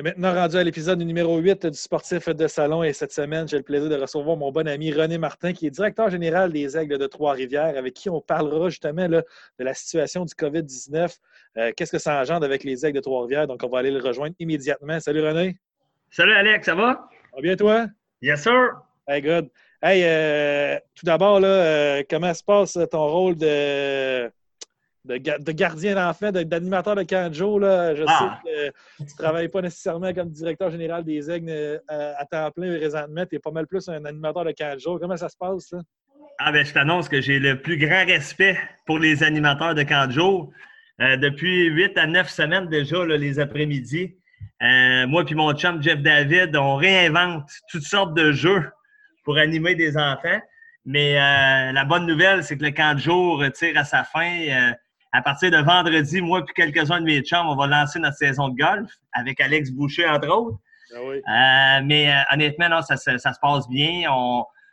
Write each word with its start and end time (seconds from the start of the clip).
est 0.00 0.02
maintenant 0.02 0.32
rendu 0.32 0.56
à 0.56 0.64
l'épisode 0.64 0.98
numéro 1.02 1.36
8 1.36 1.66
du 1.66 1.76
Sportif 1.76 2.30
de 2.30 2.46
Salon 2.46 2.82
et 2.82 2.94
cette 2.94 3.12
semaine, 3.12 3.46
j'ai 3.46 3.58
le 3.58 3.62
plaisir 3.62 3.90
de 3.90 3.96
recevoir 3.96 4.34
mon 4.34 4.50
bon 4.50 4.66
ami 4.66 4.92
René 4.92 5.18
Martin, 5.18 5.52
qui 5.52 5.66
est 5.66 5.70
directeur 5.70 6.08
général 6.08 6.52
des 6.52 6.78
Aigles 6.78 6.96
de 6.96 7.06
Trois-Rivières, 7.06 7.76
avec 7.76 7.92
qui 7.92 8.08
on 8.08 8.22
parlera 8.22 8.70
justement 8.70 9.06
de 9.08 9.22
la 9.58 9.74
situation 9.74 10.24
du 10.24 10.32
COVID-19. 10.32 11.14
Euh, 11.58 11.72
qu'est-ce 11.76 11.92
que 11.92 11.98
ça 11.98 12.18
engendre 12.18 12.46
avec 12.46 12.64
les 12.64 12.86
Aigles 12.86 12.96
de 12.96 13.02
Trois-Rivières? 13.02 13.46
Donc, 13.46 13.60
on 13.62 13.68
va 13.68 13.80
aller 13.80 13.90
le 13.90 14.00
rejoindre 14.00 14.34
immédiatement. 14.38 15.00
Salut 15.00 15.20
René. 15.20 15.58
Salut 16.10 16.32
Alex, 16.32 16.64
ça 16.64 16.74
va? 16.74 17.06
Ça 17.10 17.36
va 17.36 17.42
bien 17.42 17.56
toi? 17.56 17.86
Yes, 18.22 18.42
sir. 18.42 18.70
Hey, 19.06 19.20
good. 19.20 19.50
Hey, 19.82 20.02
euh, 20.04 20.78
tout 20.94 21.04
d'abord, 21.04 21.40
euh, 21.42 22.02
comment 22.08 22.32
se 22.32 22.42
passe 22.42 22.78
ton 22.90 23.06
rôle 23.06 23.36
de 23.36 24.30
de, 25.04 25.52
gardien 25.52 25.94
d'enfant, 25.94 26.30
d'animateur 26.30 26.94
de 26.94 27.02
canjo. 27.02 27.58
Là. 27.58 27.94
Je 27.94 28.04
ah. 28.06 28.40
sais 28.44 28.50
que 28.50 29.04
tu 29.04 29.12
ne 29.12 29.18
travailles 29.18 29.48
pas 29.48 29.62
nécessairement 29.62 30.12
comme 30.12 30.30
directeur 30.30 30.70
général 30.70 31.04
des 31.04 31.30
Aigles 31.30 31.50
euh, 31.50 31.78
à, 31.88 32.24
temps 32.26 32.50
plein 32.50 32.76
présentement. 32.76 33.24
Tu 33.26 33.36
es 33.36 33.38
pas 33.38 33.50
mal 33.50 33.66
plus 33.66 33.88
un 33.88 34.04
animateur 34.04 34.44
de 34.44 34.52
canjo. 34.52 34.98
Comment 34.98 35.16
ça 35.16 35.28
se 35.28 35.36
passe? 35.36 35.72
Là? 35.72 35.80
Ah 36.38 36.52
ben, 36.52 36.64
je 36.64 36.72
t'annonce 36.72 37.08
que 37.08 37.20
j'ai 37.20 37.38
le 37.38 37.60
plus 37.60 37.76
grand 37.76 38.04
respect 38.06 38.58
pour 38.86 38.98
les 38.98 39.22
animateurs 39.22 39.74
de 39.74 39.82
canjo. 39.82 40.52
Euh, 41.00 41.16
depuis 41.16 41.66
8 41.66 41.96
à 41.96 42.06
9 42.06 42.28
semaines 42.28 42.68
déjà, 42.68 43.04
les 43.06 43.40
après-midi, 43.40 44.16
euh, 44.62 45.06
moi 45.06 45.24
et 45.28 45.34
mon 45.34 45.54
chum 45.54 45.82
Jeff 45.82 46.00
David, 46.00 46.54
on 46.56 46.76
réinvente 46.76 47.50
toutes 47.70 47.84
sortes 47.84 48.14
de 48.14 48.32
jeux 48.32 48.70
pour 49.24 49.38
animer 49.38 49.74
des 49.74 49.96
enfants. 49.96 50.40
Mais 50.86 51.14
la 51.14 51.84
bonne 51.84 52.06
nouvelle, 52.06 52.42
c'est 52.42 52.56
que 52.56 52.64
le 52.64 52.70
camp 52.70 52.94
de 52.94 53.00
jour 53.00 53.44
tire 53.54 53.76
à 53.76 53.84
sa 53.84 54.02
fin 54.02 54.72
à 55.12 55.22
partir 55.22 55.50
de 55.50 55.58
vendredi, 55.58 56.20
moi 56.20 56.40
et 56.40 56.52
quelques-uns 56.52 57.00
de 57.00 57.06
mes 57.06 57.22
chums, 57.22 57.48
on 57.48 57.56
va 57.56 57.66
lancer 57.66 57.98
notre 57.98 58.16
saison 58.16 58.48
de 58.48 58.56
golf 58.56 58.90
avec 59.12 59.40
Alex 59.40 59.70
Boucher, 59.70 60.06
entre 60.06 60.28
autres. 60.28 60.58
Ah 61.26 61.78
euh, 61.78 61.82
mais 61.84 62.12
euh, 62.12 62.20
honnêtement, 62.32 62.68
non, 62.68 62.82
ça, 62.82 62.96
se 62.96 63.40
passe 63.40 63.68
bien. 63.68 64.08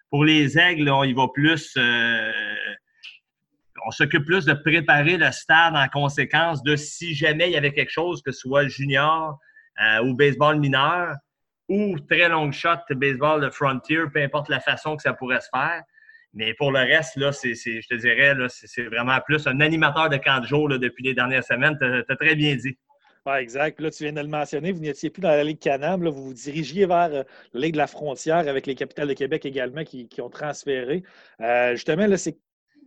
pour 0.10 0.26
les 0.26 0.58
aigles, 0.58 0.90
on 0.90 1.04
y 1.04 1.14
va 1.14 1.28
plus. 1.34 1.74
Euh, 1.78 2.32
on 3.86 3.92
s'occupe 3.92 4.26
plus 4.26 4.46
de 4.46 4.54
préparer 4.54 5.18
le 5.18 5.32
stade 5.32 5.76
en 5.76 5.88
conséquence 5.88 6.64
de 6.64 6.76
si 6.76 7.14
jamais 7.14 7.50
il 7.50 7.54
y 7.54 7.58
avait 7.58 7.74
quelque 7.74 7.92
chose, 7.92 8.22
que 8.22 8.32
ce 8.32 8.42
soit 8.42 8.68
junior 8.68 9.40
ou 10.04 10.16
baseball 10.16 10.60
mineur 10.60 11.16
ou 11.70 12.00
très 12.10 12.28
long 12.28 12.52
shot 12.52 12.80
baseball 12.90 13.42
de 13.42 13.50
frontier, 13.50 14.00
peu 14.12 14.22
importe 14.22 14.50
la 14.50 14.60
façon 14.60 14.96
que 14.96 15.04
ça 15.04 15.14
pourrait 15.14 15.42
se 15.42 15.50
faire. 15.54 15.84
Mais 16.34 16.54
pour 16.54 16.72
le 16.72 16.80
reste, 16.80 17.16
là, 17.16 17.32
je 17.32 17.88
te 17.88 17.96
dirais, 17.96 18.36
c'est, 18.50 18.84
vraiment 18.84 19.20
plus 19.26 19.48
un 19.48 19.60
animateur 19.60 20.10
de 20.10 20.18
camp 20.18 20.40
de 20.40 20.46
jour 20.46 20.70
depuis 20.70 21.04
les 21.04 21.14
dernières 21.14 21.44
semaines. 21.44 21.78
Tu 21.80 21.86
as, 21.86 22.16
très 22.16 22.36
bien 22.36 22.56
dit. 22.56 22.78
Oui, 23.26 23.34
exact. 23.40 23.82
Là, 23.82 23.92
tu 23.92 24.04
viens 24.04 24.14
de 24.14 24.22
le 24.22 24.28
mentionner, 24.28 24.72
vous 24.72 24.80
n'étiez 24.80 25.10
plus 25.10 25.22
dans 25.22 25.32
la 25.32 25.44
Ligue 25.44 25.60
Canam, 25.60 26.08
vous 26.08 26.28
vous 26.28 26.34
dirigiez 26.34 26.86
vers 26.86 27.10
euh, 27.14 27.24
la 27.54 27.60
Ligue 27.60 27.74
de 27.74 27.78
la 27.78 27.88
frontière 27.88 28.48
avec 28.48 28.66
les 28.66 28.76
capitales 28.76 29.10
de 29.10 29.14
Québec 29.14 29.46
également 29.46 29.84
qui, 29.84 30.08
ont 30.22 30.30
transféré. 30.30 31.04
Euh, 31.42 31.72
justement, 31.72 32.08
là, 32.08 32.18
c'est, 32.18 32.38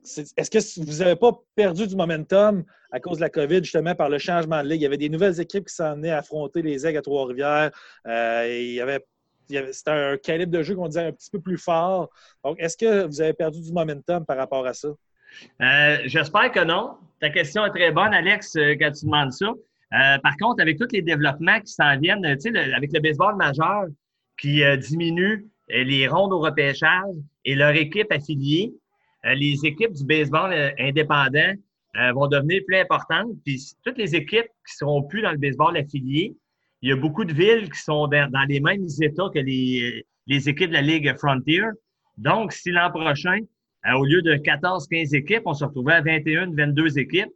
est-ce 0.02 0.50
que 0.50 0.80
vous 0.80 0.98
n'avez 0.98 1.16
pas 1.16 1.32
perdu 1.54 1.86
du 1.86 1.94
momentum 1.94 2.64
à 2.90 3.00
cause 3.00 3.18
de 3.18 3.22
la 3.22 3.28
COVID, 3.28 3.62
justement, 3.62 3.94
par 3.94 4.08
le 4.08 4.18
changement 4.18 4.62
de 4.62 4.68
ligue? 4.68 4.80
Il 4.80 4.84
y 4.84 4.86
avait 4.86 4.96
des 4.96 5.10
nouvelles 5.10 5.40
équipes 5.40 5.66
qui 5.66 5.74
s'en 5.74 5.94
venaient 5.94 6.10
affronter 6.10 6.62
les 6.62 6.86
aigles 6.86 6.98
à 6.98 7.02
Trois-Rivières. 7.02 7.70
Euh, 8.06 8.46
il 8.48 8.72
y 8.72 8.80
avait 8.80 9.04
c'était 9.72 9.90
un 9.90 10.16
calibre 10.16 10.52
de 10.52 10.62
jeu 10.62 10.74
qu'on 10.74 10.88
disait 10.88 11.06
un 11.06 11.12
petit 11.12 11.30
peu 11.30 11.40
plus 11.40 11.58
fort. 11.58 12.10
Donc, 12.44 12.58
est-ce 12.60 12.76
que 12.76 13.06
vous 13.06 13.20
avez 13.20 13.32
perdu 13.32 13.60
du 13.60 13.72
momentum 13.72 14.24
par 14.24 14.36
rapport 14.36 14.66
à 14.66 14.74
ça? 14.74 14.88
Euh, 15.60 15.98
j'espère 16.04 16.50
que 16.52 16.64
non. 16.64 16.94
Ta 17.20 17.30
question 17.30 17.64
est 17.64 17.70
très 17.70 17.92
bonne, 17.92 18.14
Alex, 18.14 18.56
euh, 18.56 18.74
quand 18.78 18.90
tu 18.92 19.04
demandes 19.04 19.32
ça. 19.32 19.46
Euh, 19.46 20.18
par 20.18 20.36
contre, 20.36 20.62
avec 20.62 20.78
tous 20.78 20.88
les 20.92 21.02
développements 21.02 21.60
qui 21.60 21.72
s'en 21.72 21.98
viennent, 21.98 22.24
avec 22.24 22.92
le 22.92 23.00
baseball 23.00 23.36
majeur 23.36 23.86
qui 24.38 24.62
diminue 24.78 25.46
les 25.68 26.08
rondes 26.08 26.32
au 26.32 26.38
repêchage 26.38 27.14
et 27.44 27.54
leur 27.54 27.72
équipe 27.72 28.10
affiliée, 28.10 28.72
les 29.24 29.58
équipes 29.64 29.92
du 29.92 30.04
baseball 30.04 30.54
indépendant 30.78 31.52
vont 32.14 32.26
devenir 32.28 32.62
plus 32.66 32.76
importantes. 32.76 33.32
Puis 33.44 33.60
toutes 33.84 33.98
les 33.98 34.14
équipes 34.14 34.46
qui 34.66 34.76
seront 34.76 35.02
plus 35.02 35.20
dans 35.20 35.32
le 35.32 35.36
baseball 35.36 35.76
affilié 35.76 36.34
il 36.82 36.90
y 36.90 36.92
a 36.92 36.96
beaucoup 36.96 37.24
de 37.24 37.32
villes 37.32 37.70
qui 37.70 37.80
sont 37.80 38.06
dans, 38.08 38.46
les 38.48 38.60
mêmes 38.60 38.86
états 39.00 39.28
que 39.32 39.38
les, 39.38 40.04
équipes 40.48 40.68
de 40.68 40.74
la 40.74 40.82
Ligue 40.82 41.14
Frontier. 41.18 41.62
Donc, 42.16 42.52
si 42.52 42.70
l'an 42.70 42.90
prochain, 42.90 43.38
euh, 43.86 43.92
au 43.94 44.04
lieu 44.04 44.22
de 44.22 44.34
14-15 44.34 45.14
équipes, 45.14 45.42
on 45.46 45.54
se 45.54 45.64
retrouvait 45.64 45.94
à 45.94 46.02
21-22 46.02 46.98
équipes, 46.98 47.30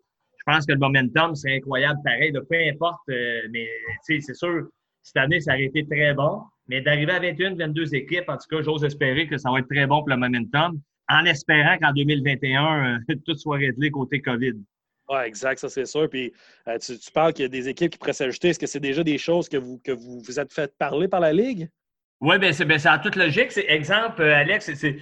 je 0.47 0.53
pense 0.53 0.66
que 0.66 0.72
le 0.72 0.78
momentum 0.78 1.34
serait 1.34 1.56
incroyable 1.56 2.00
pareil. 2.04 2.33
peu 2.33 2.56
importe, 2.71 3.00
euh, 3.09 3.41
mais 3.50 3.66
c'est 4.03 4.21
sûr, 4.21 4.69
cette 5.03 5.16
année, 5.16 5.41
ça 5.41 5.53
aurait 5.53 5.65
été 5.65 5.87
très 5.87 6.12
bon. 6.15 6.43
Mais 6.69 6.81
d'arriver 6.81 7.12
à 7.12 7.21
21-22 7.21 7.94
équipes, 7.94 8.28
en 8.28 8.37
tout 8.37 8.47
cas, 8.50 8.62
j'ose 8.62 8.84
espérer 8.84 9.27
que 9.27 9.37
ça 9.37 9.50
va 9.50 9.59
être 9.59 9.69
très 9.69 9.87
bon 9.87 10.00
pour 10.00 10.09
le 10.09 10.16
momentum, 10.16 10.81
en 11.09 11.25
espérant 11.25 11.77
qu'en 11.78 11.93
2021, 11.93 12.99
euh, 13.10 13.15
tout 13.27 13.37
soit 13.37 13.56
réglé 13.56 13.91
côté 13.91 14.21
COVID. 14.21 14.54
Oui, 15.09 15.19
exact, 15.25 15.59
ça 15.59 15.69
c'est 15.69 15.84
sûr. 15.84 16.09
Puis 16.09 16.32
euh, 16.69 16.78
tu, 16.78 17.10
parles 17.12 17.32
qu'il 17.32 17.42
y 17.42 17.47
a 17.47 17.48
des 17.48 17.69
équipes 17.69 17.92
qui 17.92 17.98
pourraient 17.98 18.12
s'ajouter. 18.12 18.48
Est-ce 18.48 18.59
que 18.59 18.66
c'est 18.66 18.81
déjà 18.81 19.04
des 19.04 19.19
choses 19.19 19.48
que 19.48 19.56
vous 19.56 19.81
vous, 19.87 20.41
êtes 20.41 20.53
fait 20.53 20.72
parler 20.78 21.09
par 21.09 21.20
la 21.20 21.32
Ligue? 21.32 21.69
Oui, 22.20 22.38
bien 22.38 22.53
c'est 22.53 22.65
ben, 22.65 22.81
en 22.87 22.98
toute 22.98 23.16
logique. 23.16 23.53
C'est, 23.53 23.66
exemple, 23.69 24.22
euh, 24.22 24.34
Alex, 24.34 24.72
c'est, 24.75 24.97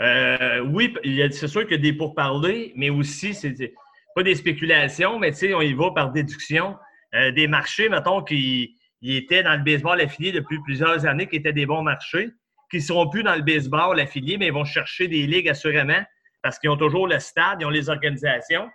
euh, 0.00 0.60
oui, 0.60 0.94
c'est 1.30 1.48
sûr 1.48 1.62
qu'il 1.62 1.72
y 1.72 1.74
a 1.74 1.82
des 1.82 1.94
pourparlers, 1.94 2.72
mais 2.76 2.90
aussi, 2.90 3.32
c'est 3.32 3.72
pas 4.14 4.22
des 4.22 4.34
spéculations, 4.34 5.18
mais 5.18 5.32
on 5.54 5.62
y 5.62 5.72
va 5.72 5.90
par 5.90 6.12
déduction. 6.12 6.76
des 7.34 7.46
marchés, 7.46 7.88
mettons, 7.88 8.22
qui 8.22 8.76
étaient 9.02 9.42
dans 9.42 9.56
le 9.56 9.62
baseball 9.62 10.00
affilié 10.00 10.32
depuis 10.32 10.58
plusieurs 10.64 11.06
années, 11.06 11.26
qui 11.26 11.36
étaient 11.36 11.52
des 11.52 11.66
bons 11.66 11.82
marchés, 11.82 12.30
qui 12.70 12.78
ne 12.78 12.82
seront 12.82 13.08
plus 13.08 13.22
dans 13.22 13.36
le 13.36 13.42
baseball 13.42 13.98
affilié, 14.00 14.36
mais 14.36 14.48
ils 14.48 14.52
vont 14.52 14.64
chercher 14.64 15.08
des 15.08 15.26
ligues 15.26 15.48
assurément 15.48 16.02
parce 16.42 16.58
qu'ils 16.58 16.70
ont 16.70 16.76
toujours 16.76 17.06
le 17.06 17.18
stade, 17.18 17.58
ils 17.60 17.64
ont 17.64 17.70
les 17.70 17.88
organisations. 17.88 18.68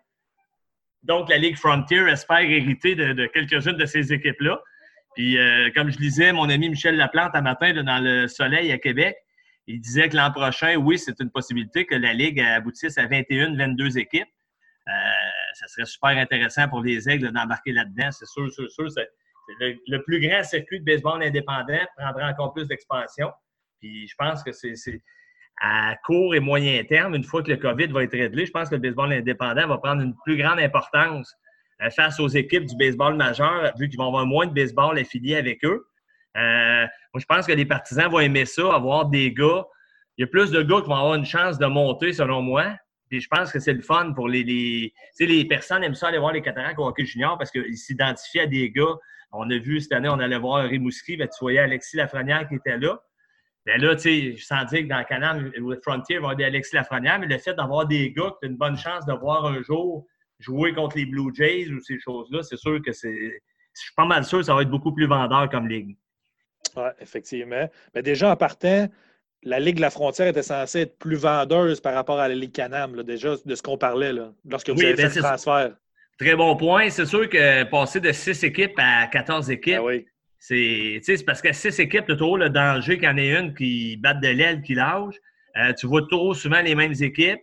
Donc, 1.04 1.30
la 1.30 1.38
Ligue 1.38 1.58
Frontier 1.58 2.08
espère 2.08 2.42
hériter 2.42 2.96
de, 2.96 3.26
quelques-unes 3.28 3.78
de 3.78 3.86
ces 3.86 4.14
équipes-là. 4.14 4.62
Puis, 5.16 5.38
euh, 5.38 5.70
comme 5.76 5.92
je 5.92 5.98
disais, 5.98 6.32
mon 6.32 6.50
ami 6.50 6.70
Michel 6.70 6.96
Laplante 6.96 7.36
un 7.36 7.42
matin 7.42 7.74
dans 7.84 8.00
le 8.00 8.28
Soleil 8.28 8.72
à 8.72 8.78
Québec, 8.78 9.18
il 9.68 9.82
disait 9.82 10.10
que 10.10 10.16
l'an 10.16 10.32
prochain, 10.32 10.76
oui, 10.76 10.98
c'est 10.98 11.20
une 11.20 11.30
possibilité 11.30 11.86
que 11.86 11.96
la 11.96 12.14
Ligue 12.14 12.40
aboutisse 12.40 12.98
à 12.98 13.08
21, 13.08 13.56
22 13.56 13.98
équipes. 13.98 14.28
Euh, 14.88 14.92
ça 15.54 15.68
serait 15.68 15.86
super 15.86 16.10
intéressant 16.10 16.68
pour 16.68 16.82
les 16.82 17.10
Aigles 17.10 17.32
d'embarquer 17.32 17.72
là-dedans. 17.72 18.12
C'est 18.12 18.26
sûr, 18.26 18.52
sûr, 18.52 18.70
sûr. 18.72 18.88
Le, 19.60 19.76
le, 19.88 20.04
plus 20.04 20.20
grand 20.20 20.44
circuit 20.44 20.80
de 20.80 20.86
baseball 20.86 21.22
indépendant 21.22 21.80
prendra 21.98 22.30
encore 22.30 22.54
plus 22.54 22.68
d'expansion. 22.68 23.32
Puis 23.80 24.08
je 24.08 24.16
pense 24.18 24.44
que 24.44 24.52
c'est 24.52 24.76
à 25.62 25.96
court 26.06 26.34
et 26.34 26.40
moyen 26.40 26.84
terme, 26.84 27.14
une 27.14 27.24
fois 27.24 27.44
que 27.44 27.52
le 27.52 27.58
COVID 27.58 27.88
va 27.88 28.04
être 28.04 28.18
réglé, 28.18 28.48
je 28.48 28.52
pense 28.52 28.70
que 28.70 28.76
le 28.76 28.82
baseball 28.82 29.14
indépendant 29.14 29.68
va 29.68 29.78
prendre 29.78 30.02
une 30.02 30.16
plus 30.26 30.36
grande 30.36 30.60
importance 30.60 31.32
euh, 31.84 31.90
face 31.92 32.20
aux 32.20 32.28
équipes 32.28 32.66
du 32.66 32.76
baseball 32.76 33.16
majeur, 33.16 33.72
vu 33.78 33.88
qu'ils 33.88 34.00
vont 34.00 34.08
avoir 34.08 34.26
moins 34.26 34.48
de 34.48 34.54
baseball 34.54 34.98
affiliés 34.98 35.36
avec 35.36 35.64
eux. 35.64 35.86
Euh, 36.36 36.88
je 37.16 37.26
pense 37.26 37.46
que 37.46 37.52
les 37.52 37.66
partisans 37.66 38.10
vont 38.10 38.20
aimer 38.20 38.46
ça, 38.46 38.74
avoir 38.74 39.06
des 39.06 39.32
gars. 39.32 39.66
Il 40.18 40.22
y 40.22 40.24
a 40.24 40.28
plus 40.28 40.50
de 40.50 40.64
gars 40.64 40.82
qui 40.82 40.88
vont 40.88 40.96
avoir 40.96 41.14
une 41.14 41.26
chance 41.26 41.60
de 41.60 41.66
monter, 41.68 42.12
selon 42.12 42.42
moi. 42.42 42.76
Puis 43.10 43.22
je 43.22 43.28
pense 43.28 43.52
que 43.52 43.60
c'est 43.60 43.74
le 43.74 43.82
fun 43.82 44.14
pour 44.14 44.30
les. 44.30 44.44
les 44.44 44.94
tu 45.18 45.26
sais, 45.26 45.26
les 45.26 45.46
personnes 45.46 45.84
aiment 45.84 45.94
ça 45.94 46.08
aller 46.08 46.18
voir 46.18 46.32
les 46.34 46.42
cataractes 46.42 46.80
au 46.80 46.88
hockey 46.88 47.06
junior 47.06 47.38
parce 47.38 47.52
qu'ils 47.52 47.78
s'identifient 47.78 48.40
à 48.40 48.48
des 48.48 48.72
gars. 48.72 48.96
On 49.34 49.50
a 49.50 49.58
vu 49.58 49.80
cette 49.80 49.92
année, 49.92 50.10
on 50.10 50.20
allait 50.20 50.40
voir 50.40 50.64
Rimouski, 50.68 51.18
ben, 51.18 51.28
tu 51.28 51.38
voyais 51.42 51.60
Alexis 51.60 51.98
Lafrenière 51.98 52.48
qui 52.48 52.56
était 52.56 52.78
là. 52.78 53.00
Bien 53.66 53.78
là, 53.78 53.96
tu 53.96 54.36
sais, 54.36 54.36
sens 54.38 54.66
dire 54.72 54.82
que 54.82 54.88
dans 54.88 54.98
le 54.98 55.04
canal 55.04 55.52
Frontier, 55.84 56.16
il 56.16 56.22
va 56.22 56.30
y 56.30 56.32
avoir 56.32 56.36
des 56.36 56.46
Alexis 56.46 56.76
Lafrenière, 56.76 57.20
mais 57.20 57.28
le 57.28 57.38
fait 57.38 57.54
d'avoir 57.54 57.86
des 57.86 58.12
gars 58.12 58.34
qui 58.40 58.48
ont 58.48 58.50
une 58.50 58.58
bonne 58.58 58.78
chance 58.78 59.06
de 59.06 59.14
voir 59.14 59.46
un 59.46 59.62
jour 59.62 60.08
jouer 60.42 60.74
contre 60.74 60.98
les 60.98 61.06
Blue 61.06 61.34
Jays 61.34 61.70
ou 61.70 61.80
ces 61.80 62.00
choses-là, 62.00 62.44
c'est 62.44 62.58
sûr 62.58 62.82
que 62.84 62.92
c'est. 62.92 63.14
Je 63.74 63.82
suis 63.82 63.94
pas 63.96 64.06
mal 64.06 64.26
sûr 64.26 64.40
que 64.40 64.46
ça 64.46 64.56
va 64.56 64.64
être 64.64 64.70
beaucoup 64.70 64.92
plus 64.92 65.08
vendeur 65.08 65.50
comme 65.50 65.68
ligue. 65.68 65.96
Oui, 66.76 66.90
effectivement. 67.00 67.70
Mais 67.96 68.02
déjà, 68.02 68.32
en 68.32 68.36
partant, 68.36 68.90
la 69.44 69.60
Ligue 69.60 69.78
de 69.78 69.82
la 69.82 69.90
frontière 69.90 70.28
était 70.28 70.44
censée 70.44 70.82
être 70.82 70.98
plus 70.98 71.16
vendeuse 71.16 71.80
par 71.80 71.94
rapport 71.94 72.20
à 72.20 72.28
la 72.28 72.36
Ligue 72.36 72.52
Canam, 72.52 73.02
déjà, 73.04 73.36
de 73.44 73.56
ce 73.56 73.62
qu'on 73.62 73.78
parlait 73.78 74.14
là, 74.14 74.34
lorsque 74.46 74.70
vous 74.70 74.82
avez 74.82 74.94
ben, 74.94 75.10
fait 75.10 75.16
le 75.16 75.24
transfert. 75.24 75.76
Très 76.20 76.36
bon 76.36 76.56
point. 76.56 76.90
C'est 76.90 77.06
sûr 77.06 77.30
que 77.30 77.64
passer 77.64 78.00
de 78.00 78.12
6 78.12 78.44
équipes 78.44 78.78
à 78.78 79.08
14 79.08 79.50
équipes, 79.50 79.78
ah 79.80 79.84
oui. 79.84 80.06
C'est 80.44 81.24
parce 81.24 81.40
que 81.40 81.54
six 81.54 81.80
équipes, 81.80 82.06
tu 82.08 82.14
as 82.14 82.16
toujours 82.16 82.40
le 82.40 82.50
danger 82.50 82.96
qu'il 82.96 83.04
y 83.04 83.08
en 83.08 83.18
ait 83.18 83.38
une 83.38 83.54
qui 83.54 83.96
batte 83.98 84.22
de 84.22 84.30
l'aile, 84.30 84.64
qui 84.64 84.74
lâche. 84.74 85.14
Euh, 85.58 85.72
tu 85.74 85.86
vois 85.86 86.02
trop 86.10 86.34
souvent 86.34 86.62
les 86.62 86.74
mêmes 86.74 86.96
équipes. 87.00 87.42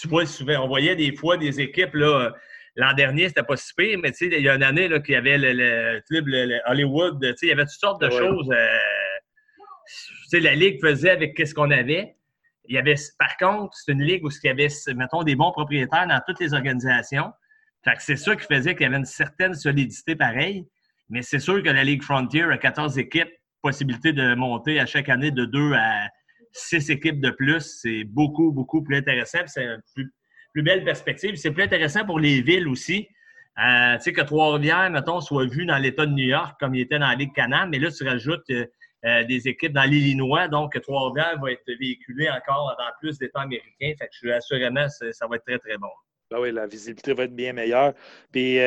tu 0.00 0.06
vois 0.06 0.24
souvent, 0.24 0.64
on 0.64 0.68
voyait 0.68 0.94
des 0.94 1.16
fois 1.16 1.36
des 1.36 1.60
équipes, 1.60 1.94
là, 1.94 2.32
l'an 2.76 2.92
dernier, 2.92 3.26
c'était 3.26 3.42
pas 3.42 3.56
si 3.56 3.74
pire, 3.74 3.98
mais 4.00 4.10
il 4.20 4.40
y 4.40 4.48
a 4.48 4.54
une 4.54 4.62
année 4.62 4.88
qu'il 5.02 5.14
y 5.14 5.16
avait 5.16 5.36
le, 5.36 6.00
club 6.08 6.26
Hollywood, 6.66 7.34
il 7.42 7.48
y 7.48 7.52
avait 7.52 7.64
toutes 7.64 7.80
sortes 7.80 8.00
de 8.02 8.10
choses. 8.10 8.48
Euh, 8.52 10.38
la 10.40 10.54
Ligue 10.54 10.80
faisait 10.80 11.10
avec 11.10 11.36
ce 11.44 11.52
qu'on 11.52 11.72
avait. 11.72 12.14
Il 12.66 12.76
y 12.76 12.78
avait, 12.78 12.94
par 13.18 13.36
contre, 13.36 13.76
c'est 13.76 13.90
une 13.90 14.02
ligue 14.02 14.24
où 14.24 14.30
il 14.30 14.46
y 14.46 14.50
avait, 14.50 14.68
mettons, 14.94 15.24
des 15.24 15.34
bons 15.34 15.50
propriétaires 15.50 16.06
dans 16.06 16.20
toutes 16.24 16.38
les 16.38 16.54
organisations. 16.54 17.32
c'est 17.98 18.16
ça 18.16 18.36
qui 18.36 18.46
faisait 18.46 18.74
qu'il 18.74 18.82
y 18.82 18.86
avait 18.86 18.98
une 18.98 19.06
certaine 19.06 19.54
solidité 19.54 20.14
pareille. 20.14 20.66
Mais 21.10 21.22
c'est 21.22 21.38
sûr 21.38 21.62
que 21.62 21.68
la 21.68 21.84
Ligue 21.84 22.02
Frontier 22.02 22.42
a 22.42 22.58
14 22.58 22.98
équipes, 22.98 23.30
possibilité 23.62 24.12
de 24.12 24.34
monter 24.34 24.78
à 24.78 24.86
chaque 24.86 25.08
année 25.08 25.30
de 25.30 25.44
2 25.44 25.72
à 25.74 26.08
6 26.52 26.90
équipes 26.90 27.20
de 27.20 27.30
plus. 27.30 27.80
C'est 27.82 28.04
beaucoup, 28.04 28.52
beaucoup 28.52 28.82
plus 28.82 28.96
intéressant. 28.96 29.38
C'est 29.46 29.64
une 29.64 30.10
plus, 30.52 30.62
belle 30.62 30.84
perspective. 30.84 31.36
C'est 31.36 31.50
plus 31.50 31.62
intéressant 31.62 32.04
pour 32.04 32.18
les 32.18 32.42
villes 32.42 32.68
aussi. 32.68 33.08
Euh, 33.58 33.96
tu 33.96 34.02
sais, 34.02 34.12
que 34.12 34.20
Trois-Rivières, 34.20 34.90
mettons, 34.90 35.20
soit 35.20 35.46
vu 35.46 35.66
dans 35.66 35.78
l'État 35.78 36.06
de 36.06 36.12
New 36.12 36.26
York 36.26 36.56
comme 36.60 36.74
il 36.74 36.82
était 36.82 36.98
dans 36.98 37.08
la 37.08 37.16
Ligue 37.16 37.34
Canam, 37.34 37.70
mais 37.70 37.78
là, 37.78 37.90
tu 37.90 38.04
rajoutes 38.04 38.48
euh, 38.50 38.66
euh, 39.04 39.24
des 39.24 39.48
équipes 39.48 39.72
dans 39.72 39.82
l'Illinois, 39.82 40.46
donc 40.46 40.80
Trois-Rivières 40.80 41.40
va 41.40 41.52
être 41.52 41.64
véhiculé 41.80 42.28
encore 42.30 42.76
dans 42.78 42.90
plus 43.00 43.18
d'États 43.18 43.40
américains. 43.40 43.94
Fait 43.98 44.06
que 44.06 44.12
je 44.12 44.18
suis 44.18 44.32
assurément, 44.32 44.88
ça 44.88 45.26
va 45.26 45.36
être 45.36 45.44
très, 45.44 45.58
très 45.58 45.76
bon. 45.76 45.90
Ben 46.30 46.38
oui, 46.40 46.52
la 46.52 46.66
visibilité 46.66 47.14
va 47.14 47.24
être 47.24 47.34
bien 47.34 47.52
meilleure. 47.52 47.94
Puis, 48.30 48.58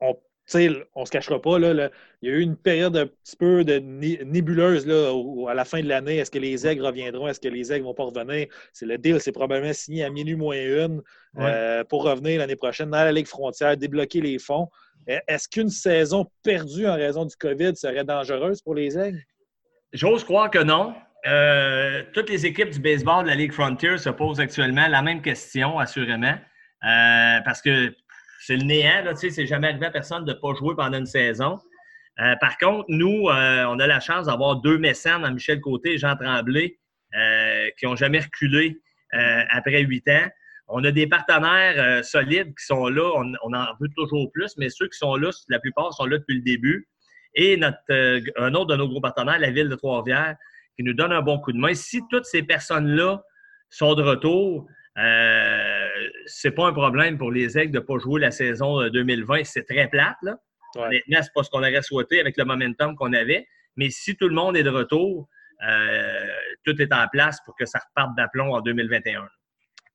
on 0.00 0.14
on 0.54 1.00
ne 1.00 1.04
se 1.04 1.10
cachera 1.10 1.40
pas, 1.40 1.58
là, 1.58 1.90
il 2.22 2.28
y 2.28 2.32
a 2.32 2.36
eu 2.36 2.40
une 2.40 2.56
période 2.56 2.96
un 2.96 3.06
petit 3.06 3.36
peu 3.36 3.64
de 3.64 3.78
nébuleuse 3.78 4.86
là, 4.86 5.12
à 5.48 5.54
la 5.54 5.64
fin 5.64 5.80
de 5.80 5.88
l'année. 5.88 6.18
Est-ce 6.18 6.30
que 6.30 6.38
les 6.38 6.66
aigles 6.66 6.84
reviendront? 6.84 7.26
Est-ce 7.26 7.40
que 7.40 7.48
les 7.48 7.72
aigles 7.72 7.84
vont 7.84 7.94
pas 7.94 8.04
revenir? 8.04 8.46
C'est 8.72 8.86
le 8.86 8.98
deal, 8.98 9.20
c'est 9.20 9.32
probablement 9.32 9.72
signé 9.72 10.04
à 10.04 10.10
minuit 10.10 10.36
moins 10.36 10.56
une 10.56 11.02
euh, 11.38 11.84
pour 11.84 12.04
revenir 12.04 12.38
l'année 12.38 12.56
prochaine 12.56 12.90
dans 12.90 12.98
la 12.98 13.12
Ligue 13.12 13.26
frontière, 13.26 13.76
débloquer 13.76 14.20
les 14.20 14.38
fonds. 14.38 14.68
E, 15.08 15.18
est-ce 15.28 15.48
qu'une 15.48 15.68
saison 15.68 16.26
perdue 16.42 16.86
en 16.86 16.94
raison 16.94 17.24
du 17.24 17.36
COVID 17.36 17.76
serait 17.76 18.04
dangereuse 18.04 18.62
pour 18.62 18.74
les 18.74 18.98
aigles? 18.98 19.22
J'ose 19.92 20.24
croire 20.24 20.50
que 20.50 20.58
non. 20.58 20.94
Euh, 21.26 22.04
toutes 22.12 22.30
les 22.30 22.46
équipes 22.46 22.70
du 22.70 22.78
baseball 22.78 23.24
de 23.24 23.30
la 23.30 23.34
Ligue 23.34 23.52
Frontier 23.52 23.98
se 23.98 24.10
posent 24.10 24.38
actuellement 24.38 24.86
la 24.86 25.02
même 25.02 25.22
question, 25.22 25.78
assurément. 25.78 26.36
Euh, 26.84 27.40
parce 27.44 27.62
que 27.62 27.92
c'est 28.40 28.56
le 28.56 28.64
néant. 28.64 29.04
Là, 29.04 29.14
c'est 29.14 29.46
jamais 29.46 29.68
arrivé 29.68 29.86
à 29.86 29.90
personne 29.90 30.24
de 30.24 30.32
ne 30.32 30.38
pas 30.38 30.54
jouer 30.54 30.74
pendant 30.76 30.98
une 30.98 31.06
saison. 31.06 31.58
Euh, 32.20 32.34
par 32.40 32.56
contre, 32.58 32.86
nous, 32.88 33.28
euh, 33.28 33.64
on 33.66 33.78
a 33.78 33.86
la 33.86 34.00
chance 34.00 34.26
d'avoir 34.26 34.56
deux 34.56 34.78
mécènes, 34.78 35.28
Michel 35.32 35.60
Côté 35.60 35.94
et 35.94 35.98
Jean 35.98 36.16
Tremblay, 36.16 36.78
euh, 37.14 37.68
qui 37.78 37.86
n'ont 37.86 37.96
jamais 37.96 38.20
reculé 38.20 38.80
après 39.50 39.80
huit 39.80 40.06
ans. 40.08 40.28
On 40.68 40.84
a 40.84 40.90
des 40.90 41.06
partenaires 41.06 42.04
solides 42.04 42.48
qui 42.48 42.66
sont 42.66 42.88
là. 42.88 43.10
On, 43.14 43.52
en 43.54 43.66
veut 43.80 43.88
toujours 43.96 44.30
plus, 44.32 44.52
mais 44.58 44.68
ceux 44.68 44.88
qui 44.88 44.98
sont 44.98 45.16
là, 45.16 45.30
la 45.48 45.58
plupart 45.58 45.94
sont 45.94 46.04
là 46.04 46.18
depuis 46.18 46.34
le 46.34 46.42
début. 46.42 46.86
Et 47.34 47.58
un 47.58 48.54
autre 48.54 48.66
de 48.66 48.76
nos 48.76 48.88
gros 48.88 49.00
partenaires, 49.00 49.38
la 49.38 49.50
Ville 49.50 49.70
de 49.70 49.74
Trois-Rivières, 49.74 50.36
qui 50.76 50.82
nous 50.82 50.92
donne 50.92 51.12
un 51.12 51.22
bon 51.22 51.38
coup 51.38 51.52
de 51.52 51.56
main. 51.56 51.72
Si 51.72 52.02
toutes 52.10 52.26
ces 52.26 52.42
personnes-là 52.42 53.22
sont 53.70 53.94
de 53.94 54.02
retour, 54.02 54.66
euh, 54.98 55.88
c'est 56.26 56.52
pas 56.52 56.66
un 56.66 56.72
problème 56.72 57.18
pour 57.18 57.30
les 57.30 57.58
Aigles 57.58 57.72
de 57.72 57.78
ne 57.78 57.84
pas 57.84 57.98
jouer 57.98 58.20
la 58.20 58.30
saison 58.30 58.88
2020. 58.88 59.44
C'est 59.44 59.64
très 59.64 59.88
plate, 59.88 60.16
là. 60.22 60.38
Honnêtement, 60.76 61.18
c'est 61.22 61.32
pas 61.34 61.42
ce 61.42 61.50
qu'on 61.50 61.60
aurait 61.60 61.82
souhaité 61.82 62.20
avec 62.20 62.36
le 62.36 62.44
momentum 62.44 62.96
qu'on 62.96 63.12
avait. 63.12 63.46
Mais 63.76 63.90
si 63.90 64.16
tout 64.16 64.28
le 64.28 64.34
monde 64.34 64.56
est 64.56 64.62
de 64.62 64.70
retour, 64.70 65.28
euh, 65.66 66.26
tout 66.64 66.80
est 66.80 66.92
en 66.92 67.06
place 67.08 67.40
pour 67.44 67.56
que 67.56 67.66
ça 67.66 67.78
reparte 67.78 68.16
d'aplomb 68.16 68.54
en 68.54 68.60
2021. 68.60 69.26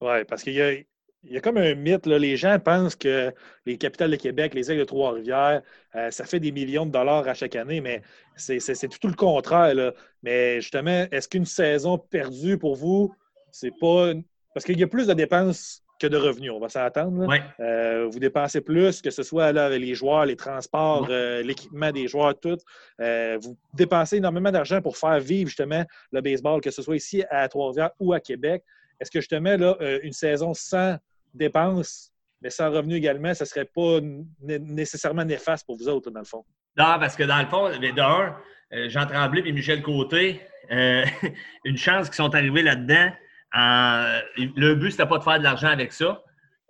Oui, 0.01 0.23
parce 0.27 0.43
qu'il 0.43 0.53
y 0.53 0.61
a, 0.61 0.71
il 0.71 0.85
y 1.23 1.37
a 1.37 1.41
comme 1.41 1.57
un 1.57 1.75
mythe. 1.75 2.05
Là. 2.05 2.17
Les 2.17 2.37
gens 2.37 2.57
pensent 2.59 2.95
que 2.95 3.31
les 3.65 3.77
capitales 3.77 4.11
de 4.11 4.15
Québec, 4.15 4.53
les 4.53 4.71
aigles 4.71 4.81
de 4.81 4.85
Trois-Rivières, 4.85 5.61
euh, 5.95 6.09
ça 6.09 6.25
fait 6.25 6.39
des 6.39 6.51
millions 6.51 6.85
de 6.85 6.91
dollars 6.91 7.27
à 7.27 7.33
chaque 7.33 7.55
année, 7.55 7.81
mais 7.81 8.01
c'est 8.35 8.59
tout 8.99 9.07
le 9.07 9.13
contraire. 9.13 9.75
Là. 9.75 9.93
Mais 10.23 10.61
justement, 10.61 11.05
est-ce 11.11 11.27
qu'une 11.27 11.45
saison 11.45 11.97
perdue 11.97 12.57
pour 12.57 12.75
vous, 12.75 13.13
c'est 13.51 13.73
pas 13.79 14.13
parce 14.53 14.65
qu'il 14.65 14.79
y 14.79 14.83
a 14.83 14.87
plus 14.87 15.07
de 15.07 15.13
dépenses 15.13 15.83
que 16.01 16.07
de 16.07 16.17
revenus, 16.17 16.51
on 16.51 16.59
va 16.59 16.67
s'attendre. 16.67 17.31
Euh, 17.59 18.07
vous 18.11 18.19
dépensez 18.19 18.61
plus, 18.61 19.01
que 19.01 19.11
ce 19.11 19.21
soit 19.21 19.51
là, 19.51 19.65
avec 19.67 19.79
les 19.79 19.93
joueurs, 19.93 20.25
les 20.25 20.35
transports, 20.35 21.07
euh, 21.09 21.43
l'équipement 21.43 21.91
des 21.91 22.07
joueurs, 22.07 22.37
tout. 22.39 22.57
Euh, 22.99 23.37
vous 23.39 23.55
dépensez 23.75 24.17
énormément 24.17 24.51
d'argent 24.51 24.81
pour 24.81 24.97
faire 24.97 25.19
vivre 25.19 25.47
justement 25.47 25.85
le 26.11 26.21
baseball, 26.21 26.59
que 26.59 26.71
ce 26.71 26.81
soit 26.81 26.95
ici 26.95 27.23
à 27.29 27.47
Trois-Rivières 27.47 27.91
ou 27.99 28.13
à 28.13 28.19
Québec. 28.19 28.63
Est-ce 28.99 29.11
que 29.11 29.19
justement, 29.19 29.55
là, 29.55 29.77
une 30.03 30.13
saison 30.13 30.53
sans 30.53 30.97
dépenses, 31.33 32.11
mais 32.41 32.49
sans 32.49 32.71
revenus 32.71 32.97
également, 32.97 33.33
ça 33.33 33.45
ne 33.45 33.47
serait 33.47 33.65
pas 33.65 33.99
nécessairement 34.39 35.25
néfaste 35.25 35.65
pour 35.65 35.77
vous 35.77 35.87
autres, 35.87 36.11
dans 36.11 36.19
le 36.19 36.25
fond? 36.25 36.43
Non, 36.77 36.97
parce 36.99 37.15
que 37.15 37.23
dans 37.23 37.39
le 37.39 37.47
fond, 37.47 37.69
d'un, 37.79 38.35
Jean 38.89 39.05
Tremblay 39.05 39.43
et 39.45 39.51
Michel 39.51 39.81
Côté, 39.81 40.41
une 40.69 41.77
chance 41.77 42.07
qu'ils 42.07 42.15
sont 42.15 42.33
arrivés 42.35 42.61
là-dedans 42.61 43.11
le 43.53 44.73
but, 44.75 44.91
c'était 44.91 45.05
pas 45.05 45.17
de 45.17 45.23
faire 45.23 45.39
de 45.39 45.43
l'argent 45.43 45.67
avec 45.67 45.93
ça. 45.93 46.21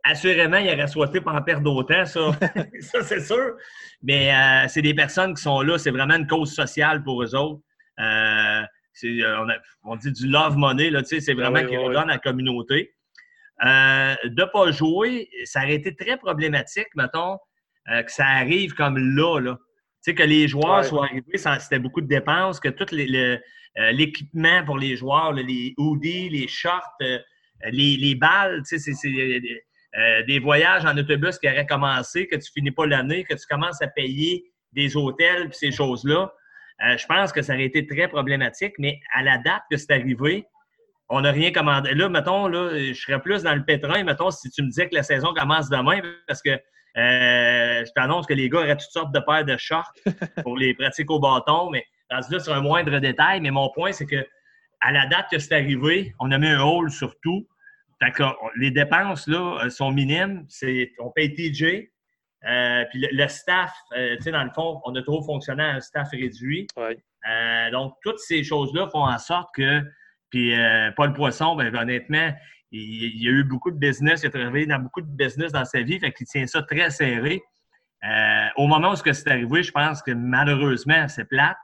Assurément, 0.04 0.58
il 0.58 0.68
aurait 0.74 0.88
souhaité 0.88 1.22
pas 1.22 1.34
en 1.34 1.42
perdre 1.42 1.64
d'autant, 1.64 2.06
ça, 2.06 2.20
ça 2.82 3.04
c'est 3.04 3.20
sûr. 3.20 3.56
Mais 4.02 4.34
euh, 4.34 4.68
c'est 4.68 4.82
des 4.82 4.94
personnes 4.94 5.36
qui 5.36 5.42
sont 5.42 5.62
là, 5.62 5.78
c'est 5.78 5.92
vraiment 5.92 6.16
une 6.16 6.28
cause 6.28 6.54
sociale 6.54 7.04
pour 7.04 7.22
eux 7.22 7.36
autres. 7.36 7.62
Euh, 8.00 8.62
euh, 9.04 9.46
on, 9.84 9.96
dit 9.96 10.12
du 10.12 10.28
love 10.28 10.58
money, 10.58 10.90
là, 10.90 11.02
c'est 11.04 11.34
vraiment 11.34 11.60
ah 11.62 11.64
qu'ils 11.64 11.78
redonnent 11.78 12.10
à 12.10 12.14
la 12.14 12.18
communauté. 12.18 12.94
de 13.62 14.30
ne 14.30 14.46
pas 14.46 14.72
jouer, 14.72 15.30
ça 15.46 15.62
aurait 15.62 15.76
été 15.76 15.96
très 15.96 16.18
problématique, 16.18 16.88
mettons, 16.96 17.38
que 17.88 18.12
ça 18.12 18.26
arrive 18.26 18.74
comme 18.74 18.98
là. 18.98 19.40
là. 19.40 19.58
Tu 20.04 20.12
sais, 20.12 20.16
que 20.16 20.24
les 20.24 20.48
joueurs 20.48 20.84
soient 20.84 21.06
arrivés, 21.06 21.38
c'était 21.38 21.78
beaucoup 21.78 22.02
de 22.02 22.08
dépenses, 22.08 22.60
que 22.60 22.70
les, 22.92 23.40
euh, 23.80 23.92
l'équipement 23.92 24.66
pour 24.66 24.78
les 24.78 24.98
joueurs, 24.98 25.32
les 25.32 25.74
hoodies, 25.78 26.30
les 26.30 26.48
shorts, 26.48 26.96
euh, 27.02 27.20
les, 27.72 28.16
balles, 28.16 28.62
c'est 28.66 28.80
euh, 28.90 30.24
des 30.24 30.40
voyages 30.40 30.86
en 30.86 30.98
autobus 30.98 31.38
qui 31.38 31.48
auraient 31.48 31.66
commencé, 31.66 32.28
que 32.28 32.36
tu 32.36 32.52
finis 32.52 32.72
pas 32.72 32.86
l'année, 32.86 33.24
que 33.24 33.34
tu 33.34 33.46
commences 33.50 33.82
à 33.82 33.88
payer 33.88 34.44
des 34.74 34.98
hôtels 34.98 35.48
et 35.48 35.54
ces 35.54 35.72
choses-là. 35.72 36.34
je 36.98 37.06
pense 37.06 37.32
que 37.32 37.42
ça 37.42 37.54
aurait 37.54 37.66
été 37.66 37.86
très 37.86 38.08
problématique, 38.08 38.74
mais 38.78 39.00
à 39.14 39.24
la 39.24 39.38
date 39.38 39.64
que 39.70 39.78
c'est 39.78 39.92
arrivé, 39.92 40.46
on 41.08 41.22
n'a 41.22 41.32
rien 41.32 41.52
commandé. 41.52 41.94
Là, 41.94 42.10
mettons, 42.10 42.48
là, 42.48 42.78
je 42.78 42.94
serais 42.94 43.22
plus 43.22 43.44
dans 43.44 43.54
le 43.54 43.64
pétrin, 43.64 44.04
mettons, 44.04 44.32
si 44.32 44.50
tu 44.50 44.64
me 44.64 44.68
disais 44.68 44.90
que 44.90 44.96
la 44.96 45.04
saison 45.04 45.34
commence 45.34 45.70
demain, 45.70 46.02
parce 46.28 46.42
que 46.42 46.58
je 46.96 47.92
t'annonce 47.94 48.26
que 48.26 48.34
les 48.34 48.50
gars 48.50 48.60
auraient 48.60 48.78
toutes 48.78 48.92
sortes 48.92 49.14
de 49.14 49.20
paires 49.20 49.46
de 49.46 49.58
shorts 49.58 49.94
pour 50.44 50.58
les 50.58 50.74
pratiques 50.74 51.10
au 51.10 51.20
bâton, 51.20 51.70
mais 51.70 51.86
là 52.10 52.40
sur 52.40 52.54
un 52.54 52.62
moindre 52.62 53.00
détail, 53.00 53.42
mais 53.42 53.52
mon 53.52 53.70
point, 53.70 53.92
c'est 53.92 54.06
que 54.06 54.26
à 54.82 54.92
la 54.92 55.06
date 55.06 55.28
que 55.32 55.40
c'est 55.40 55.54
arrivé, 55.54 56.14
on 56.20 56.32
a 56.32 56.38
mis 56.38 56.48
un 56.48 56.62
hall 56.62 56.90
sur 56.90 57.14
tout. 57.22 57.48
les 58.58 58.72
dépenses 58.72 59.28
là, 59.28 59.64
euh, 59.64 59.70
sont 59.70 59.92
minimes. 59.92 60.46
on 61.00 61.12
paye 61.12 61.34
TJ. 61.34 61.90
Euh, 62.44 62.86
puis 62.90 63.08
le, 63.12 63.28
staff, 63.28 63.72
euh, 63.96 64.16
tu 64.18 64.24
sais, 64.24 64.32
dans 64.32 64.44
le 64.44 64.50
fond, 64.50 64.82
on 64.86 64.96
a 64.96 65.04
trop 65.04 65.22
fonctionné 65.22 65.62
à 65.62 65.76
un 65.76 65.80
staff 65.80 66.10
réduit. 66.10 66.68
donc, 67.72 67.94
toutes 68.02 68.20
ces 68.20 68.44
choses-là 68.44 68.90
font 68.90 69.06
en 69.06 69.20
sorte 69.20 69.50
que, 69.56 69.84
puis 70.32 70.56
Paul 70.96 71.14
Poisson, 71.14 71.56
ben, 71.56 71.76
honnêtement, 71.76 72.34
il, 72.72 73.22
y 73.22 73.28
a 73.28 73.32
eu 73.32 73.44
beaucoup 73.44 73.72
de 73.72 73.78
business, 73.78 74.22
il 74.24 74.28
a 74.28 74.30
travaillé 74.30 74.66
dans 74.66 74.80
beaucoup 74.80 75.02
de 75.02 75.08
business 75.08 75.52
dans 75.52 75.66
sa 75.66 75.82
vie, 75.82 76.00
fait 76.00 76.12
qu'il 76.12 76.28
tient 76.28 76.48
ça 76.48 76.62
très 76.64 76.90
serré. 76.90 77.42
au 78.58 78.68
moment 78.68 78.94
où 78.94 78.96
c'est 78.96 79.28
arrivé, 79.28 79.64
je 79.64 79.72
pense 79.72 80.02
que 80.02 80.12
malheureusement, 80.12 81.08
c'est 81.08 81.26
plate. 81.26 81.58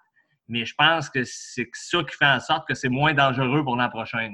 Mais 0.49 0.65
je 0.65 0.73
pense 0.75 1.09
que 1.09 1.23
c'est 1.25 1.69
ça 1.73 2.03
qui 2.03 2.15
fait 2.15 2.25
en 2.25 2.39
sorte 2.39 2.67
que 2.67 2.73
c'est 2.73 2.89
moins 2.89 3.13
dangereux 3.13 3.63
pour 3.63 3.75
l'an 3.75 3.89
prochain. 3.89 4.31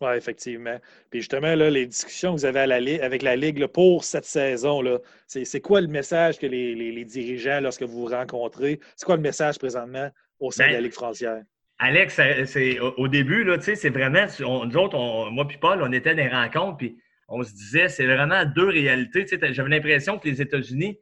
Oui, 0.00 0.12
effectivement. 0.14 0.78
Puis 1.10 1.20
justement, 1.20 1.54
là, 1.54 1.70
les 1.70 1.86
discussions 1.86 2.34
que 2.34 2.40
vous 2.40 2.44
avez 2.44 3.00
avec 3.00 3.22
la 3.22 3.34
Ligue 3.34 3.66
pour 3.66 4.04
cette 4.04 4.26
saison, 4.26 4.82
c'est 5.26 5.60
quoi 5.60 5.80
le 5.80 5.88
message 5.88 6.38
que 6.38 6.46
les, 6.46 7.04
dirigeants, 7.04 7.60
lorsque 7.60 7.82
vous 7.82 8.02
vous 8.02 8.14
rencontrez, 8.14 8.78
c'est 8.94 9.06
quoi 9.06 9.16
le 9.16 9.22
message 9.22 9.58
présentement 9.58 10.10
au 10.38 10.50
sein 10.50 10.66
de 10.66 10.72
la 10.72 10.76
ben, 10.78 10.84
Ligue 10.84 10.92
française? 10.92 11.44
Alex, 11.78 12.20
c'est, 12.46 12.80
au 12.80 13.06
début, 13.08 13.46
c'est 13.60 13.90
vraiment, 13.90 14.26
nous 14.40 14.76
autres, 14.76 15.30
moi 15.30 15.46
et 15.50 15.56
Paul, 15.58 15.82
on 15.82 15.92
était 15.92 16.14
dans 16.14 16.22
des 16.22 16.28
rencontres, 16.28 16.78
puis 16.78 16.96
on 17.28 17.42
se 17.42 17.52
disait, 17.52 17.88
c'est 17.88 18.06
vraiment 18.06 18.44
deux 18.46 18.68
réalités. 18.68 19.26
J'avais 19.52 19.68
l'impression 19.68 20.18
que 20.18 20.26
les 20.26 20.40
États-Unis, 20.40 20.98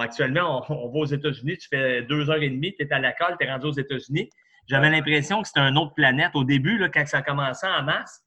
actuellement, 0.00 0.62
on, 0.68 0.88
va 0.90 0.98
aux 0.98 1.06
États-Unis, 1.06 1.56
tu 1.56 1.68
fais 1.68 2.02
deux 2.02 2.28
heures 2.28 2.42
et 2.42 2.50
demie, 2.50 2.74
tu 2.74 2.84
es 2.84 2.92
à 2.92 2.98
la 2.98 3.12
colle, 3.12 3.36
tu 3.40 3.46
es 3.46 3.50
rendu 3.50 3.66
aux 3.66 3.72
États-Unis. 3.72 4.28
J'avais 4.68 4.90
l'impression 4.90 5.42
que 5.42 5.48
c'était 5.48 5.60
une 5.60 5.78
autre 5.78 5.94
planète. 5.94 6.30
Au 6.34 6.44
début, 6.44 6.78
là, 6.78 6.88
quand 6.88 7.06
ça 7.06 7.22
commençait 7.22 7.66
en 7.66 7.82
mars, 7.82 8.20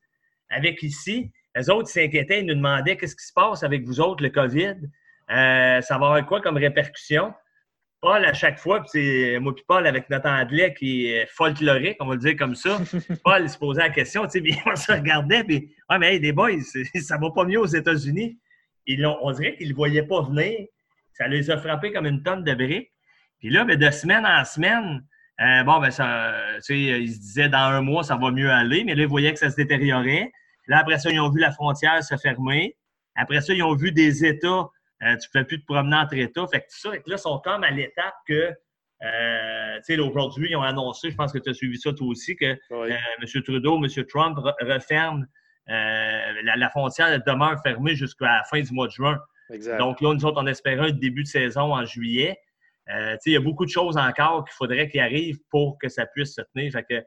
avec 0.50 0.82
ici, 0.84 1.32
les 1.56 1.70
autres 1.70 1.90
s'inquiétaient, 1.90 2.42
ils 2.42 2.46
nous 2.46 2.56
demandaient 2.56 2.98
qu'est-ce 2.98 3.16
qui 3.16 3.26
se 3.26 3.34
passe 3.34 3.64
avec 3.64 3.84
vous 3.86 4.00
autres, 4.00 4.24
le 4.24 4.30
COVID? 4.30 4.76
Euh, 5.30 5.82
ça 5.82 5.98
va 5.98 6.08
avoir 6.08 6.26
quoi 6.26 6.42
comme 6.42 6.58
répercussion? 6.58 7.34
Paul, 8.00 8.24
à 8.26 8.34
chaque 8.34 8.60
fois, 8.60 8.84
c'est 8.86 9.40
moi 9.40 9.56
puis 9.56 9.66
Paul 9.68 9.88
avec 9.88 10.10
notre 10.10 10.30
anglais 10.30 10.74
qui 10.78 11.08
est 11.08 11.26
folklorique, 11.32 11.98
on 12.00 12.06
va 12.06 12.14
le 12.14 12.20
dire 12.20 12.36
comme 12.38 12.54
ça. 12.54 12.78
Paul 13.24 13.42
il 13.44 13.50
se 13.50 13.58
posait 13.58 13.82
la 13.82 13.90
question, 13.90 14.28
tu 14.28 14.40
sais, 14.40 14.60
on 14.66 14.76
se 14.76 14.92
regardait, 14.92 15.44
puis 15.44 15.76
ouais, 15.90 15.98
mais 15.98 16.14
hey, 16.14 16.20
des 16.20 16.32
boys, 16.32 16.52
ça 17.02 17.18
va 17.18 17.32
pas 17.32 17.46
mieux 17.46 17.60
aux 17.60 17.66
États-Unis. 17.66 18.38
On 18.88 19.32
dirait 19.32 19.56
qu'ils 19.56 19.68
ne 19.68 19.72
le 19.72 19.76
voyaient 19.76 20.04
pas 20.04 20.22
venir. 20.22 20.68
Ça 21.14 21.28
les 21.28 21.50
a 21.50 21.58
frappés 21.58 21.92
comme 21.92 22.06
une 22.06 22.22
tonne 22.22 22.44
de 22.44 22.54
briques. 22.54 22.92
Puis 23.40 23.50
là, 23.50 23.66
ben, 23.66 23.78
de 23.78 23.90
semaine 23.90 24.26
en 24.26 24.46
semaine, 24.46 25.04
euh, 25.42 25.64
bon, 25.64 25.80
ben, 25.80 25.92
ça, 25.92 26.32
ils 26.70 27.12
se 27.12 27.20
disaient 27.20 27.50
dans 27.50 27.58
un 27.58 27.82
mois, 27.82 28.04
ça 28.04 28.16
va 28.16 28.32
mieux 28.32 28.52
aller, 28.52 28.84
mais 28.84 28.96
là, 28.96 29.04
ils 29.04 29.08
voyaient 29.08 29.34
que 29.34 29.40
ça 29.40 29.50
se 29.50 29.56
détériorait. 29.56 30.32
Là, 30.68 30.80
après 30.80 31.00
ça, 31.00 31.10
ils 31.10 31.20
ont 31.20 31.30
vu 31.30 31.40
la 31.40 31.52
frontière 31.52 32.04
se 32.04 32.16
fermer. 32.18 32.76
Après 33.16 33.42
ça, 33.42 33.54
ils 33.54 33.64
ont 33.64 33.76
vu 33.76 33.92
des 33.92 34.26
États 34.26 34.68
tu 35.02 35.08
ne 35.08 35.32
pouvais 35.32 35.46
plus 35.46 35.62
te 35.62 35.66
promener 35.66 35.98
entre 35.98 36.16
États. 36.16 36.48
Fait 36.48 36.62
que 36.62 36.66
ça, 36.70 36.92
là, 36.92 36.98
ils 37.08 37.18
sont 37.18 37.40
comme 37.40 37.64
à 37.64 37.72
l'étape 37.72 38.16
que 38.28 38.54
euh, 39.04 40.04
aujourd'hui, 40.04 40.50
ils 40.52 40.56
ont 40.56 40.64
annoncé, 40.64 41.12
je 41.12 41.16
pense 41.16 41.32
que 41.32 41.38
tu 41.38 41.50
as 41.50 41.54
suivi 41.54 41.78
ça 41.78 41.94
toi 41.94 42.08
aussi, 42.08 42.36
que 42.36 42.58
M. 42.72 43.44
Trudeau, 43.44 43.78
M. 43.84 44.06
Trump 44.06 44.40
referment 44.62 45.24
la, 45.68 46.70
frontière 46.70 47.24
demeure 47.24 47.62
fermée 47.62 47.96
jusqu'à 47.96 48.26
la 48.26 48.44
fin 48.46 48.62
du 48.62 48.74
mois 48.74 48.88
de 48.88 48.92
juin. 48.92 49.20
Donc 49.80 50.02
là, 50.02 50.14
nous 50.14 50.26
autres, 50.26 50.42
on 50.42 50.48
espérait 50.48 50.90
un 50.90 50.92
début 50.92 51.24
de 51.24 51.28
saison 51.28 51.74
en 51.74 51.86
juillet. 51.86 52.38
Euh, 52.90 53.18
il 53.26 53.34
y 53.34 53.36
a 53.36 53.40
beaucoup 53.40 53.66
de 53.66 53.70
choses 53.70 53.98
encore 53.98 54.46
qu'il 54.46 54.54
faudrait 54.54 54.90
qu'il 54.90 55.02
arrive 55.02 55.40
pour 55.50 55.78
que 55.78 55.90
ça 55.90 56.06
puisse 56.06 56.36
se 56.36 56.42
tenir. 56.54 56.72
Fait 56.72 56.84
que, 56.84 56.94
euh, 56.96 57.04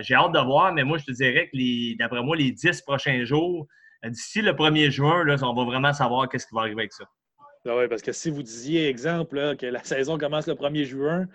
j'ai 0.00 0.14
hâte 0.14 0.32
de 0.32 0.38
voir, 0.38 0.72
mais 0.72 0.84
moi, 0.84 0.98
je 0.98 1.04
te 1.04 1.12
dirais 1.12 1.48
que 1.52 1.96
d'après 1.96 2.22
moi, 2.22 2.36
les 2.36 2.52
dix 2.52 2.80
prochains 2.82 3.24
jours, 3.24 3.66
euh, 4.04 4.10
d'ici 4.10 4.42
le 4.42 4.52
1er 4.52 4.90
juin, 4.90 5.24
là, 5.24 5.36
on 5.42 5.54
va 5.54 5.64
vraiment 5.64 5.92
savoir 5.92 6.28
qu'est-ce 6.28 6.46
qui 6.46 6.54
va 6.54 6.62
arriver 6.62 6.82
avec 6.82 6.92
ça. 6.92 7.04
Ah 7.66 7.76
oui, 7.76 7.88
parce 7.88 8.02
que 8.02 8.12
si 8.12 8.30
vous 8.30 8.42
disiez, 8.42 8.88
exemple, 8.88 9.56
que 9.56 9.66
la 9.66 9.82
saison 9.84 10.18
commence 10.18 10.46
le 10.46 10.54
1er 10.54 10.84
juin, 10.84 11.26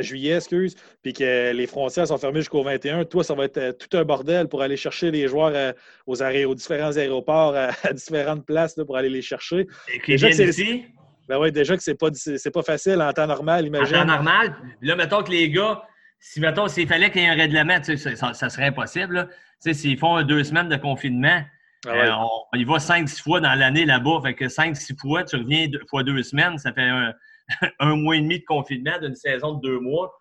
juillet, 0.00 0.36
excuse, 0.36 0.74
puis 1.02 1.12
que 1.12 1.52
les 1.52 1.66
frontières 1.66 2.06
sont 2.06 2.18
fermées 2.18 2.40
jusqu'au 2.40 2.62
21, 2.62 3.04
toi, 3.04 3.22
ça 3.24 3.34
va 3.34 3.44
être 3.44 3.76
tout 3.78 3.96
un 3.96 4.04
bordel 4.04 4.48
pour 4.48 4.62
aller 4.62 4.76
chercher 4.76 5.10
les 5.10 5.28
joueurs 5.28 5.74
aux, 6.06 6.22
aux, 6.22 6.54
différents 6.54 6.96
aéroports, 6.96 7.54
à, 7.84 7.92
différentes 7.92 8.46
places 8.46 8.74
pour 8.86 8.96
aller 8.96 9.10
les 9.10 9.22
chercher. 9.22 9.66
Et 9.94 10.00
Déjà, 10.06 10.30
ici? 10.30 10.86
Ben 11.28 11.38
oui, 11.38 11.52
déjà 11.52 11.76
que 11.76 11.82
c'est 11.82 11.94
pas, 11.94 12.08
pas 12.10 12.62
facile 12.62 13.00
en 13.00 13.12
temps 13.12 13.26
normal, 13.26 13.66
imagine. 13.66 13.96
En 13.96 14.00
temps 14.00 14.06
normal, 14.06 14.56
là, 14.80 14.96
mettons 14.96 15.22
que 15.22 15.30
les 15.30 15.50
gars, 15.50 15.82
si 16.18 16.40
mettons, 16.40 16.68
s'il 16.68 16.88
fallait 16.88 17.10
qu'il 17.10 17.22
y 17.22 17.24
ait 17.24 17.28
un 17.28 17.34
règlement, 17.34 17.78
ça, 17.82 18.34
ça 18.34 18.48
serait 18.48 18.66
impossible. 18.66 19.28
S'ils 19.60 19.98
font 19.98 20.20
deux 20.22 20.42
semaines 20.42 20.68
de 20.68 20.76
confinement, 20.76 21.42
ah 21.86 21.90
euh, 21.90 22.26
on, 22.52 22.56
y 22.56 22.64
va 22.64 22.78
cinq, 22.78 23.08
six 23.08 23.20
fois 23.20 23.40
dans 23.40 23.54
l'année 23.54 23.84
là-bas. 23.84 24.20
Fait 24.22 24.34
que 24.34 24.48
cinq, 24.48 24.76
six 24.76 24.96
fois, 24.96 25.24
tu 25.24 25.36
reviens 25.36 25.66
deux, 25.66 25.82
fois 25.88 26.02
deux 26.04 26.22
semaines, 26.22 26.58
ça 26.58 26.72
fait 26.72 26.82
un, 26.82 27.14
mois 27.96 28.16
et 28.16 28.20
demi 28.20 28.38
de 28.38 28.44
confinement 28.44 28.98
d'une 29.00 29.14
saison 29.14 29.54
de 29.54 29.60
deux 29.60 29.80
mois. 29.80 30.12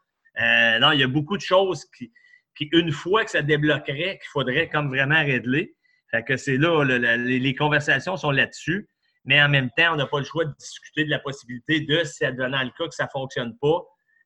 Euh, 0.41 0.79
non, 0.79 0.91
il 0.91 0.99
y 0.99 1.03
a 1.03 1.07
beaucoup 1.07 1.37
de 1.37 1.41
choses 1.41 1.85
qui, 1.97 2.11
une 2.71 2.91
fois 2.91 3.23
que 3.25 3.31
ça 3.31 3.41
débloquerait, 3.41 4.17
qu'il 4.17 4.29
faudrait 4.31 4.69
comme 4.69 4.89
vraiment 4.89 5.19
régler. 5.19 5.75
Fait 6.09 6.23
que 6.23 6.35
c'est 6.35 6.57
là, 6.57 6.83
les, 6.83 7.55
conversations 7.55 8.17
sont 8.17 8.31
là-dessus 8.31 8.87
mais 9.25 9.41
en 9.41 9.49
même 9.49 9.69
temps, 9.77 9.93
on 9.93 9.97
n'a 9.97 10.07
pas 10.07 10.19
le 10.19 10.25
choix 10.25 10.45
de 10.45 10.53
discuter 10.57 11.05
de 11.05 11.09
la 11.09 11.19
possibilité 11.19 11.81
de, 11.81 12.03
si 12.03 12.25
advenant 12.25 12.63
le 12.63 12.71
cas 12.71 12.87
que 12.87 12.95
ça 12.95 13.05
ne 13.05 13.09
fonctionne 13.09 13.55
pas, 13.59 13.81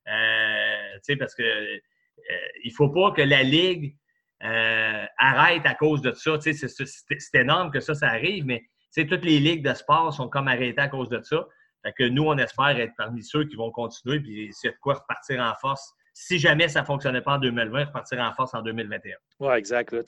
euh, 0.08 1.16
parce 1.18 1.34
que 1.34 1.42
euh, 1.42 1.78
il 2.64 2.70
ne 2.70 2.74
faut 2.74 2.88
pas 2.88 3.12
que 3.12 3.22
la 3.22 3.42
Ligue 3.42 3.96
euh, 4.44 5.04
arrête 5.18 5.64
à 5.64 5.74
cause 5.74 6.02
de 6.02 6.12
ça. 6.12 6.38
C'est 6.40 7.34
énorme 7.34 7.70
que 7.70 7.80
ça, 7.80 7.94
arrive, 8.02 8.44
mais 8.44 8.62
toutes 8.94 9.24
les 9.24 9.38
ligues 9.38 9.66
de 9.66 9.74
sport 9.74 10.12
sont 10.12 10.28
comme 10.28 10.48
arrêtées 10.48 10.80
à 10.80 10.88
cause 10.88 11.08
de 11.08 11.20
ça. 11.22 11.46
Nous, 12.00 12.24
on 12.24 12.36
espère 12.38 12.78
être 12.78 12.94
parmi 12.96 13.22
ceux 13.22 13.44
qui 13.44 13.56
vont 13.56 13.70
continuer, 13.70 14.20
puis 14.20 14.48
c'est 14.52 14.70
de 14.70 14.76
quoi 14.80 14.94
repartir 14.94 15.40
en 15.40 15.54
force. 15.60 15.92
Si 16.12 16.38
jamais 16.38 16.68
ça 16.68 16.80
ne 16.80 16.86
fonctionnait 16.86 17.20
pas 17.20 17.34
en 17.34 17.38
2020, 17.38 17.84
repartir 17.84 18.18
en 18.20 18.32
force 18.32 18.54
en 18.54 18.62
2021. 18.62 19.16
Oui, 19.40 19.54
exact. 19.54 19.92
Là, 19.92 20.02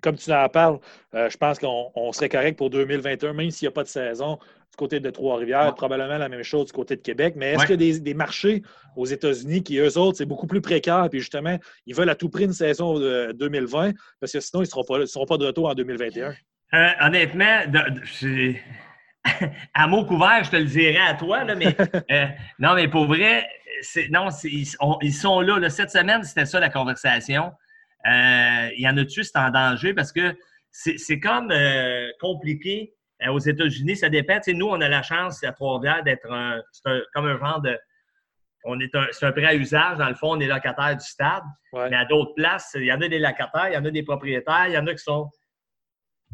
comme 0.00 0.16
tu 0.16 0.32
en 0.32 0.48
parles, 0.48 0.78
euh, 1.14 1.28
je 1.30 1.36
pense 1.36 1.58
qu'on 1.58 2.12
serait 2.12 2.28
correct 2.28 2.56
pour 2.56 2.70
2021, 2.70 3.32
même 3.32 3.50
s'il 3.50 3.66
n'y 3.66 3.68
a 3.68 3.72
pas 3.72 3.82
de 3.82 3.88
saison 3.88 4.38
du 4.70 4.76
côté 4.76 5.00
de 5.00 5.10
Trois-Rivières. 5.10 5.74
Probablement 5.74 6.18
la 6.18 6.28
même 6.28 6.42
chose 6.42 6.66
du 6.66 6.72
côté 6.72 6.96
de 6.96 7.02
Québec. 7.02 7.34
Mais 7.36 7.52
est-ce 7.52 7.66
qu'il 7.66 7.82
y 7.82 7.94
a 7.94 7.98
des, 7.98 8.14
marchés 8.14 8.62
aux 8.96 9.06
États-Unis 9.06 9.62
qui, 9.62 9.78
eux 9.78 9.98
autres, 9.98 10.18
c'est 10.18 10.26
beaucoup 10.26 10.46
plus 10.46 10.60
précaire, 10.60 11.08
puis 11.10 11.20
justement, 11.20 11.58
ils 11.86 11.94
veulent 11.94 12.10
à 12.10 12.14
tout 12.14 12.28
prix 12.28 12.44
une 12.44 12.52
saison 12.52 12.98
de 12.98 13.32
2020, 13.32 13.92
parce 14.20 14.32
que 14.32 14.40
sinon, 14.40 14.62
ils 14.62 14.66
ne 14.66 14.70
seront, 15.06 15.26
pas, 15.26 15.38
de 15.38 15.46
retour 15.46 15.68
en 15.68 15.74
2021? 15.74 16.34
Euh, 16.74 16.88
honnêtement, 17.00 17.62
à 19.74 19.86
mot 19.86 20.04
couvert, 20.04 20.44
je 20.44 20.50
te 20.50 20.56
le 20.56 20.64
dirais 20.64 21.06
à 21.06 21.14
toi, 21.14 21.44
mais 21.54 21.76
euh, 22.10 22.26
non, 22.58 22.74
mais 22.74 22.88
pour 22.88 23.06
vrai, 23.06 23.46
non, 24.10 24.28
ils, 24.44 25.12
sont 25.14 25.40
là, 25.40 25.68
Cette 25.70 25.90
semaine, 25.90 26.22
c'était 26.24 26.46
ça 26.46 26.60
la 26.60 26.70
conversation. 26.70 27.52
Euh, 28.06 28.68
il 28.76 28.82
y 28.82 28.88
en 28.88 28.96
a-tu, 28.96 29.24
c'est 29.24 29.38
en 29.38 29.50
danger? 29.50 29.94
Parce 29.94 30.12
que 30.12 30.36
c'est 30.70 31.20
comme 31.20 31.50
euh, 31.50 32.08
compliqué 32.20 32.94
euh, 33.22 33.30
aux 33.30 33.38
États-Unis. 33.38 33.96
Ça 33.96 34.08
dépend. 34.08 34.38
nous, 34.48 34.66
on 34.66 34.80
a 34.80 34.88
la 34.88 35.02
chance 35.02 35.42
à 35.42 35.52
Trois-Rivières 35.52 36.04
d'être 36.04 36.28
comme 37.14 37.26
un 37.26 37.38
genre 37.38 37.60
de. 37.60 37.78
On 38.68 38.80
est 38.80 38.94
un, 38.94 39.06
c'est 39.12 39.26
un 39.26 39.32
prêt 39.32 39.44
à 39.44 39.54
usage. 39.54 39.98
Dans 39.98 40.08
le 40.08 40.14
fond, 40.14 40.36
on 40.36 40.40
est 40.40 40.46
locataire 40.46 40.96
du 40.96 41.04
stade. 41.04 41.44
Mais 41.72 41.96
à 41.96 42.04
d'autres 42.04 42.34
places, 42.34 42.72
il 42.74 42.84
y 42.84 42.92
en 42.92 43.00
a 43.00 43.08
des 43.08 43.18
locataires, 43.18 43.68
il 43.68 43.74
y 43.74 43.76
en 43.76 43.84
a 43.84 43.90
des 43.90 44.02
propriétaires, 44.02 44.66
il 44.66 44.72
y 44.72 44.78
en 44.78 44.86
a 44.86 44.92
qui 44.92 45.02
sont 45.02 45.30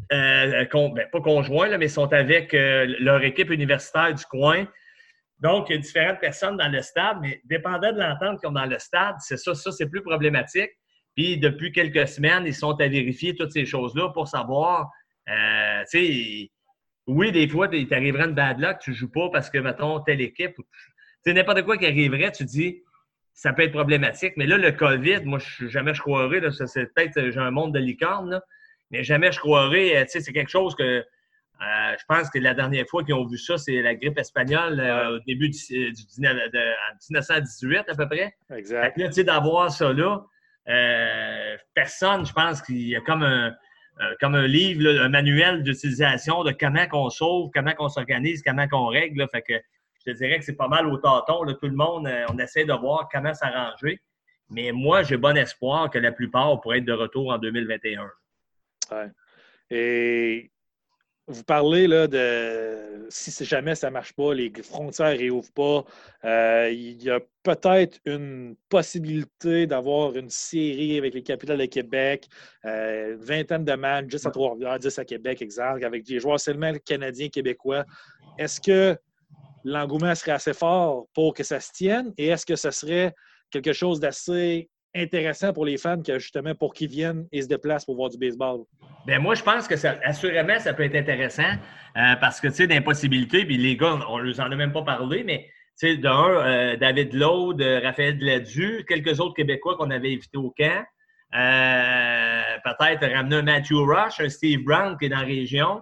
ben, 0.09 0.67
pas 0.67 1.21
conjoints, 1.21 1.77
mais 1.77 1.87
sont 1.87 2.11
avec 2.11 2.53
leur 2.53 3.23
équipe 3.23 3.49
universitaire 3.51 4.13
du 4.13 4.25
coin. 4.25 4.65
Donc, 5.39 5.69
il 5.69 5.75
y 5.75 5.75
a 5.77 5.81
différentes 5.81 6.21
personnes 6.21 6.57
dans 6.57 6.69
le 6.69 6.81
stade, 6.81 7.17
mais 7.21 7.41
dépendant 7.43 7.91
de 7.91 7.99
l'entente 7.99 8.39
qu'ils 8.39 8.49
ont 8.49 8.53
dans 8.53 8.65
le 8.65 8.79
stade, 8.79 9.15
c'est 9.19 9.37
ça, 9.37 9.53
ça, 9.53 9.71
c'est 9.71 9.89
plus 9.89 10.01
problématique. 10.01 10.71
Puis 11.15 11.37
depuis 11.37 11.71
quelques 11.71 12.07
semaines, 12.07 12.43
ils 12.45 12.53
sont 12.53 12.79
à 12.79 12.87
vérifier 12.87 13.35
toutes 13.35 13.51
ces 13.51 13.65
choses-là 13.65 14.09
pour 14.09 14.27
savoir, 14.27 14.91
euh, 15.29 15.83
tu 15.91 16.05
sais, 16.05 16.51
oui, 17.05 17.31
des 17.31 17.47
fois, 17.47 17.67
il 17.71 17.87
t'arriverait 17.87 18.25
une 18.25 18.33
bad 18.33 18.59
luck, 18.59 18.79
tu 18.79 18.89
ne 18.91 18.95
joues 18.95 19.11
pas 19.11 19.29
parce 19.31 19.49
que, 19.49 19.57
mettons, 19.59 19.99
telle 19.99 20.21
équipe, 20.21 20.55
tu 20.55 20.63
sais, 21.23 21.33
n'importe 21.33 21.63
quoi 21.63 21.77
qui 21.77 21.85
arriverait, 21.85 22.31
tu 22.31 22.45
dis, 22.45 22.81
ça 23.33 23.53
peut 23.53 23.63
être 23.63 23.73
problématique. 23.73 24.33
Mais 24.37 24.47
là, 24.47 24.57
le 24.57 24.71
COVID, 24.71 25.21
moi, 25.25 25.39
jamais 25.61 25.93
je 25.93 26.01
croirais, 26.01 26.41
c'est 26.65 26.93
peut-être, 26.93 27.29
j'ai 27.29 27.39
un 27.39 27.51
monde 27.51 27.73
de 27.73 27.79
licorne, 27.79 28.41
mais 28.89 29.03
jamais 29.03 29.31
je 29.31 29.39
croirais, 29.39 29.97
euh, 29.97 30.05
tu 30.05 30.11
sais, 30.11 30.21
c'est 30.21 30.33
quelque 30.33 30.51
chose 30.51 30.75
que, 30.75 30.83
euh, 30.83 31.95
je 31.97 32.03
pense 32.07 32.29
que 32.29 32.39
la 32.39 32.53
dernière 32.53 32.85
fois 32.87 33.03
qu'ils 33.03 33.13
ont 33.13 33.25
vu 33.25 33.37
ça, 33.37 33.57
c'est 33.57 33.81
la 33.81 33.95
grippe 33.95 34.17
espagnole 34.17 34.81
au 35.11 35.19
début 35.19 35.49
du, 35.49 35.57
1918 35.69 37.77
à 37.87 37.95
peu 37.95 38.07
près. 38.07 38.35
Exact. 38.49 38.97
là, 38.97 39.07
tu 39.07 39.13
sais, 39.13 39.23
d'avoir 39.23 39.71
ça 39.71 39.93
là, 39.93 40.25
euh, 40.69 41.57
personne, 41.73 42.25
je 42.25 42.33
pense 42.33 42.61
qu'il 42.61 42.87
y 42.87 42.95
a 42.95 43.01
comme 43.01 43.23
un, 43.23 43.55
euh, 44.01 44.15
comme 44.19 44.35
un 44.35 44.47
livre, 44.47 44.87
un 45.01 45.09
manuel 45.09 45.61
d'utilisation 45.63 46.43
de 46.43 46.51
comment 46.51 46.87
qu'on 46.87 47.09
sauve, 47.09 47.51
comment 47.53 47.73
qu'on 47.73 47.89
s'organise, 47.89 48.41
comment 48.41 48.67
qu'on 48.67 48.87
règle. 48.87 49.27
Fait 49.31 49.41
que 49.41 49.53
je 49.99 50.11
te 50.11 50.17
dirais 50.17 50.39
que 50.39 50.45
c'est 50.45 50.55
pas 50.55 50.67
mal 50.67 50.87
au 50.87 50.97
tâton. 50.97 51.45
Tout 51.45 51.67
le 51.67 51.75
monde, 51.75 52.07
euh, 52.07 52.25
on 52.29 52.37
essaie 52.39 52.65
de 52.65 52.73
voir 52.73 53.07
comment 53.11 53.33
s'arranger. 53.33 54.01
Mais 54.49 54.71
moi, 54.71 55.03
j'ai 55.03 55.17
bon 55.17 55.37
espoir 55.37 55.89
que 55.89 55.99
la 55.99 56.11
plupart 56.11 56.59
pourraient 56.61 56.79
être 56.79 56.85
de 56.85 56.93
retour 56.93 57.31
en 57.31 57.37
2021. 57.37 58.09
Ouais. 58.91 59.11
Et 59.69 60.51
vous 61.27 61.43
parlez 61.43 61.87
là, 61.87 62.07
de 62.07 63.07
si 63.09 63.45
jamais 63.45 63.75
ça 63.75 63.87
ne 63.87 63.93
marche 63.93 64.13
pas, 64.13 64.33
les 64.33 64.51
frontières 64.61 65.13
ne 65.13 65.17
réouvrent 65.17 65.51
pas, 65.53 65.85
euh, 66.25 66.69
il 66.71 67.01
y 67.01 67.09
a 67.09 67.19
peut-être 67.43 67.99
une 68.05 68.55
possibilité 68.69 69.67
d'avoir 69.67 70.15
une 70.15 70.29
série 70.29 70.97
avec 70.97 71.13
les 71.13 71.23
capitales 71.23 71.59
de 71.59 71.65
Québec, 71.65 72.27
euh, 72.65 73.13
une 73.13 73.23
vingtaine 73.23 73.65
de 73.65 73.73
matchs, 73.73 74.07
10 74.07 74.25
à 74.25 74.31
Trois-Rivières, 74.31 74.79
10 74.79 74.99
à 74.99 75.05
Québec, 75.05 75.41
exemple, 75.41 75.85
avec 75.85 76.03
des 76.03 76.19
joueurs 76.19 76.39
seulement 76.39 76.73
canadiens, 76.85 77.29
québécois. 77.29 77.85
Est-ce 78.37 78.59
que 78.59 78.97
l'engouement 79.63 80.15
serait 80.15 80.31
assez 80.31 80.53
fort 80.53 81.07
pour 81.13 81.33
que 81.33 81.43
ça 81.43 81.59
se 81.59 81.71
tienne 81.71 82.13
et 82.17 82.27
est-ce 82.27 82.45
que 82.45 82.55
ce 82.55 82.71
serait 82.71 83.13
quelque 83.49 83.73
chose 83.73 83.99
d'assez 83.99 84.69
intéressant 84.95 85.53
pour 85.53 85.65
les 85.65 85.77
fans 85.77 86.01
que 86.01 86.19
justement 86.19 86.55
pour 86.55 86.73
qu'ils 86.73 86.89
viennent 86.89 87.27
et 87.31 87.41
se 87.41 87.47
déplacent 87.47 87.85
pour 87.85 87.95
voir 87.95 88.09
du 88.09 88.17
baseball? 88.17 88.61
Bien, 89.05 89.19
moi, 89.19 89.35
je 89.35 89.43
pense 89.43 89.67
que 89.67 89.75
ça, 89.75 89.95
assurément, 90.03 90.59
ça 90.59 90.73
peut 90.73 90.83
être 90.83 90.95
intéressant 90.95 91.51
euh, 91.97 92.15
parce 92.21 92.39
que, 92.39 92.47
tu 92.47 92.55
sais, 92.55 92.67
d'impossibilité, 92.67 93.45
puis 93.45 93.57
les 93.57 93.75
gars, 93.75 93.99
on 94.07 94.19
ne 94.19 94.25
nous 94.25 94.39
en 94.39 94.51
a 94.51 94.55
même 94.55 94.71
pas 94.71 94.83
parlé, 94.83 95.23
mais, 95.23 95.49
tu 95.79 95.87
sais, 95.87 95.97
d'un, 95.97 96.27
euh, 96.27 96.77
David 96.77 97.13
Lowe, 97.13 97.55
Raphaël 97.83 98.17
Gladu, 98.17 98.85
quelques 98.87 99.19
autres 99.19 99.35
Québécois 99.35 99.75
qu'on 99.77 99.91
avait 99.91 100.13
invités 100.13 100.37
au 100.37 100.53
camp. 100.57 100.85
Euh, 101.35 102.41
peut-être 102.63 103.11
ramener 103.11 103.37
un 103.37 103.41
Matthew 103.41 103.73
Rush, 103.73 104.19
un 104.19 104.29
Steve 104.29 104.63
Brown 104.63 104.95
qui 104.97 105.05
est 105.05 105.09
dans 105.09 105.17
la 105.17 105.25
région. 105.25 105.81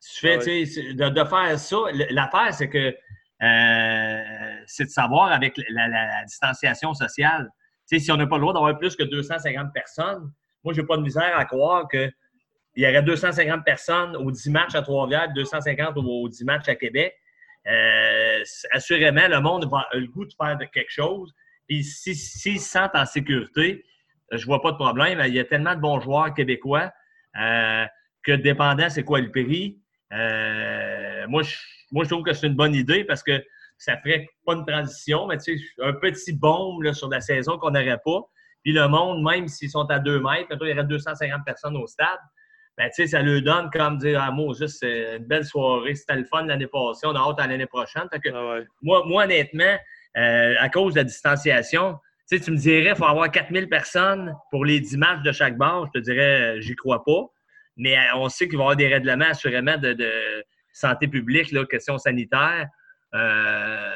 Tu 0.00 0.20
fais, 0.20 0.38
ah 0.38 1.10
de, 1.10 1.24
faire 1.24 1.58
ça. 1.58 1.76
L'affaire, 2.10 2.54
c'est 2.54 2.68
que 2.68 2.94
c'est 4.66 4.84
de 4.84 4.90
savoir 4.90 5.32
avec 5.32 5.60
la 5.68 6.24
distanciation 6.24 6.94
sociale 6.94 7.50
si 7.86 8.10
on 8.10 8.16
n'a 8.16 8.26
pas 8.26 8.36
le 8.36 8.40
droit 8.42 8.52
d'avoir 8.52 8.78
plus 8.78 8.96
que 8.96 9.02
250 9.02 9.72
personnes, 9.72 10.32
moi, 10.64 10.72
je 10.72 10.80
n'ai 10.80 10.86
pas 10.86 10.96
de 10.96 11.02
misère 11.02 11.36
à 11.36 11.44
croire 11.44 11.88
qu'il 11.88 12.12
y 12.76 12.86
aurait 12.86 13.02
250 13.02 13.64
personnes 13.64 14.16
aux 14.16 14.30
10 14.30 14.50
matchs 14.50 14.74
à 14.74 14.82
Trois-Rivières, 14.82 15.32
250 15.34 15.96
aux 15.98 16.28
10 16.28 16.44
matchs 16.44 16.68
à 16.68 16.74
Québec. 16.74 17.14
Euh, 17.66 18.42
assurément, 18.72 19.28
le 19.28 19.40
monde 19.40 19.68
a 19.72 19.96
le 19.96 20.06
goût 20.06 20.24
de 20.24 20.32
faire 20.32 20.58
quelque 20.72 20.90
chose. 20.90 21.32
Puis 21.68 21.82
s'ils 21.84 22.60
se 22.60 22.68
sentent 22.68 22.94
en 22.94 23.06
sécurité, 23.06 23.84
je 24.30 24.38
ne 24.38 24.44
vois 24.44 24.60
pas 24.60 24.72
de 24.72 24.76
problème. 24.76 25.22
Il 25.26 25.34
y 25.34 25.38
a 25.38 25.44
tellement 25.44 25.74
de 25.74 25.80
bons 25.80 26.00
joueurs 26.00 26.32
québécois 26.34 26.92
euh, 27.40 27.84
que 28.22 28.32
dépendant 28.32 28.88
c'est 28.88 29.04
quoi 29.04 29.20
le 29.20 29.30
prix, 29.30 29.78
euh, 30.12 31.26
moi, 31.28 31.42
moi, 31.90 32.04
je 32.04 32.08
trouve 32.08 32.22
que 32.22 32.32
c'est 32.32 32.46
une 32.46 32.54
bonne 32.54 32.74
idée 32.74 33.04
parce 33.04 33.22
que 33.22 33.42
ça 33.84 33.96
ferait 33.98 34.26
pas 34.46 34.54
une 34.54 34.66
transition, 34.66 35.26
mais 35.26 35.38
tu 35.38 35.58
sais, 35.58 35.64
un 35.82 35.92
petit 35.92 36.32
bombe 36.32 36.90
sur 36.92 37.08
la 37.08 37.20
saison 37.20 37.58
qu'on 37.58 37.70
n'aurait 37.70 38.00
pas. 38.04 38.20
Puis 38.62 38.72
le 38.72 38.88
monde, 38.88 39.22
même 39.22 39.46
s'ils 39.48 39.70
sont 39.70 39.86
à 39.90 39.98
deux 39.98 40.20
mètres, 40.20 40.48
il 40.50 40.68
y 40.68 40.72
aurait 40.72 40.84
250 40.84 41.42
personnes 41.44 41.76
au 41.76 41.86
stade. 41.86 42.18
ben, 42.78 42.90
ça 42.90 43.22
lui 43.22 43.42
donne 43.42 43.68
comme 43.70 43.98
dire 43.98 44.20
Ah, 44.22 44.30
moi, 44.30 44.54
juste, 44.58 44.78
c'est 44.80 45.16
une 45.16 45.26
belle 45.26 45.44
soirée, 45.44 45.94
c'était 45.94 46.16
le 46.16 46.24
fun 46.24 46.46
l'année 46.46 46.66
passée, 46.66 47.06
on 47.06 47.14
a 47.14 47.18
hâte 47.18 47.40
à 47.40 47.46
l'année 47.46 47.66
prochaine. 47.66 48.08
que, 48.10 48.30
Ah 48.32 48.64
moi, 48.82 49.02
moi, 49.06 49.24
honnêtement, 49.24 49.76
euh, 50.16 50.54
à 50.58 50.68
cause 50.68 50.94
de 50.94 51.00
la 51.00 51.04
distanciation, 51.04 51.98
tu 52.30 52.50
me 52.50 52.56
dirais 52.56 52.88
qu'il 52.88 52.96
faut 52.96 53.04
avoir 53.04 53.30
4000 53.30 53.68
personnes 53.68 54.34
pour 54.50 54.64
les 54.64 54.80
10 54.80 54.96
matchs 54.96 55.22
de 55.22 55.32
chaque 55.32 55.56
bar. 55.56 55.86
Je 55.86 56.00
te 56.00 56.04
dirais, 56.04 56.60
j'y 56.60 56.74
crois 56.74 57.04
pas. 57.04 57.26
Mais 57.76 57.96
euh, 57.96 58.16
on 58.16 58.28
sait 58.28 58.48
qu'il 58.48 58.56
va 58.56 58.62
y 58.62 58.64
avoir 58.64 58.76
des 58.76 58.88
règlements 58.88 59.26
assurément 59.26 59.76
de, 59.76 59.96
santé 60.72 61.06
publique, 61.06 61.52
là, 61.52 61.64
questions 61.66 61.98
sanitaires. 61.98 62.66
Euh, 63.14 63.90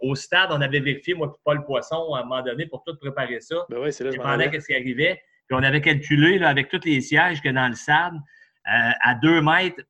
au 0.00 0.14
stade, 0.14 0.48
on 0.50 0.60
avait 0.60 0.80
vérifié, 0.80 1.14
moi, 1.14 1.32
Paul 1.44 1.64
Poisson, 1.64 2.14
à 2.14 2.20
un 2.20 2.22
moment 2.24 2.42
donné, 2.42 2.66
pour 2.66 2.82
tout 2.84 2.96
préparer 2.96 3.40
ça. 3.40 3.56
Ben 3.68 3.78
oui, 3.78 3.92
c'est 3.92 4.04
là, 4.04 4.10
je 4.10 4.60
ce 4.60 4.66
qui 4.66 4.74
arrivait. 4.74 5.22
Puis 5.48 5.58
on 5.58 5.62
avait 5.62 5.80
calculé, 5.80 6.38
là, 6.38 6.48
avec 6.48 6.68
tous 6.68 6.84
les 6.84 7.00
sièges 7.00 7.40
que 7.40 7.48
dans 7.48 7.68
le 7.68 7.74
stade, 7.74 8.14
euh, 8.14 8.90
à 9.00 9.14
deux 9.16 9.42
mètres, 9.42 9.82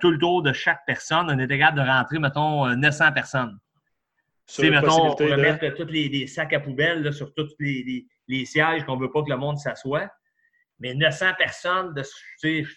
tout 0.00 0.10
le 0.10 0.18
tour 0.18 0.42
de 0.42 0.52
chaque 0.52 0.80
personne, 0.86 1.26
on 1.30 1.38
était 1.38 1.58
capable 1.58 1.78
de 1.78 1.84
rentrer, 1.84 2.18
mettons, 2.18 2.66
900 2.74 3.12
personnes. 3.12 3.58
Tu 4.46 4.62
sais, 4.62 4.70
mettons, 4.70 5.14
on 5.18 5.26
va 5.26 5.36
mettre 5.36 5.68
tous 5.76 5.90
les, 5.90 6.26
sacs 6.26 6.52
à 6.52 6.60
poubelle 6.60 7.12
sur 7.12 7.32
tous 7.34 7.54
les, 7.58 8.06
les 8.28 8.44
sièges 8.44 8.84
qu'on 8.84 8.96
ne 8.96 9.02
veut 9.02 9.10
pas 9.10 9.22
que 9.22 9.30
le 9.30 9.36
monde 9.36 9.58
s'assoie. 9.58 10.08
Mais 10.78 10.94
900 10.94 11.32
personnes, 11.38 11.94
de, 11.94 12.02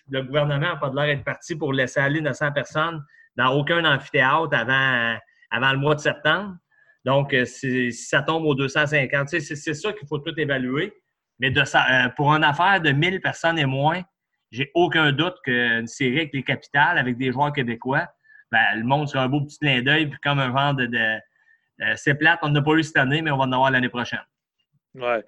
le 0.09 0.21
gouvernement 0.21 0.59
n'a 0.59 0.75
pas 0.77 0.89
de 0.89 0.95
l'air 0.95 1.05
d'être 1.07 1.25
parti 1.25 1.55
pour 1.55 1.73
laisser 1.73 1.99
aller 1.99 2.21
900 2.21 2.53
personnes 2.53 3.03
dans 3.35 3.53
aucun 3.53 3.83
amphithéâtre 3.85 4.53
avant, 4.53 5.17
avant 5.51 5.71
le 5.71 5.77
mois 5.77 5.95
de 5.95 5.99
septembre. 5.99 6.55
Donc, 7.05 7.33
euh, 7.33 7.45
si 7.45 7.91
ça 7.91 8.21
tombe 8.21 8.45
aux 8.45 8.55
250, 8.55 9.29
c'est 9.29 9.73
ça 9.73 9.93
qu'il 9.93 10.07
faut 10.07 10.19
tout 10.19 10.33
évaluer. 10.37 10.93
Mais 11.39 11.53
euh, 11.57 12.09
pour 12.15 12.33
une 12.33 12.43
affaire 12.43 12.81
de 12.81 12.91
1000 12.91 13.21
personnes 13.21 13.57
et 13.57 13.65
moins, 13.65 14.01
j'ai 14.51 14.71
aucun 14.73 15.11
doute 15.11 15.35
qu'une 15.43 15.87
série 15.87 16.17
avec 16.17 16.33
les 16.33 16.43
capitales, 16.43 16.97
avec 16.97 17.17
des 17.17 17.31
joueurs 17.31 17.53
québécois, 17.53 18.07
ben, 18.51 18.59
le 18.75 18.83
monde 18.83 19.07
sera 19.07 19.23
un 19.23 19.29
beau 19.29 19.41
petit 19.41 19.59
clin 19.59 19.81
d'œil, 19.81 20.07
puis 20.07 20.19
comme 20.23 20.39
un 20.39 20.51
genre 20.51 20.73
de. 20.73 20.89
Euh, 21.81 21.93
c'est 21.95 22.15
plate, 22.15 22.39
on 22.41 22.49
n'a 22.49 22.61
pas 22.61 22.73
eu 22.73 22.83
cette 22.83 22.97
année, 22.97 23.21
mais 23.21 23.31
on 23.31 23.37
va 23.37 23.45
en 23.45 23.51
avoir 23.51 23.71
l'année 23.71 23.89
prochaine. 23.89 24.19
Oui. 24.95 25.19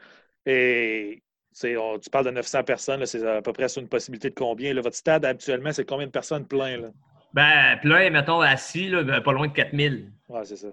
Et 0.45 1.23
tu 1.59 2.09
parles 2.11 2.25
de 2.25 2.31
900 2.31 2.63
personnes, 2.63 3.05
c'est 3.05 3.25
à 3.25 3.41
peu 3.41 3.53
près 3.53 3.69
sur 3.69 3.81
une 3.81 3.87
possibilité 3.87 4.29
de 4.29 4.35
combien? 4.35 4.73
votre 4.81 4.95
stade, 4.95 5.23
actuellement, 5.23 5.71
c'est 5.71 5.85
combien 5.85 6.07
de 6.07 6.11
personnes 6.11 6.47
plein? 6.47 6.77
Là? 6.77 6.89
Ben, 7.33 7.77
plein, 7.81 8.09
mettons, 8.09 8.41
assis, 8.41 8.89
ben, 8.89 9.21
pas 9.21 9.31
loin 9.31 9.47
de 9.47 9.53
4000. 9.53 10.11
Oui, 10.29 10.39
c'est 10.43 10.57
ça. 10.57 10.67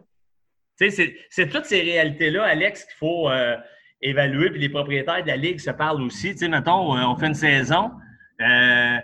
C'est 0.76 1.48
toutes 1.48 1.64
ces 1.64 1.80
réalités-là, 1.80 2.44
Alex, 2.44 2.84
qu'il 2.84 2.96
faut 2.96 3.30
euh, 3.30 3.56
évaluer. 4.00 4.50
Puis 4.50 4.60
les 4.60 4.68
propriétaires 4.68 5.22
de 5.22 5.28
la 5.28 5.36
Ligue 5.36 5.58
se 5.58 5.70
parlent 5.70 6.02
aussi. 6.02 6.32
Tu 6.32 6.38
sais, 6.38 6.48
mettons, 6.48 6.96
euh, 6.96 7.04
on 7.04 7.16
fait 7.16 7.26
une 7.26 7.34
saison, 7.34 7.92
euh, 8.40 8.98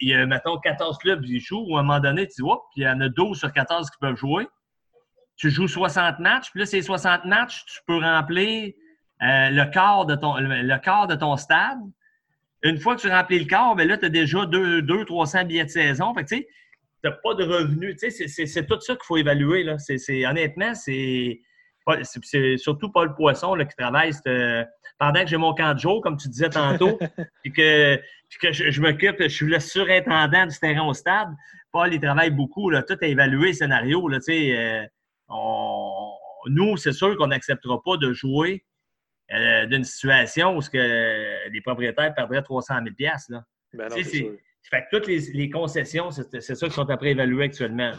il 0.00 0.08
y 0.08 0.14
a, 0.14 0.26
mettons, 0.26 0.58
14 0.58 0.98
clubs 0.98 1.24
qui 1.24 1.40
jouent, 1.40 1.64
ou 1.68 1.76
à 1.76 1.80
un 1.80 1.82
moment 1.82 2.00
donné, 2.00 2.26
tu 2.28 2.42
vois, 2.42 2.62
puis 2.72 2.82
il 2.82 2.84
y 2.84 2.88
en 2.88 3.00
a 3.00 3.08
12 3.08 3.38
sur 3.38 3.52
14 3.52 3.90
qui 3.90 3.98
peuvent 4.00 4.16
jouer. 4.16 4.46
Tu 5.36 5.50
joues 5.50 5.68
60 5.68 6.18
matchs, 6.18 6.50
puis 6.50 6.60
là, 6.60 6.66
ces 6.66 6.82
60 6.82 7.24
matchs, 7.26 7.64
tu 7.66 7.80
peux 7.86 7.98
remplir 7.98 8.72
euh, 9.22 9.50
le, 9.50 9.70
quart 9.70 10.06
de 10.06 10.14
ton, 10.14 10.36
le, 10.38 10.78
quart 10.78 11.06
de 11.06 11.14
ton 11.14 11.36
stade. 11.36 11.78
Une 12.62 12.78
fois 12.78 12.96
que 12.96 13.02
tu 13.02 13.08
remplis 13.08 13.38
le 13.38 13.44
quart, 13.44 13.76
bien 13.76 13.84
là, 13.84 13.98
tu 13.98 14.06
as 14.06 14.08
déjà 14.08 14.38
200-300 14.38 15.46
billets 15.46 15.64
de 15.64 15.70
saison. 15.70 16.14
Fait 16.14 16.24
tu 16.24 16.46
n'as 17.04 17.12
pas 17.12 17.34
de 17.34 17.44
revenus. 17.44 17.96
C'est 17.98 18.66
tout 18.66 18.80
ça 18.80 18.94
qu'il 18.94 19.04
faut 19.04 19.16
évaluer. 19.16 19.64
Là. 19.64 19.76
honnêtement, 20.28 20.74
c'est 20.74 21.40
surtout 22.56 22.90
Paul 22.90 23.14
Poisson 23.14 23.54
là, 23.54 23.64
qui 23.64 23.76
travaille 23.76 24.12
pendant 24.98 25.22
que 25.22 25.28
j'ai 25.28 25.36
mon 25.36 25.54
camp 25.54 25.74
de 25.74 25.78
jour, 25.78 26.00
comme 26.00 26.16
tu 26.16 26.28
disais 26.28 26.48
tantôt, 26.48 26.98
puis 27.42 27.52
que, 27.52 27.96
que 28.40 28.52
je, 28.52 28.80
m'occupe, 28.80 29.16
je 29.20 29.28
suis 29.28 29.46
le 29.46 29.60
surintendant 29.60 30.46
du 30.46 30.58
terrain 30.58 30.86
au 30.86 30.94
stade. 30.94 31.28
Paul, 31.72 31.92
il 31.92 32.00
travaille 32.00 32.30
beaucoup, 32.30 32.70
là, 32.70 32.82
tout 32.82 32.96
à 33.00 33.06
évaluer 33.06 33.48
le 33.48 33.52
scénario. 33.54 34.08
Là, 34.08 34.18
euh, 34.28 34.86
nous, 36.48 36.76
c'est 36.76 36.92
sûr 36.92 37.16
qu'on 37.16 37.26
n'acceptera 37.26 37.82
pas 37.82 37.96
de 37.98 38.12
jouer 38.12 38.64
euh, 39.32 39.66
d'une 39.66 39.84
situation 39.84 40.56
où 40.56 40.62
ce 40.62 40.70
que 40.70 41.50
les 41.50 41.60
propriétaires 41.60 42.14
perdraient 42.14 42.42
300 42.42 42.76
000 42.98 43.12
là. 43.28 43.42
Ben 43.74 43.88
non, 43.88 43.96
fait 44.70 44.84
que 44.90 44.96
toutes 44.96 45.06
les, 45.06 45.50
concessions, 45.50 46.10
c'est 46.10 46.54
ça 46.54 46.66
qui 46.66 46.74
sont 46.74 46.90
après 46.90 47.10
évaluées 47.10 47.44
actuellement. 47.44 47.92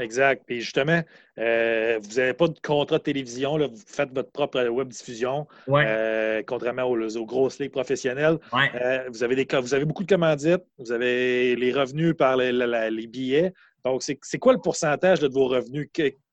Exact. 0.00 0.44
Puis 0.46 0.60
justement, 0.60 1.02
euh, 1.38 1.98
vous 2.02 2.14
n'avez 2.16 2.32
pas 2.32 2.48
de 2.48 2.58
contrat 2.60 2.98
de 2.98 3.02
télévision, 3.02 3.56
là, 3.58 3.66
vous 3.66 3.82
faites 3.86 4.10
votre 4.14 4.32
propre 4.32 4.66
web 4.68 4.88
diffusion, 4.88 5.46
euh, 5.68 6.42
contrairement 6.46 6.84
aux, 6.84 7.26
grosses 7.26 7.58
ligues 7.58 7.70
professionnelles. 7.70 8.38
vous, 9.08 9.22
avez 9.22 9.36
des, 9.36 9.46
vous 9.60 9.74
avez 9.74 9.84
beaucoup 9.84 10.04
de 10.04 10.08
commandites, 10.08 10.62
vous 10.78 10.92
avez 10.92 11.54
les 11.54 11.72
revenus 11.72 12.14
par 12.16 12.36
les, 12.36 12.50
les 12.52 13.06
billets. 13.06 13.52
Donc, 13.84 14.02
c'est 14.02 14.38
quoi 14.38 14.52
le 14.52 14.60
pourcentage 14.60 15.20
de 15.20 15.28
vos 15.28 15.48
revenus? 15.48 15.90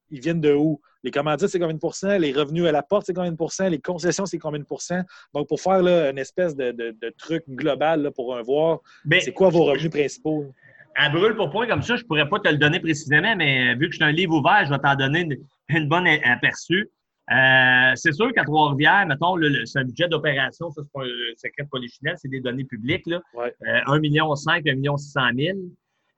Ils 0.10 0.22
viennent 0.22 0.42
de 0.42 0.54
où? 0.54 0.82
Les 1.04 1.12
commandites, 1.12 1.48
c'est 1.48 1.60
combien 1.60 1.76
de 1.76 1.80
pourcents? 1.80 2.18
Les 2.18 2.34
revenus 2.34 2.66
à 2.66 2.72
la 2.72 2.84
porte, 2.84 3.06
c'est 3.06 3.14
combien 3.14 3.32
de 3.32 3.38
pourcents? 3.38 3.70
Les 3.70 3.80
concessions, 3.80 4.26
c'est 4.26 4.40
combien 4.40 4.60
de 4.60 4.66
pourcents? 4.66 5.02
Donc, 5.34 5.48
pour 5.48 5.62
faire 5.62 5.82
là, 5.82 6.10
une 6.10 6.18
espèce 6.18 6.56
de, 6.56 6.96
truc 7.18 7.44
global 7.48 8.12
pour 8.16 8.36
un 8.36 8.42
voir, 8.42 8.80
c'est 9.20 9.34
quoi 9.34 9.50
vos 9.50 9.66
revenus 9.66 9.90
principaux? 9.90 10.54
À 10.96 11.10
brûle 11.10 11.36
pour 11.36 11.52
point 11.52 11.68
comme 11.68 11.84
ça, 11.84 11.96
je 11.96 12.02
ne 12.02 12.08
pourrais 12.08 12.28
pas 12.28 12.40
te 12.40 12.50
le 12.50 12.58
donner 12.58 12.80
précisément, 12.80 13.36
mais 13.36 13.76
vu 13.76 13.88
que 13.88 13.92
je 13.92 13.98
suis 13.98 14.04
un 14.04 14.12
livre 14.12 14.36
ouvert, 14.36 14.66
je 14.66 14.72
vais 14.72 14.80
t'en 14.80 14.96
donner 14.96 15.28
une, 15.70 15.88
bonne 15.88 16.08
aperçue. 16.08 16.90
Euh, 17.32 17.92
c'est 17.96 18.14
sûr 18.14 18.34
qu'à 18.34 18.44
Trois-Rivières, 18.44 19.06
mettons, 19.06 19.36
le, 19.36 19.66
c'est 19.66 19.80
un 19.80 19.84
budget 19.84 20.08
d'opération, 20.08 20.72
ça, 20.72 20.82
c'est 20.82 20.92
pas 20.92 21.06
un 21.06 21.36
secret 21.36 21.64
de 21.64 21.70
polichinelle, 21.70 22.16
c'est 22.18 22.30
des 22.30 22.40
données 22.40 22.64
publiques. 22.64 23.06
Là. 23.06 23.22
Ouais. 23.36 23.54
Euh, 23.68 23.80
1 23.86 24.00
million 24.00 24.34
5, 24.34 24.66
1 24.66 24.76
million 24.76 24.98
600 24.98 25.22
000. 25.38 25.58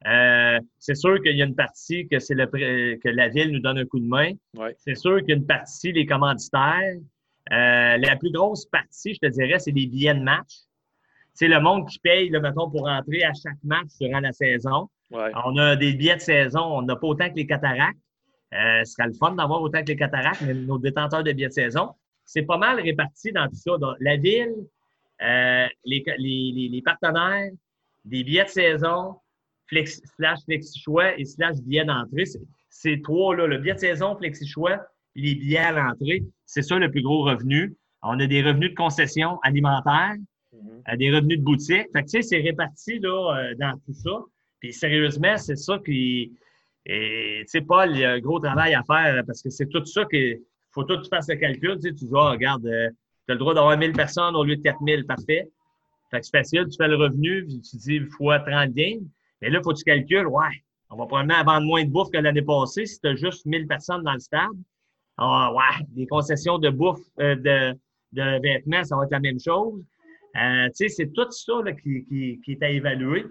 Euh, 0.07 0.59
c'est 0.77 0.95
sûr 0.95 1.21
qu'il 1.21 1.35
y 1.35 1.41
a 1.41 1.45
une 1.45 1.55
partie 1.55 2.07
que 2.07 2.19
c'est 2.19 2.33
le 2.33 2.45
que 2.45 3.09
la 3.09 3.27
ville 3.27 3.51
nous 3.51 3.59
donne 3.59 3.79
un 3.79 3.85
coup 3.85 3.99
de 3.99 4.07
main. 4.07 4.31
C'est 4.77 4.95
sûr 4.95 5.19
qu'il 5.19 5.29
y 5.29 5.33
a 5.33 5.35
une 5.35 5.45
partie 5.45 5.91
les 5.91 6.05
commanditaires. 6.05 6.95
Euh, 7.51 7.97
la 7.97 8.15
plus 8.15 8.31
grosse 8.31 8.65
partie, 8.65 9.15
je 9.15 9.19
te 9.19 9.31
dirais, 9.31 9.59
c'est 9.59 9.71
les 9.71 9.87
billets 9.87 10.13
de 10.13 10.21
match. 10.21 10.51
C'est 11.33 11.47
le 11.47 11.59
monde 11.59 11.87
qui 11.87 11.99
paye, 11.99 12.29
le 12.29 12.39
mettons, 12.39 12.69
pour 12.69 12.81
rentrer 12.81 13.23
à 13.23 13.33
chaque 13.33 13.61
match 13.63 13.87
durant 13.99 14.19
la 14.19 14.31
saison. 14.31 14.89
On 15.11 15.57
a 15.57 15.75
des 15.75 15.93
billets 15.93 16.17
de 16.17 16.21
saison, 16.21 16.61
on 16.61 16.81
n'a 16.83 16.95
pas 16.95 17.07
autant 17.07 17.29
que 17.29 17.35
les 17.35 17.47
cataractes. 17.47 17.97
Euh, 18.53 18.83
ce 18.83 18.93
serait 18.93 19.07
le 19.07 19.13
fun 19.13 19.31
d'avoir 19.31 19.61
autant 19.61 19.81
que 19.81 19.87
les 19.87 19.95
cataractes, 19.95 20.41
mais 20.41 20.53
nos 20.53 20.77
détenteurs 20.77 21.23
de 21.23 21.31
billets 21.31 21.47
de 21.49 21.53
saison, 21.53 21.89
c'est 22.25 22.43
pas 22.43 22.57
mal 22.57 22.79
réparti 22.79 23.31
dans 23.31 23.47
tout 23.47 23.55
ça. 23.55 23.71
la 23.99 24.17
ville, 24.17 24.55
euh, 25.21 25.67
les, 25.85 26.03
les, 26.17 26.69
les 26.71 26.81
partenaires, 26.81 27.51
des 28.05 28.23
billets 28.23 28.45
de 28.45 28.49
saison, 28.49 29.15
flex, 29.69 30.01
slash 30.15 30.39
flexi-choix 30.45 31.17
et 31.17 31.25
slash 31.25 31.57
billet 31.61 31.85
d'entrée. 31.85 32.25
Ces 32.69 33.01
trois-là, 33.01 33.47
le 33.47 33.57
billet 33.57 33.75
de 33.75 33.79
saison, 33.79 34.15
flexi-choix, 34.15 34.79
les 35.15 35.35
billets 35.35 35.57
à 35.57 35.71
l'entrée, 35.71 36.23
c'est 36.45 36.61
ça 36.61 36.77
le 36.77 36.91
plus 36.91 37.01
gros 37.01 37.23
revenu. 37.23 37.75
On 38.03 38.19
a 38.19 38.27
des 38.27 38.41
revenus 38.41 38.71
de 38.71 38.75
concession 38.75 39.39
alimentaire, 39.43 40.15
mm-hmm. 40.55 40.97
des 40.97 41.11
revenus 41.15 41.39
de 41.39 41.43
boutique. 41.43 41.87
Fait 41.93 42.03
que, 42.03 42.09
tu 42.09 42.09
sais, 42.09 42.21
c'est 42.21 42.41
réparti 42.41 42.99
là, 42.99 43.37
euh, 43.37 43.55
dans 43.55 43.77
tout 43.85 43.93
ça. 43.93 44.11
Puis 44.59 44.73
sérieusement, 44.73 45.37
c'est 45.37 45.55
ça 45.55 45.79
qui. 45.85 46.33
Tu 46.85 47.43
sais, 47.45 47.61
Paul, 47.61 47.91
il 47.91 47.99
y 47.99 48.05
a 48.05 48.13
un 48.13 48.19
gros 48.19 48.39
travail 48.39 48.73
à 48.73 48.83
faire 48.83 49.23
parce 49.25 49.43
que 49.43 49.49
c'est 49.49 49.67
tout 49.67 49.85
ça 49.85 50.05
qu'il 50.05 50.39
faut 50.71 50.83
tout 50.83 50.97
que 50.97 51.03
tu 51.03 51.09
fasses 51.09 51.29
le 51.29 51.35
calcul. 51.35 51.75
Tu, 51.75 51.89
sais, 51.89 51.93
tu 51.93 52.05
dis, 52.05 52.11
oh, 52.11 52.31
regarde, 52.31 52.65
euh, 52.65 52.89
tu 53.27 53.31
as 53.31 53.33
le 53.33 53.39
droit 53.39 53.53
d'avoir 53.53 53.77
1000 53.77 53.93
personnes 53.93 54.35
au 54.35 54.43
lieu 54.43 54.55
de 54.55 54.61
4000, 54.61 55.05
parfait. 55.05 55.49
Fait 56.09 56.19
que 56.19 56.25
c'est 56.25 56.37
facile, 56.37 56.65
tu 56.69 56.77
fais 56.77 56.87
le 56.87 56.95
revenu, 56.95 57.45
tu 57.47 57.77
dis 57.77 57.99
fois 58.17 58.39
30 58.39 58.73
gains. 58.73 58.99
Mais 59.41 59.49
là, 59.49 59.59
il 59.59 59.63
faut 59.63 59.71
que 59.71 59.77
tu 59.77 59.83
calcules, 59.83 60.27
ouais, 60.27 60.63
on 60.89 60.97
va 60.97 61.05
probablement 61.05 61.43
vendre 61.43 61.65
moins 61.65 61.83
de 61.83 61.89
bouffe 61.89 62.09
que 62.11 62.17
l'année 62.17 62.41
passée 62.41 62.85
si 62.85 62.99
tu 62.99 63.07
as 63.07 63.15
juste 63.15 63.45
1000 63.45 63.67
personnes 63.67 64.03
dans 64.03 64.13
le 64.13 64.19
stade. 64.19 64.49
Ah, 65.17 65.53
ouais, 65.53 65.85
des 65.89 66.07
concessions 66.07 66.57
de 66.57 66.69
bouffe, 66.69 67.01
euh, 67.19 67.35
de, 67.35 67.77
de, 68.13 68.41
vêtements, 68.41 68.83
ça 68.83 68.95
va 68.95 69.03
être 69.03 69.11
la 69.11 69.19
même 69.19 69.39
chose. 69.39 69.83
Euh, 70.35 70.67
tu 70.67 70.87
sais, 70.87 70.89
c'est 70.89 71.13
tout 71.13 71.29
ça 71.29 71.53
là, 71.63 71.73
qui, 71.73 72.05
qui, 72.05 72.39
qui, 72.43 72.51
est 72.53 72.63
à 72.63 72.69
évaluer. 72.69 73.25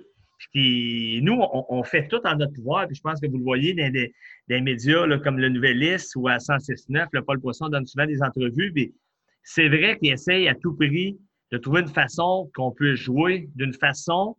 Puis 0.53 1.21
nous, 1.23 1.41
on, 1.41 1.83
fait 1.83 2.07
tout 2.09 2.21
en 2.25 2.37
notre 2.37 2.53
pouvoir. 2.53 2.87
Puis 2.87 2.97
je 2.97 3.01
pense 3.01 3.21
que 3.21 3.27
vous 3.27 3.39
le 3.39 3.45
voyez 3.45 3.75
dans 3.75 3.91
des, 3.91 4.61
médias 4.61 5.07
là, 5.07 5.19
comme 5.19 5.39
le 5.39 5.49
Nouvelliste 5.49 6.15
ou 6.17 6.29
à 6.29 6.37
106.9, 6.37 7.09
le 7.13 7.23
Paul 7.23 7.41
Poisson 7.41 7.69
donne 7.69 7.87
souvent 7.87 8.07
des 8.07 8.23
entrevues. 8.23 8.73
Puis 8.73 8.95
c'est 9.43 9.69
vrai 9.69 9.99
qu'il 9.99 10.13
essaye 10.13 10.49
à 10.49 10.55
tout 10.55 10.75
prix 10.75 11.19
de 11.51 11.59
trouver 11.59 11.81
une 11.81 11.89
façon 11.89 12.51
qu'on 12.55 12.71
puisse 12.71 13.01
jouer 13.01 13.49
d'une 13.57 13.73
façon 13.75 14.37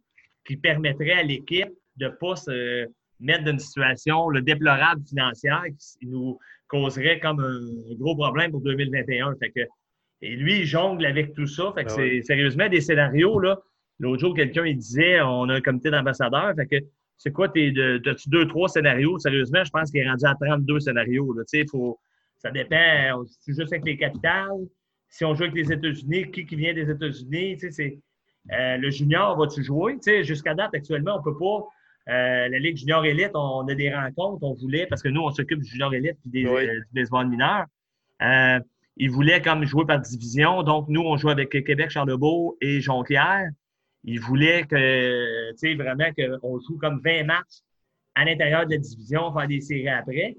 qui 0.49 0.57
permettrait 0.57 1.11
à 1.11 1.23
l'équipe 1.23 1.69
de 1.97 2.05
ne 2.05 2.09
pas 2.09 2.35
se 2.35 2.87
mettre 3.19 3.43
dans 3.43 3.51
une 3.51 3.59
situation 3.59 4.29
le 4.29 4.41
déplorable 4.41 5.03
financière 5.07 5.63
qui 5.77 6.07
nous 6.07 6.39
causerait 6.67 7.19
comme 7.19 7.39
un 7.39 7.95
gros 7.95 8.15
problème 8.15 8.49
pour 8.49 8.61
2021. 8.61 9.35
Fait 9.35 9.51
que, 9.51 9.59
et 10.21 10.35
lui, 10.35 10.61
il 10.61 10.65
jongle 10.65 11.05
avec 11.05 11.35
tout 11.35 11.45
ça. 11.45 11.71
Fait 11.75 11.83
que 11.83 11.89
ben 11.89 11.95
c'est 11.95 12.21
sérieusement 12.23 12.67
des 12.67 12.81
scénarios. 12.81 13.39
là. 13.39 13.59
L'autre 13.99 14.21
jour, 14.21 14.33
quelqu'un 14.33 14.65
il 14.65 14.77
disait 14.77 15.21
on 15.21 15.49
a 15.49 15.55
un 15.55 15.61
comité 15.61 15.91
d'ambassadeurs. 15.91 16.55
Fait 16.55 16.65
que 16.65 16.85
c'est 17.17 17.31
quoi, 17.31 17.47
as-tu 17.47 18.29
deux, 18.29 18.47
trois 18.47 18.69
scénarios? 18.69 19.19
Sérieusement, 19.19 19.63
je 19.63 19.69
pense 19.69 19.91
qu'il 19.91 19.99
est 19.99 20.09
rendu 20.09 20.25
à 20.25 20.33
32 20.33 20.79
scénarios. 20.79 21.31
Là. 21.33 21.43
Faut, 21.69 21.99
ça 22.39 22.49
dépend. 22.49 23.23
Si 23.27 23.53
juste 23.53 23.71
avec 23.71 23.85
les 23.85 23.97
capitales, 23.97 24.65
si 25.09 25.25
on 25.25 25.35
joue 25.35 25.43
avec 25.43 25.55
les 25.55 25.71
États-Unis, 25.71 26.31
qui, 26.31 26.45
qui 26.45 26.55
vient 26.55 26.73
des 26.73 26.89
États-Unis, 26.89 27.57
c'est 27.59 27.99
le 28.51 28.89
junior 28.89 29.37
va-tu 29.37 29.63
jouer? 29.63 29.97
Jusqu'à 30.23 30.53
date, 30.53 30.73
actuellement, 30.73 31.15
on 31.15 31.19
ne 31.19 31.23
peut 31.23 31.37
pas. 31.37 31.67
la 32.07 32.59
Ligue 32.59 32.77
junior 32.77 33.05
élite, 33.05 33.31
on, 33.33 33.67
a 33.67 33.75
des 33.75 33.93
rencontres, 33.93 34.43
on 34.43 34.53
voulait, 34.53 34.87
parce 34.87 35.01
que 35.01 35.09
nous, 35.09 35.21
on 35.21 35.31
s'occupe 35.31 35.61
du 35.61 35.69
junior 35.69 35.93
élite 35.93 36.17
et 36.33 36.43
du 36.43 36.87
baseball 36.93 37.27
mineur. 37.27 37.65
ils 38.97 39.11
voulaient 39.11 39.41
comme 39.41 39.65
jouer 39.65 39.85
par 39.85 39.99
division. 39.99 40.63
Donc, 40.63 40.87
nous, 40.89 41.01
on 41.01 41.17
joue 41.17 41.29
avec 41.29 41.49
Québec, 41.49 41.89
Charlebourg 41.89 42.55
et 42.61 42.81
Jonquière. 42.81 43.49
Ils 44.03 44.19
voulaient 44.19 44.63
que, 44.63 45.51
tu 45.51 45.57
sais, 45.57 45.75
vraiment 45.75 46.09
qu'on 46.13 46.59
joue 46.59 46.77
comme 46.77 47.01
20 47.03 47.25
matchs 47.25 47.61
à 48.15 48.25
l'intérieur 48.25 48.65
de 48.65 48.71
la 48.71 48.77
division, 48.77 49.33
faire 49.33 49.47
des 49.47 49.61
séries 49.61 49.89
après. 49.89 50.35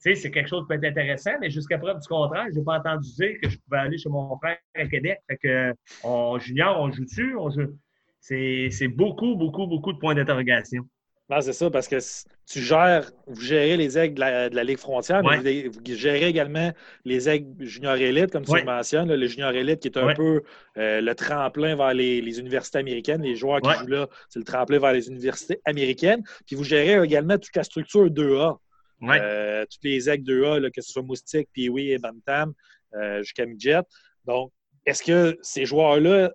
Sais, 0.00 0.14
c'est 0.14 0.30
quelque 0.30 0.48
chose 0.48 0.62
qui 0.62 0.68
peut 0.68 0.74
être 0.82 0.90
intéressant, 0.90 1.32
mais 1.42 1.50
jusqu'à 1.50 1.76
preuve 1.76 2.00
du 2.00 2.08
contraire, 2.08 2.46
je 2.50 2.58
n'ai 2.58 2.64
pas 2.64 2.78
entendu 2.78 3.06
dire 3.16 3.36
que 3.42 3.50
je 3.50 3.58
pouvais 3.58 3.80
aller 3.80 3.98
chez 3.98 4.08
mon 4.08 4.34
frère 4.38 4.56
à 4.74 4.86
Québec. 4.86 5.18
Fait 5.28 5.36
que, 5.36 5.74
en 6.02 6.38
junior, 6.38 6.80
on 6.80 6.90
joue 6.90 7.04
dessus, 7.04 7.36
on 7.36 7.50
joue. 7.50 7.76
C'est 8.20 8.88
beaucoup, 8.88 9.36
beaucoup, 9.36 9.66
beaucoup 9.66 9.92
de 9.92 9.98
points 9.98 10.14
d'interrogation. 10.14 10.86
Non, 11.28 11.40
c'est 11.42 11.52
ça, 11.52 11.70
parce 11.70 11.86
que 11.86 11.98
tu 12.46 12.60
gères, 12.60 13.12
vous 13.26 13.42
gérez 13.42 13.76
les 13.76 13.98
aigles 13.98 14.14
de 14.14 14.54
la, 14.56 14.64
Ligue 14.64 14.78
frontière, 14.78 15.22
mais 15.22 15.68
vous, 15.68 15.80
gérez 15.84 16.26
également 16.26 16.72
les 17.04 17.28
aigles 17.28 17.64
junior 17.64 17.94
élite, 17.94 18.32
comme 18.32 18.44
tu 18.44 18.56
le 18.56 18.64
mentionnes, 18.64 19.14
le 19.14 19.26
junior 19.26 19.52
élite 19.52 19.80
qui 19.80 19.88
est 19.88 19.98
un 19.98 20.14
peu 20.14 20.42
euh, 20.78 21.00
le 21.00 21.14
tremplin 21.14 21.76
vers 21.76 21.92
les, 21.92 22.40
universités 22.40 22.78
américaines. 22.78 23.22
Les 23.22 23.36
joueurs 23.36 23.60
qui 23.60 23.70
jouent 23.78 23.86
là, 23.86 24.08
c'est 24.30 24.40
le 24.40 24.46
tremplin 24.46 24.78
vers 24.78 24.92
les 24.92 25.08
universités 25.08 25.60
américaines. 25.66 26.22
Puis 26.46 26.56
vous 26.56 26.64
gérez 26.64 27.04
également 27.04 27.36
toute 27.36 27.54
la 27.54 27.64
structure 27.64 28.06
2A. 28.06 28.56
Euh, 29.02 29.64
toutes 29.70 29.84
les 29.84 30.08
aigles 30.10 30.24
2A, 30.24 30.70
que 30.70 30.80
ce 30.82 30.92
soit 30.92 31.02
Moustique, 31.02 31.48
Pee-Wee 31.52 31.92
et 31.92 31.98
Bantam, 31.98 32.52
euh, 32.94 33.22
jusqu'à 33.22 33.46
Midget. 33.46 33.82
Donc, 34.24 34.52
est-ce 34.86 35.02
que 35.02 35.38
ces 35.42 35.64
joueurs-là 35.64 36.32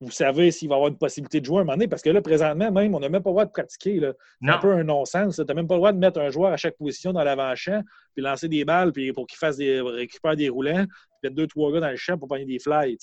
vous 0.00 0.12
savez 0.12 0.52
s'il 0.52 0.68
va 0.68 0.76
y 0.76 0.76
avoir 0.76 0.90
une 0.90 0.98
possibilité 0.98 1.40
de 1.40 1.46
jouer 1.46 1.56
un 1.56 1.64
moment 1.64 1.72
donné, 1.72 1.88
parce 1.88 2.02
que 2.02 2.10
là, 2.10 2.22
présentement, 2.22 2.70
même, 2.70 2.94
on 2.94 3.00
n'a 3.00 3.08
même 3.08 3.22
pas 3.22 3.30
le 3.30 3.34
droit 3.34 3.44
de 3.44 3.50
pratiquer. 3.50 4.00
C'est 4.00 4.48
un 4.48 4.58
peu 4.58 4.72
un 4.72 4.84
non-sens. 4.84 5.36
Tu 5.36 5.42
n'as 5.42 5.54
même 5.54 5.66
pas 5.66 5.74
le 5.74 5.80
droit 5.80 5.92
de 5.92 5.98
mettre 5.98 6.20
un 6.20 6.30
joueur 6.30 6.52
à 6.52 6.56
chaque 6.56 6.76
position 6.76 7.12
dans 7.12 7.24
l'avant-champ, 7.24 7.82
puis 8.14 8.22
lancer 8.22 8.48
des 8.48 8.64
balles 8.64 8.92
puis 8.92 9.12
pour 9.12 9.26
qu'il 9.26 9.38
fasse 9.38 9.56
des 9.56 9.80
récupère 9.80 10.36
des 10.36 10.48
roulants, 10.48 10.86
mettre 11.22 11.34
deux, 11.34 11.46
trois 11.46 11.72
gars 11.72 11.80
dans 11.80 11.90
le 11.90 11.96
champ 11.96 12.18
pour 12.18 12.28
pogner 12.28 12.44
des 12.44 12.58
fly. 12.58 12.96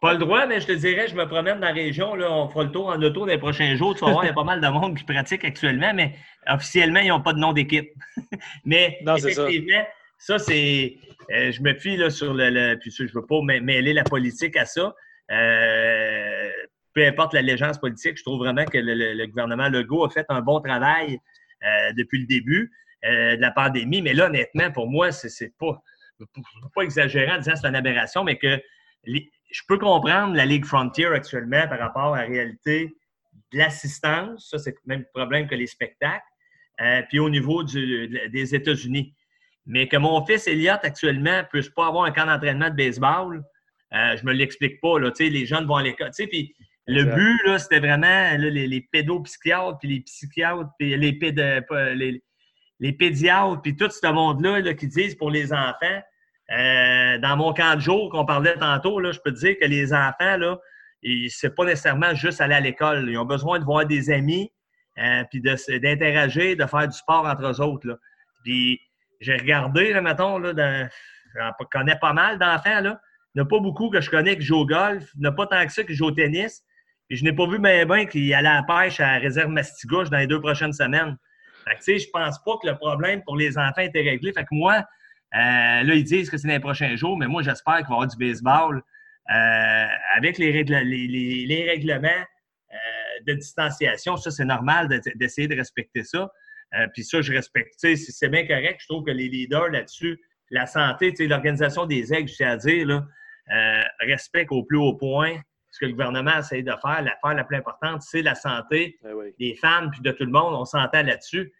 Pas 0.00 0.12
le 0.12 0.18
droit, 0.18 0.46
mais 0.46 0.60
je 0.60 0.66
te 0.66 0.72
dirais, 0.72 1.08
je 1.08 1.14
me 1.14 1.26
promène 1.26 1.60
dans 1.60 1.66
la 1.66 1.72
région, 1.72 2.14
là, 2.14 2.32
on 2.32 2.48
fera 2.48 2.64
le 2.64 2.70
tour 2.70 2.88
en 2.88 3.00
auto 3.02 3.20
dans 3.20 3.26
les 3.26 3.38
prochains 3.38 3.74
jours. 3.76 3.94
Tu 3.94 4.04
vas 4.04 4.12
voir, 4.12 4.24
il 4.24 4.28
y 4.28 4.30
a 4.30 4.34
pas 4.34 4.44
mal 4.44 4.60
de 4.60 4.68
monde 4.68 4.96
qui 4.96 5.04
pratique 5.04 5.44
actuellement, 5.44 5.92
mais 5.94 6.14
officiellement, 6.46 7.00
ils 7.00 7.08
n'ont 7.08 7.22
pas 7.22 7.32
de 7.32 7.38
nom 7.38 7.52
d'équipe. 7.52 7.90
mais 8.64 8.98
effectivement, 9.16 9.84
ça, 10.18 10.38
c'est. 10.38 10.96
Euh, 11.30 11.52
je 11.52 11.62
me 11.62 11.74
fie 11.74 11.96
là, 11.96 12.10
sur 12.10 12.34
le, 12.34 12.74
Puis 12.76 12.90
je 12.90 13.04
ne 13.04 13.08
veux 13.08 13.26
pas 13.26 13.40
mêler 13.42 13.92
la 13.92 14.04
politique 14.04 14.56
à 14.56 14.64
ça. 14.64 14.94
Euh, 15.30 16.50
peu 16.94 17.06
importe 17.06 17.34
l'allégeance 17.34 17.78
politique, 17.78 18.16
je 18.16 18.22
trouve 18.22 18.38
vraiment 18.38 18.64
que 18.64 18.78
le, 18.78 19.26
gouvernement 19.26 19.68
Legault 19.68 20.04
a 20.04 20.10
fait 20.10 20.26
un 20.30 20.40
bon 20.40 20.60
travail 20.60 21.18
euh, 21.62 21.92
depuis 21.96 22.20
le 22.20 22.26
début 22.26 22.72
de 23.04 23.40
la 23.40 23.52
pandémie. 23.52 24.02
Mais 24.02 24.12
là, 24.12 24.26
honnêtement, 24.26 24.72
pour 24.72 24.88
moi, 24.88 25.12
c'est 25.12 25.56
pas, 25.56 25.80
pas 26.74 26.82
exagérant 26.82 27.36
en 27.36 27.38
disant 27.38 27.52
que 27.52 27.58
c'est 27.58 27.68
une 27.68 27.76
aberration, 27.76 28.24
mais 28.24 28.36
que 28.36 28.60
je 29.04 29.62
peux 29.66 29.78
comprendre 29.78 30.34
la 30.34 30.46
Ligue 30.46 30.64
Frontier 30.64 31.06
actuellement 31.06 31.66
par 31.68 31.78
rapport 31.78 32.14
à 32.14 32.22
la 32.22 32.26
réalité 32.26 32.94
de 33.52 33.58
l'assistance. 33.58 34.50
Ça, 34.50 34.58
c'est 34.58 34.70
le 34.70 34.76
même 34.86 35.04
problème 35.14 35.48
que 35.48 35.54
les 35.54 35.66
spectacles. 35.66 36.24
puis 37.08 37.18
au 37.18 37.30
niveau 37.30 37.62
des 37.64 38.54
États-Unis. 38.54 39.14
Mais 39.66 39.86
que 39.86 39.96
mon 39.96 40.24
fils 40.24 40.46
Elliott 40.48 40.80
actuellement 40.82 41.38
ne 41.38 41.42
puisse 41.42 41.68
pas 41.68 41.86
avoir 41.86 42.04
un 42.04 42.10
camp 42.10 42.26
d'entraînement 42.26 42.70
de 42.70 42.74
baseball, 42.74 43.44
euh, 43.94 44.16
je 44.16 44.24
me 44.24 44.32
l'explique 44.32 44.80
pas. 44.80 44.98
Là, 44.98 45.10
les 45.18 45.46
jeunes 45.46 45.66
vont 45.66 45.76
à 45.76 45.82
l'école. 45.82 46.10
Puis 46.16 46.54
le 46.86 47.04
but, 47.04 47.58
c'était 47.58 47.80
vraiment 47.80 48.36
les, 48.38 48.66
les, 48.66 48.80
pédopsychiatres, 48.80 49.78
puis 49.78 49.88
les 49.88 50.00
psychiatres, 50.00 50.70
puis 50.78 50.96
les, 50.96 51.18
les, 51.18 52.24
les, 52.80 52.92
pédiatres, 52.92 53.60
puis 53.62 53.76
tout 53.76 53.90
ce 53.90 54.06
monde-là 54.06 54.60
là, 54.60 54.74
qui 54.74 54.86
disent 54.86 55.14
pour 55.14 55.30
les 55.30 55.52
enfants. 55.52 56.02
Euh, 56.50 57.18
dans 57.18 57.36
mon 57.36 57.52
camp 57.52 57.74
de 57.74 57.80
jour 57.80 58.10
qu'on 58.10 58.24
parlait 58.24 58.56
tantôt, 58.56 59.02
je 59.12 59.18
peux 59.22 59.32
dire 59.32 59.56
que 59.60 59.66
les 59.66 59.92
enfants, 59.92 60.36
là, 60.38 60.58
c'est 61.28 61.54
pas 61.54 61.64
nécessairement 61.64 62.14
juste 62.14 62.40
aller 62.40 62.54
à 62.54 62.60
l'école. 62.60 63.08
Ils 63.08 63.18
ont 63.18 63.26
besoin 63.26 63.58
de 63.58 63.64
voir 63.64 63.84
des 63.84 64.10
amis, 64.10 64.50
euh, 64.98 65.24
puis 65.30 65.40
d'interagir, 65.40 66.56
de, 66.56 66.66
faire 66.66 66.88
du 66.88 66.96
sport 66.96 67.26
entre 67.26 67.46
eux 67.46 67.60
autres. 67.60 68.00
Puis 68.44 68.80
j'ai 69.20 69.36
regardé, 69.36 69.92
là, 69.92 70.00
mettons, 70.00 70.38
là, 70.38 70.88
je 71.34 71.64
connais 71.70 71.96
pas 71.96 72.12
mal 72.12 72.38
d'enfants, 72.38 72.80
là. 72.80 73.00
Il 73.34 73.42
n'y 73.42 73.42
a 73.42 73.44
pas 73.44 73.60
beaucoup 73.60 73.90
que 73.90 74.00
je 74.00 74.10
connais 74.10 74.36
qui 74.36 74.42
jouent 74.42 74.60
au 74.60 74.66
golf. 74.66 75.12
Il 75.14 75.20
n'y 75.20 75.26
a 75.26 75.32
pas 75.32 75.46
tant 75.46 75.64
que 75.64 75.72
ça 75.72 75.84
qui 75.84 75.94
jouent 75.94 76.06
au 76.06 76.10
tennis. 76.10 76.64
Et 77.10 77.16
je 77.16 77.24
n'ai 77.24 77.32
pas 77.32 77.46
vu 77.46 77.58
bien 77.58 77.86
ben 77.86 78.06
qu'il 78.06 78.32
allait 78.34 78.48
à 78.48 78.54
la 78.54 78.62
pêche 78.62 79.00
à 79.00 79.12
la 79.12 79.18
réserve 79.18 79.50
Mastigouche 79.50 80.10
dans 80.10 80.18
les 80.18 80.26
deux 80.26 80.40
prochaines 80.40 80.72
semaines. 80.72 81.16
Fait 81.68 81.74
que, 81.74 81.78
tu 81.78 81.84
sais, 81.84 81.98
je 81.98 82.10
pense 82.10 82.42
pas 82.42 82.52
que 82.62 82.66
le 82.66 82.76
problème 82.76 83.22
pour 83.24 83.36
les 83.36 83.58
enfants 83.58 83.82
était 83.82 84.02
réglé. 84.02 84.32
Fait 84.32 84.42
que 84.42 84.48
moi, 84.52 84.84
euh, 85.34 85.82
là, 85.82 85.94
ils 85.94 86.04
disent 86.04 86.30
que 86.30 86.36
c'est 86.38 86.48
dans 86.48 86.54
les 86.54 86.60
prochains 86.60 86.96
jours, 86.96 87.18
mais 87.18 87.26
moi, 87.26 87.42
j'espère 87.42 87.78
qu'il 87.78 87.86
va 87.86 87.90
y 87.90 87.92
avoir 87.94 88.08
du 88.08 88.16
baseball 88.16 88.82
euh, 89.30 89.86
avec 90.16 90.38
les, 90.38 90.52
les, 90.52 91.64
règlements 91.68 92.08
euh, 92.08 92.76
de 93.26 93.34
distanciation. 93.34 94.16
Ça, 94.16 94.30
c'est 94.30 94.44
normal 94.44 94.88
d'essayer 95.16 95.48
de, 95.48 95.56
respecter 95.56 96.02
ça. 96.02 96.30
puis 96.94 97.04
ça, 97.04 97.20
je 97.20 97.32
respecte. 97.32 97.74
C'est 97.78 98.28
bien 98.28 98.46
correct. 98.46 98.80
Je 98.80 98.86
trouve 98.86 99.04
que 99.04 99.10
les 99.10 99.28
leaders 99.28 99.68
là-dessus 99.68 100.18
la 100.50 100.64
santé, 100.64 101.12
l'organisation 101.26 101.84
des 101.84 102.10
aigles, 102.14 102.30
je 102.30 102.36
tiens 102.36 102.52
à 102.52 102.56
dire, 102.56 102.86
là, 102.86 103.06
au 104.50 104.64
plus 104.64 104.78
haut 104.78 104.94
point 104.94 105.38
ce 105.78 105.86
que 105.86 105.86
le 105.86 105.92
gouvernement 105.92 106.38
essaie 106.38 106.62
de 106.62 106.72
faire. 106.82 107.02
L'affaire 107.02 107.34
la 107.34 107.44
plus 107.44 107.56
importante, 107.56 108.02
c'est 108.02 108.22
la 108.22 108.34
santé 108.34 108.98
eh 109.04 109.34
des 109.38 109.54
femmes 109.54 109.90
puis 109.90 110.00
de 110.00 110.10
tout 110.10 110.24
le 110.24 110.32
monde. 110.32 110.54
On 110.54 110.64
s'entend 110.64 111.02
là-dessus. 111.02 111.52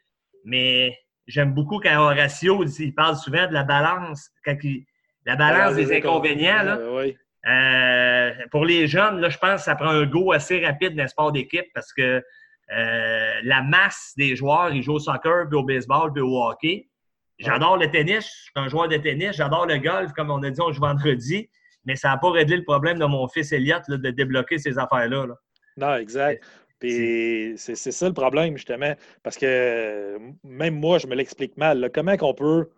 Mais 0.44 0.96
j'aime 1.26 1.54
beaucoup 1.54 1.78
quand 1.78 1.96
Horacio 1.96 2.64
il 2.64 2.94
parle 2.94 3.16
souvent 3.16 3.46
de 3.46 3.52
la 3.52 3.62
balance, 3.62 4.30
quand 4.44 4.56
la 5.24 5.36
balance 5.36 5.76
des, 5.76 5.96
inconvénients. 5.96 6.62
Là, 6.62 6.78
euh, 7.46 8.30
pour 8.50 8.64
les 8.64 8.88
jeunes, 8.88 9.20
là, 9.20 9.28
je 9.28 9.38
pense 9.38 9.60
que 9.60 9.64
ça 9.64 9.76
prend 9.76 9.90
un 9.90 10.06
go 10.06 10.32
assez 10.32 10.64
rapide 10.64 10.96
dans 10.96 11.04
le 11.04 11.08
sport 11.08 11.32
d'équipe 11.32 11.66
parce 11.74 11.92
que 11.92 12.22
euh, 12.70 13.32
la 13.44 13.62
masse 13.62 14.14
des 14.16 14.34
joueurs, 14.34 14.70
ils 14.72 14.82
jouent 14.82 14.94
au 14.94 14.98
soccer, 14.98 15.48
puis 15.48 15.56
au 15.56 15.62
baseball, 15.62 16.12
puis 16.12 16.22
au 16.22 16.42
hockey. 16.42 16.88
J'adore 17.38 17.76
le 17.76 17.88
tennis, 17.88 18.24
je 18.24 18.42
suis 18.42 18.52
un 18.56 18.68
joueur 18.68 18.88
de 18.88 18.96
tennis, 18.96 19.36
j'adore 19.36 19.66
le 19.66 19.78
golf, 19.78 20.12
comme 20.12 20.30
on 20.30 20.42
a 20.42 20.50
dit, 20.50 20.60
on 20.60 20.72
joue 20.72 20.80
vendredi, 20.80 21.48
mais 21.84 21.96
ça 21.96 22.08
n'a 22.08 22.16
pas 22.18 22.30
réglé 22.30 22.56
le 22.56 22.64
problème 22.64 22.98
de 22.98 23.04
mon 23.04 23.26
fils 23.28 23.52
Elliott 23.52 23.82
de 23.88 24.10
débloquer 24.10 24.58
ces 24.58 24.78
affaires-là. 24.78 25.26
Non, 25.76 25.96
exact. 25.96 26.44
Puis 26.78 27.54
c'est 27.56 27.74
ça 27.76 28.06
le 28.06 28.14
problème, 28.14 28.56
justement, 28.56 28.94
parce 29.22 29.36
que 29.36 30.18
même 30.44 30.74
moi, 30.74 30.98
je 30.98 31.06
me 31.06 31.14
l'explique 31.14 31.56
mal. 31.56 31.90
Comment 31.92 32.16
qu'on 32.16 32.34
peut 32.34 32.68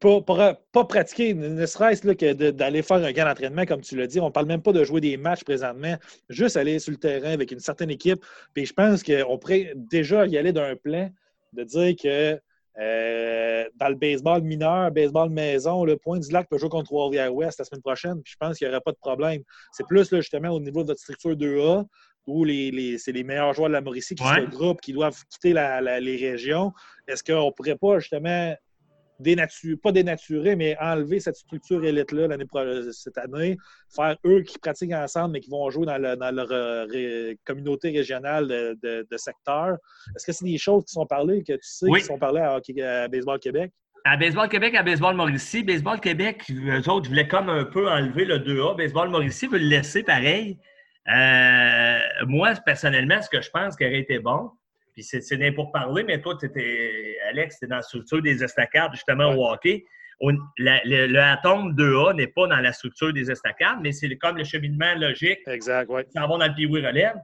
pas, 0.00 0.54
pas, 0.72 0.84
pratiquer, 0.84 1.32
ne 1.32 1.64
serait-ce 1.64 2.02
que 2.12 2.50
d'aller 2.50 2.82
faire 2.82 2.98
un 2.98 3.12
gain 3.12 3.24
d'entraînement, 3.24 3.64
comme 3.64 3.80
tu 3.80 3.96
l'as 3.96 4.06
dit? 4.06 4.20
On 4.20 4.26
ne 4.26 4.30
parle 4.30 4.46
même 4.46 4.60
pas 4.60 4.72
de 4.72 4.84
jouer 4.84 5.00
des 5.00 5.16
matchs 5.16 5.44
présentement, 5.44 5.96
juste 6.28 6.58
aller 6.58 6.78
sur 6.78 6.92
le 6.92 6.98
terrain 6.98 7.30
avec 7.30 7.52
une 7.52 7.60
certaine 7.60 7.90
équipe. 7.90 8.22
Puis 8.52 8.66
je 8.66 8.74
pense 8.74 9.02
qu'on 9.02 9.38
pourrait 9.38 9.72
déjà 9.76 10.26
y 10.26 10.36
aller 10.36 10.52
d'un 10.52 10.76
plan 10.76 11.10
de 11.54 11.64
dire 11.64 11.94
que 11.96 12.40
euh, 12.80 13.64
dans 13.76 13.88
le 13.88 13.94
baseball 13.94 14.42
mineur, 14.42 14.90
baseball 14.90 15.30
maison, 15.30 15.84
le 15.84 15.96
point 15.96 16.18
du 16.18 16.30
lac 16.30 16.48
peut 16.48 16.58
jouer 16.58 16.68
contre 16.68 16.86
Trois-Rivières-Ouest 16.86 17.58
la 17.58 17.64
semaine 17.64 17.82
prochaine, 17.82 18.22
puis 18.22 18.32
je 18.32 18.36
pense 18.38 18.58
qu'il 18.58 18.66
n'y 18.66 18.72
aura 18.72 18.80
pas 18.80 18.92
de 18.92 18.98
problème. 18.98 19.42
C'est 19.72 19.86
plus 19.86 20.08
justement 20.10 20.50
au 20.50 20.60
niveau 20.60 20.82
de 20.82 20.88
votre 20.88 21.00
structure 21.00 21.32
2A, 21.32 21.84
où 22.26 22.44
les, 22.44 22.98
c'est 22.98 23.12
les 23.12 23.22
meilleurs 23.22 23.52
joueurs 23.54 23.68
de 23.68 23.74
la 23.74 23.80
Mauricie 23.80 24.14
qui 24.14 24.24
se 24.24 24.40
regroupent, 24.40 24.80
qui 24.80 24.92
doivent 24.92 25.22
quitter 25.28 25.52
les 25.52 26.16
régions. 26.16 26.72
Est-ce 27.06 27.22
qu'on 27.22 27.46
ne 27.46 27.50
pourrait 27.50 27.76
pas 27.76 27.98
justement 27.98 28.54
dénaturer, 29.20 29.76
pas 29.76 29.92
dénaturer, 29.92 30.56
mais 30.56 30.76
enlever 30.80 31.20
cette 31.20 31.36
structure 31.36 31.84
élite-là 31.84 32.28
l'année 32.28 32.46
cette 32.92 33.18
année, 33.18 33.56
faire 33.94 34.16
eux 34.26 34.42
qui 34.42 34.58
pratiquent 34.58 34.92
ensemble, 34.92 35.32
mais 35.32 35.40
qui 35.40 35.50
vont 35.50 35.68
jouer 35.70 35.86
dans, 35.86 35.98
leur 35.98 36.48
euh, 36.50 37.34
communauté 37.44 37.90
régionale 37.90 38.48
de, 38.48 39.16
secteur. 39.16 39.76
Est-ce 40.16 40.26
que 40.26 40.32
c'est 40.32 40.44
des 40.44 40.58
choses 40.58 40.84
qui 40.84 40.92
sont 40.92 41.06
parlées, 41.06 41.42
que 41.42 41.52
tu 41.52 41.58
sais, 41.62 41.86
qui 41.90 42.00
sont 42.00 42.18
parlées 42.18 42.40
à, 42.40 43.08
Baseball 43.08 43.38
Québec? 43.38 43.72
À 44.04 44.16
Baseball 44.16 44.48
Québec, 44.48 44.74
à 44.74 44.82
Baseball 44.82 45.14
Mauricie. 45.14 45.62
Baseball 45.62 45.98
Québec, 45.98 46.44
eux 46.50 46.90
autres 46.90 47.08
voulaient 47.08 47.28
comme 47.28 47.48
un 47.48 47.64
peu 47.64 47.88
enlever 47.88 48.24
le 48.26 48.38
2A. 48.38 48.76
Baseball 48.76 49.08
Mauricie 49.08 49.46
veut 49.46 49.58
le 49.58 49.66
laisser 49.66 50.02
pareil. 50.02 50.58
Euh, 51.08 51.98
moi, 52.26 52.52
personnellement, 52.64 53.20
ce 53.22 53.28
que 53.28 53.40
je 53.40 53.50
pense 53.50 53.76
qui 53.76 53.84
aurait 53.84 54.00
été 54.00 54.18
bon, 54.18 54.50
puis 54.94 55.02
c'est 55.02 55.36
bien 55.36 55.52
pour 55.52 55.72
parler, 55.72 56.04
mais 56.04 56.20
toi, 56.20 56.38
étais, 56.40 57.16
Alex, 57.28 57.58
tu 57.58 57.64
es 57.64 57.68
dans 57.68 57.76
la 57.76 57.82
structure 57.82 58.22
des 58.22 58.44
estacades, 58.44 58.92
justement, 58.92 59.34
au 59.34 59.50
hockey. 59.50 59.84
le, 60.20 61.18
atome 61.18 61.74
2A 61.74 62.14
n'est 62.14 62.28
pas 62.28 62.46
dans 62.46 62.60
la 62.60 62.72
structure 62.72 63.12
des 63.12 63.28
estacades, 63.28 63.78
mais 63.82 63.90
c'est 63.90 64.16
comme 64.16 64.36
le 64.36 64.44
cheminement 64.44 64.94
logique. 64.94 65.40
Exact, 65.48 65.88
oui. 65.90 66.02
Ça 66.10 66.20
va 66.20 66.38
dans 66.38 66.46
le 66.46 66.54
Piwi 66.54 66.86
relève. 66.86 67.16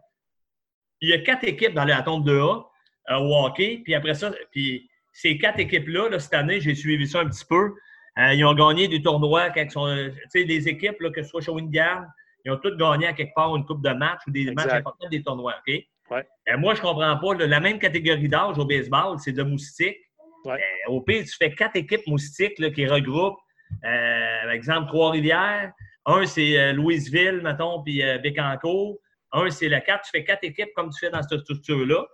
Il 1.00 1.11
y 1.11 1.12
a 1.12 1.18
quatre 1.18 1.44
équipes 1.44 1.74
dans 1.74 1.85
l'atome 1.85 2.24
2A 2.24 2.64
euh, 3.11 3.16
au 3.16 3.46
hockey. 3.46 3.83
Puis 3.85 3.94
après 3.94 4.14
ça, 4.14 4.33
puis 4.50 4.90
ces 5.12 5.38
quatre 5.38 5.61
équipes-là, 5.61 6.18
cette 6.18 6.35
année, 6.35 6.61
j'ai 6.61 6.74
suivi 6.74 7.06
ça 7.06 7.20
un 7.20 7.28
petit 7.28 7.44
peu. 7.48 7.72
Euh, 8.18 8.35
ils 8.35 8.44
ont 8.44 8.54
gagné 8.54 8.88
des 8.88 9.00
tournois 9.00 9.50
quand 9.50 9.62
ils 9.62 9.70
sont. 9.70 10.11
Tu 10.12 10.40
sais, 10.40 10.44
les 10.44 10.68
équipes, 10.68 11.00
là, 11.00 11.11
que 11.11 11.22
ce 11.22 11.28
soit 11.28 11.40
Shawinigan, 11.40 12.04
ils 12.44 12.50
ont 12.50 12.56
tous 12.56 12.76
gagné 12.76 13.06
à 13.06 13.12
quelque 13.12 13.33
part 13.35 13.54
une 13.54 13.64
coupe 13.64 13.83
de 13.83 13.90
match 13.90 14.20
ou 14.26 14.33
des 14.33 14.50
matchs 14.50 14.72
importants 14.72 15.09
des 15.09 15.22
tournois. 15.22 15.54
OK? 15.66 15.74
Ouais. 16.11 16.27
Euh, 16.49 16.59
moi, 16.59 16.75
je 16.75 16.81
ne 16.81 16.87
comprends 16.87 17.16
pas. 17.18 17.46
la 17.46 17.61
même 17.61 17.79
catégorie 17.79 18.29
d'âge 18.29 18.59
au 18.59 18.64
baseball, 18.64 19.18
c'est 19.18 19.33
de 19.33 19.42
moustiques. 19.42 19.99
Ouais. 20.44 20.55
Euh, 20.55 20.90
au 20.90 21.01
pire, 21.03 21.25
tu 21.25 21.37
fais 21.37 21.53
quatre 21.53 21.77
équipes 21.77 22.07
moustiques 22.07 22.59
là, 22.59 22.70
qui 22.70 22.87
regroupent, 22.87 23.38
euh, 23.85 24.42
par 24.42 24.51
exemple, 24.51 24.88
Trois-Rivières. 24.88 25.73
Un, 26.07 26.27
c'est 26.27 26.73
Louisville, 26.73 27.40
mettons, 27.42 27.83
puis 27.83 28.03
Bécancourt. 28.23 28.99
Un, 29.33 29.51
c'est 29.51 29.68
le 29.68 29.79
4. 29.79 30.03
Tu 30.03 30.11
fais 30.11 30.25
quatre 30.25 30.42
équipes 30.42 30.70
comme 30.75 30.90
tu 30.90 30.99
fais 30.99 31.11
dans 31.11 31.23
cette 31.23 31.40
structure-là. 31.40 32.07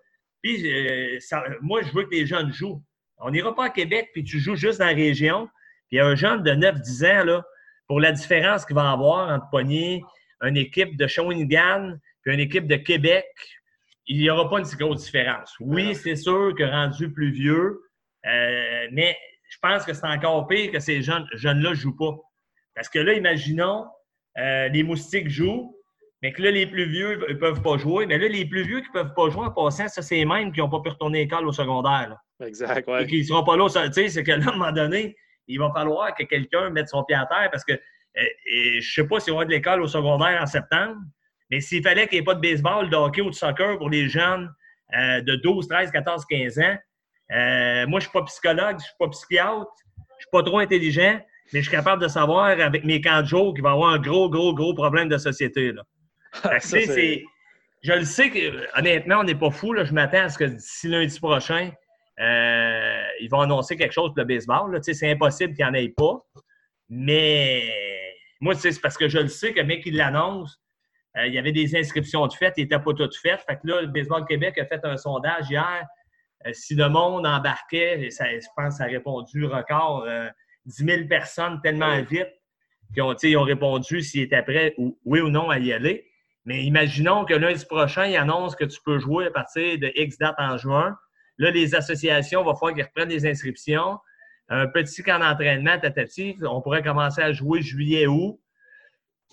Puis, 0.42 0.64
moi, 1.62 1.80
je 1.82 1.92
veux 1.92 2.02
que 2.02 2.11
les 2.11 2.26
jeunes 2.26 2.52
jouent. 2.52 2.82
On 3.18 3.30
n'ira 3.30 3.54
pas 3.54 3.66
à 3.66 3.70
Québec, 3.70 4.11
puis 4.12 4.24
tu 4.24 4.38
joues 4.38 4.56
juste 4.56 4.80
dans 4.80 4.87
la 4.87 4.92
région. 4.92 5.48
Puis, 5.88 6.00
un 6.00 6.16
jeune 6.16 6.42
de 6.42 6.50
9-10 6.50 7.06
ans, 7.06 7.24
là, 7.24 7.44
pour 7.87 8.00
la 8.00 8.11
différence 8.11 8.66
qu'il 8.66 8.74
va 8.74 8.90
avoir 8.90 9.30
entre 9.30 9.48
Poigny, 9.50 10.02
une 10.42 10.56
équipe 10.56 10.96
de 10.96 11.06
Shawinigan, 11.06 11.96
puis 12.22 12.35
une 12.35 12.40
équipe 12.40 12.66
de 12.66 12.76
Québec, 12.76 13.24
il 14.06 14.18
n'y 14.18 14.30
aura 14.30 14.48
pas 14.48 14.58
une 14.58 14.64
si 14.64 14.76
grosse 14.76 15.04
différence. 15.04 15.54
Oui, 15.60 15.94
c'est 15.94 16.16
sûr 16.16 16.54
que 16.56 16.62
rendu 16.62 17.12
plus 17.12 17.30
vieux, 17.30 17.80
euh, 18.26 18.86
mais 18.92 19.16
je 19.48 19.58
pense 19.60 19.84
que 19.84 19.92
c'est 19.92 20.06
encore 20.06 20.46
pire 20.46 20.70
que 20.70 20.78
ces 20.78 21.02
jeunes, 21.02 21.26
jeunes-là 21.34 21.70
ne 21.70 21.74
jouent 21.74 21.96
pas. 21.96 22.14
Parce 22.74 22.88
que 22.88 22.98
là, 22.98 23.14
imaginons, 23.14 23.86
euh, 24.38 24.68
les 24.68 24.82
moustiques 24.82 25.28
jouent, 25.28 25.76
mais 26.22 26.32
que 26.32 26.42
là, 26.42 26.50
les 26.50 26.66
plus 26.66 26.86
vieux 26.86 27.16
ne 27.28 27.34
peuvent 27.34 27.62
pas 27.62 27.76
jouer. 27.78 28.06
Mais 28.06 28.18
là, 28.18 28.28
les 28.28 28.44
plus 28.44 28.62
vieux 28.62 28.80
qui 28.80 28.88
ne 28.88 28.92
peuvent 28.92 29.14
pas 29.14 29.28
jouer 29.30 29.46
en 29.46 29.50
passant, 29.50 29.88
ça, 29.88 30.02
c'est 30.02 30.16
les 30.16 30.24
mêmes 30.24 30.52
qui 30.52 30.60
n'ont 30.60 30.68
pas 30.68 30.80
pu 30.80 30.90
retourner 30.90 31.20
à 31.20 31.22
l'école 31.22 31.46
au 31.46 31.52
secondaire. 31.52 32.16
Exact, 32.40 32.84
oui. 32.88 33.02
Et 33.02 33.06
qui 33.06 33.18
ne 33.18 33.24
seront 33.24 33.44
pas 33.44 33.56
là. 33.56 33.66
Tu 33.68 33.92
sais, 33.92 34.08
c'est 34.08 34.24
que 34.24 34.32
là, 34.32 34.46
à 34.46 34.50
un 34.50 34.56
moment 34.56 34.72
donné, 34.72 35.16
il 35.48 35.58
va 35.58 35.70
falloir 35.72 36.14
que 36.14 36.24
quelqu'un 36.24 36.70
mette 36.70 36.88
son 36.88 37.04
pied 37.04 37.16
à 37.16 37.26
terre 37.26 37.48
parce 37.50 37.64
que 37.64 37.72
euh, 37.72 38.24
je 38.44 38.76
ne 38.76 38.80
sais 38.80 39.06
pas 39.06 39.20
s'il 39.20 39.32
y 39.32 39.34
aura 39.34 39.44
de 39.44 39.50
l'école 39.50 39.82
au 39.82 39.86
secondaire 39.86 40.40
en 40.42 40.46
septembre, 40.46 40.96
mais 41.50 41.61
s'il 41.61 41.82
fallait 41.82 42.06
qu'il 42.09 42.18
n'y 42.18 42.22
ait 42.22 42.24
pas 42.24 42.35
de 42.35 42.40
baseball, 42.40 42.90
de 42.90 42.96
hockey 42.96 43.20
ou 43.20 43.30
de 43.30 43.35
soccer 43.35 43.78
pour 43.78 43.90
les 43.90 44.09
jeunes 44.09 44.52
euh, 44.96 45.20
de 45.20 45.37
12, 45.37 45.68
13, 45.68 45.90
14, 45.90 46.24
15 46.28 46.59
ans, 46.59 46.76
euh, 47.32 47.87
moi, 47.87 48.00
je 48.00 48.06
ne 48.06 48.11
suis 48.11 48.12
pas 48.12 48.24
psychologue, 48.24 48.70
je 48.70 48.74
ne 48.74 48.80
suis 48.80 48.96
pas 48.98 49.09
psychiatre, 49.09 49.72
je 49.87 50.00
ne 50.00 50.18
suis 50.18 50.30
pas 50.32 50.42
trop 50.42 50.59
intelligent, 50.59 51.20
mais 51.52 51.61
je 51.61 51.68
suis 51.68 51.76
capable 51.76 52.02
de 52.02 52.09
savoir 52.09 52.46
avec 52.46 52.85
mes 52.85 53.00
camps 53.00 53.22
de 53.22 53.26
jour 53.26 53.54
qu'il 53.54 53.62
va 53.62 53.70
y 53.70 53.72
avoir 53.72 53.92
un 53.92 53.98
gros, 53.98 54.28
gros, 54.28 54.54
gros 54.54 54.74
problème 54.74 55.09
de 55.09 55.18
société. 55.18 55.72
Là. 55.72 55.82
je 57.82 57.92
le 57.92 58.04
sais 58.04 58.30
que, 58.30 58.78
honnêtement, 58.78 59.20
on 59.20 59.24
n'est 59.24 59.35
pas 59.35 59.50
fou. 59.50 59.74
Je 59.76 59.92
m'attends 59.92 60.24
à 60.24 60.28
ce 60.28 60.38
que 60.38 60.44
d'ici 60.44 60.88
lundi 60.88 61.18
prochain, 61.18 61.70
ils 62.18 63.28
vont 63.30 63.40
annoncer 63.40 63.76
quelque 63.76 63.92
chose 63.92 64.11
pour 64.11 64.18
le 64.18 64.24
baseball. 64.24 64.78
C'est 64.82 65.11
impossible 65.11 65.54
qu'il 65.54 65.64
n'y 65.64 65.70
en 65.70 65.74
ait 65.74 65.88
pas. 65.88 66.24
Mais 66.88 67.62
moi, 68.40 68.54
c'est 68.54 68.80
parce 68.80 68.96
que 68.96 69.09
je 69.09 69.18
le 69.18 69.28
sais 69.28 69.52
que 69.52 69.61
le 69.61 69.66
mec, 69.66 69.82
il 69.87 69.96
l'annonce. 69.96 70.61
Euh, 71.16 71.26
il 71.26 71.35
y 71.35 71.38
avait 71.38 71.52
des 71.52 71.76
inscriptions 71.76 72.26
de 72.26 72.33
faites, 72.33 72.55
il 72.57 72.62
n'était 72.62 72.79
pas 72.79 72.92
toutes 72.92 73.16
faites. 73.16 73.40
Fait 73.48 73.57
que 73.57 73.66
là, 73.66 73.81
le 73.81 73.88
Baseball 73.88 74.24
Québec 74.26 74.59
a 74.59 74.66
fait 74.66 74.81
un 74.85 74.96
sondage 74.96 75.50
hier. 75.50 75.87
Euh, 76.46 76.50
si 76.52 76.74
le 76.74 76.88
monde 76.88 77.26
embarquait, 77.26 78.11
ça, 78.11 78.26
je 78.26 78.46
pense 78.57 78.74
que 78.74 78.79
ça 78.79 78.85
a 78.85 78.87
répondu 78.88 79.46
record, 79.46 80.07
10 80.66 80.83
euh, 80.83 80.96
000 80.96 81.09
personnes 81.09 81.61
tellement 81.62 82.00
vite 82.02 82.29
qui 82.94 83.00
ont, 83.00 83.14
ont 83.14 83.44
répondu 83.44 84.02
s'ils 84.02 84.22
étaient 84.22 84.42
prêts, 84.42 84.74
ou, 84.79 84.98
oui 85.05 85.20
ou 85.20 85.29
non, 85.29 85.50
à 85.50 85.59
y 85.59 85.72
aller. 85.72 86.07
Mais 86.44 86.62
imaginons 86.64 87.24
que 87.24 87.35
lundi 87.35 87.64
prochain, 87.64 88.07
ils 88.07 88.16
annoncent 88.16 88.57
que 88.57 88.64
tu 88.64 88.79
peux 88.85 88.98
jouer 88.98 89.26
à 89.26 89.31
partir 89.31 89.79
de 89.79 89.90
X 89.96 90.18
date 90.18 90.37
en 90.38 90.57
juin. 90.57 90.96
Là, 91.38 91.50
les 91.50 91.74
associations, 91.74 92.44
vont 92.44 92.55
falloir 92.55 92.74
qu'ils 92.74 92.85
reprennent 92.85 93.09
des 93.09 93.26
inscriptions 93.26 93.98
un 94.48 94.66
petit 94.68 95.02
camp 95.02 95.18
d'entraînement, 95.18 95.79
tatati, 95.79 96.37
on 96.42 96.61
pourrait 96.61 96.83
commencer 96.83 97.20
à 97.20 97.33
jouer 97.33 97.62
juillet, 97.62 98.07
août. 98.07 98.38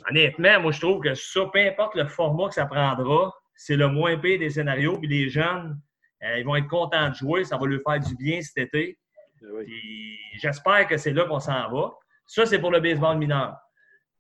Honnêtement, 0.10 0.60
moi, 0.62 0.72
je 0.72 0.80
trouve 0.82 1.02
que 1.02 1.14
ça, 1.14 1.42
peu 1.52 1.60
importe 1.60 1.96
le 1.96 2.06
format 2.06 2.50
que 2.50 2.56
ça 2.56 2.66
prendra, 2.66 3.34
c'est 3.56 3.76
le 3.76 3.88
moins 3.88 4.18
pire 4.18 4.40
des 4.40 4.50
scénarios. 4.50 4.98
Puis 4.98 5.08
les 5.08 5.30
jeunes, 5.30 5.80
euh, 6.24 6.40
ils 6.40 6.46
vont 6.46 6.56
être 6.56 6.68
contents 6.68 7.10
de 7.10 7.16
jouer. 7.16 7.44
Ça 7.44 7.58
va 7.58 7.66
leur 7.66 7.82
faire 7.88 8.00
du 8.00 8.16
bien 8.16 8.42
cet 8.42 8.58
été. 8.58 8.98
Eh 9.42 10.20
j'espère 10.36 10.88
que 10.88 10.98
c'est 10.98 11.12
là 11.12 11.26
qu'on 11.26 11.40
s'en 11.40 11.70
va. 11.70 11.92
Ça, 12.26 12.46
c'est 12.46 12.60
pour 12.60 12.72
le 12.72 12.80
baseball 12.80 13.18
mineur. 13.18 13.56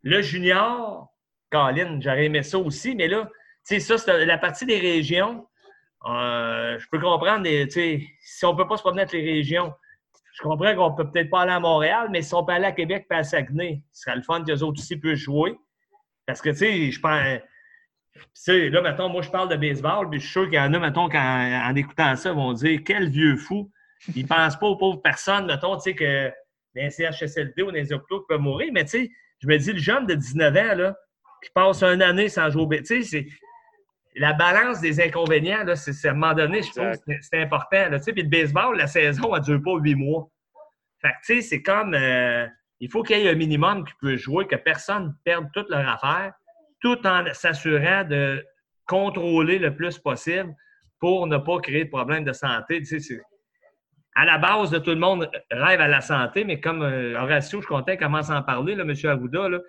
Le 0.03 0.21
junior, 0.21 1.09
Colin, 1.49 1.99
j'aurais 2.01 2.25
aimé 2.25 2.43
ça 2.43 2.59
aussi, 2.59 2.93
mais 2.95 3.07
là, 3.07 3.29
tu 3.65 3.75
sais, 3.75 3.79
ça, 3.79 3.97
c'est 3.97 4.25
la 4.25 4.37
partie 4.37 4.65
des 4.65 4.79
régions. 4.79 5.47
Euh, 6.05 6.77
je 6.77 6.85
peux 6.91 6.99
comprendre, 6.99 7.47
si 7.69 8.45
on 8.45 8.51
ne 8.51 8.57
peut 8.57 8.67
pas 8.67 8.75
se 8.75 8.81
promener 8.81 9.03
avec 9.03 9.13
les 9.13 9.23
régions, 9.23 9.73
je 10.33 10.41
comprends 10.41 10.75
qu'on 10.75 10.93
peut 10.95 11.09
peut-être 11.09 11.29
pas 11.29 11.41
aller 11.41 11.51
à 11.51 11.59
Montréal, 11.59 12.09
mais 12.11 12.23
si 12.23 12.33
on 12.33 12.43
peut 12.43 12.53
aller 12.53 12.65
à 12.65 12.71
Québec 12.71 13.05
et 13.09 13.13
à 13.13 13.23
Saguenay, 13.23 13.83
ce 13.91 14.01
serait 14.01 14.15
le 14.15 14.23
fun 14.23 14.43
qu'eux 14.43 14.61
autres 14.63 14.79
aussi 14.79 14.97
puissent 14.97 15.19
jouer. 15.19 15.55
Parce 16.25 16.41
que, 16.41 16.49
tu 16.49 16.55
sais, 16.57 16.91
je 16.91 16.99
pense. 16.99 17.21
Là, 18.47 18.81
mettons, 18.81 19.09
moi, 19.09 19.21
je 19.21 19.29
parle 19.29 19.49
de 19.49 19.55
baseball, 19.55 20.09
puis 20.09 20.19
je 20.19 20.25
suis 20.25 20.31
sûr 20.31 20.45
qu'il 20.45 20.55
y 20.55 20.59
en 20.59 20.73
a, 20.73 20.79
mettons, 20.79 21.07
en, 21.11 21.69
en 21.69 21.75
écoutant 21.75 22.15
ça, 22.15 22.33
vont 22.33 22.53
dire 22.53 22.81
quel 22.83 23.09
vieux 23.09 23.37
fou. 23.37 23.71
Ils 24.15 24.27
pensent 24.27 24.57
pas 24.57 24.67
aux 24.67 24.75
pauvres 24.75 25.01
personnes, 25.01 25.45
mettons, 25.45 25.75
tu 25.77 25.83
sais, 25.83 25.95
que 25.95 26.31
les 26.73 26.89
CHSLD 26.89 27.61
ou 27.61 27.69
les 27.69 27.93
hôpitaux 27.93 28.25
peuvent 28.27 28.41
mourir. 28.41 28.71
Mais, 28.73 28.85
tu 28.85 28.89
sais, 28.89 29.11
je 29.39 29.47
me 29.47 29.57
dis, 29.57 29.71
le 29.71 29.79
jeune 29.79 30.07
de 30.07 30.15
19 30.15 30.55
ans, 30.55 30.75
là, 30.75 30.95
qui 31.43 31.51
passe 31.53 31.83
une 31.83 32.01
année 32.01 32.29
sans 32.29 32.49
jouer 32.49 32.63
au 32.63 32.83
Tu 32.83 33.03
sais, 33.03 33.27
la 34.15 34.33
balance 34.33 34.81
des 34.81 35.01
inconvénients, 35.01 35.63
là, 35.63 35.75
c'est, 35.75 36.07
à 36.07 36.11
un 36.11 36.13
moment 36.13 36.33
donné, 36.33 36.61
je 36.61 36.71
trouve 36.71 36.91
que 36.91 37.13
c'est, 37.21 37.41
important. 37.41 37.89
Là, 37.89 37.99
puis 37.99 38.21
le 38.21 38.29
baseball, 38.29 38.77
la 38.77 38.87
saison, 38.87 39.33
elle 39.35 39.41
ne 39.41 39.45
dure 39.45 39.61
pas 39.63 39.75
huit 39.79 39.95
mois. 39.95 40.29
Fait 41.01 41.09
que, 41.09 41.13
tu 41.25 41.35
sais, 41.35 41.41
c'est 41.41 41.61
comme. 41.61 41.93
Euh, 41.93 42.47
il 42.79 42.91
faut 42.91 43.01
qu'il 43.03 43.17
y 43.17 43.25
ait 43.25 43.29
un 43.29 43.35
minimum 43.35 43.85
qui 43.85 43.93
peut 44.01 44.17
jouer, 44.17 44.45
que 44.45 44.55
personne 44.55 45.07
ne 45.07 45.11
perde 45.23 45.47
toute 45.53 45.69
leur 45.69 45.87
affaire, 45.87 46.33
tout 46.81 47.05
en 47.07 47.23
s'assurant 47.33 48.03
de 48.03 48.45
contrôler 48.85 49.57
le 49.57 49.73
plus 49.73 49.97
possible 49.97 50.53
pour 50.99 51.27
ne 51.27 51.37
pas 51.37 51.59
créer 51.59 51.85
de 51.85 51.89
problèmes 51.89 52.25
de 52.25 52.33
santé. 52.33 52.81
Tu 52.81 52.99
sais, 52.99 53.21
à 54.15 54.25
la 54.25 54.37
base, 54.37 54.69
de 54.69 54.79
tout 54.79 54.91
le 54.91 54.97
monde 54.97 55.29
rêve 55.49 55.81
à 55.81 55.87
la 55.87 56.01
santé, 56.01 56.43
mais 56.43 56.59
comme 56.59 56.81
euh, 56.81 57.19
Horatio, 57.19 57.61
je 57.61 57.67
comptais, 57.67 57.97
commence 57.97 58.29
à 58.29 58.37
en 58.37 58.43
parler, 58.43 58.75
là, 58.75 58.83
M. 58.83 58.93
Arruda, 59.05 59.49
là, 59.49 59.59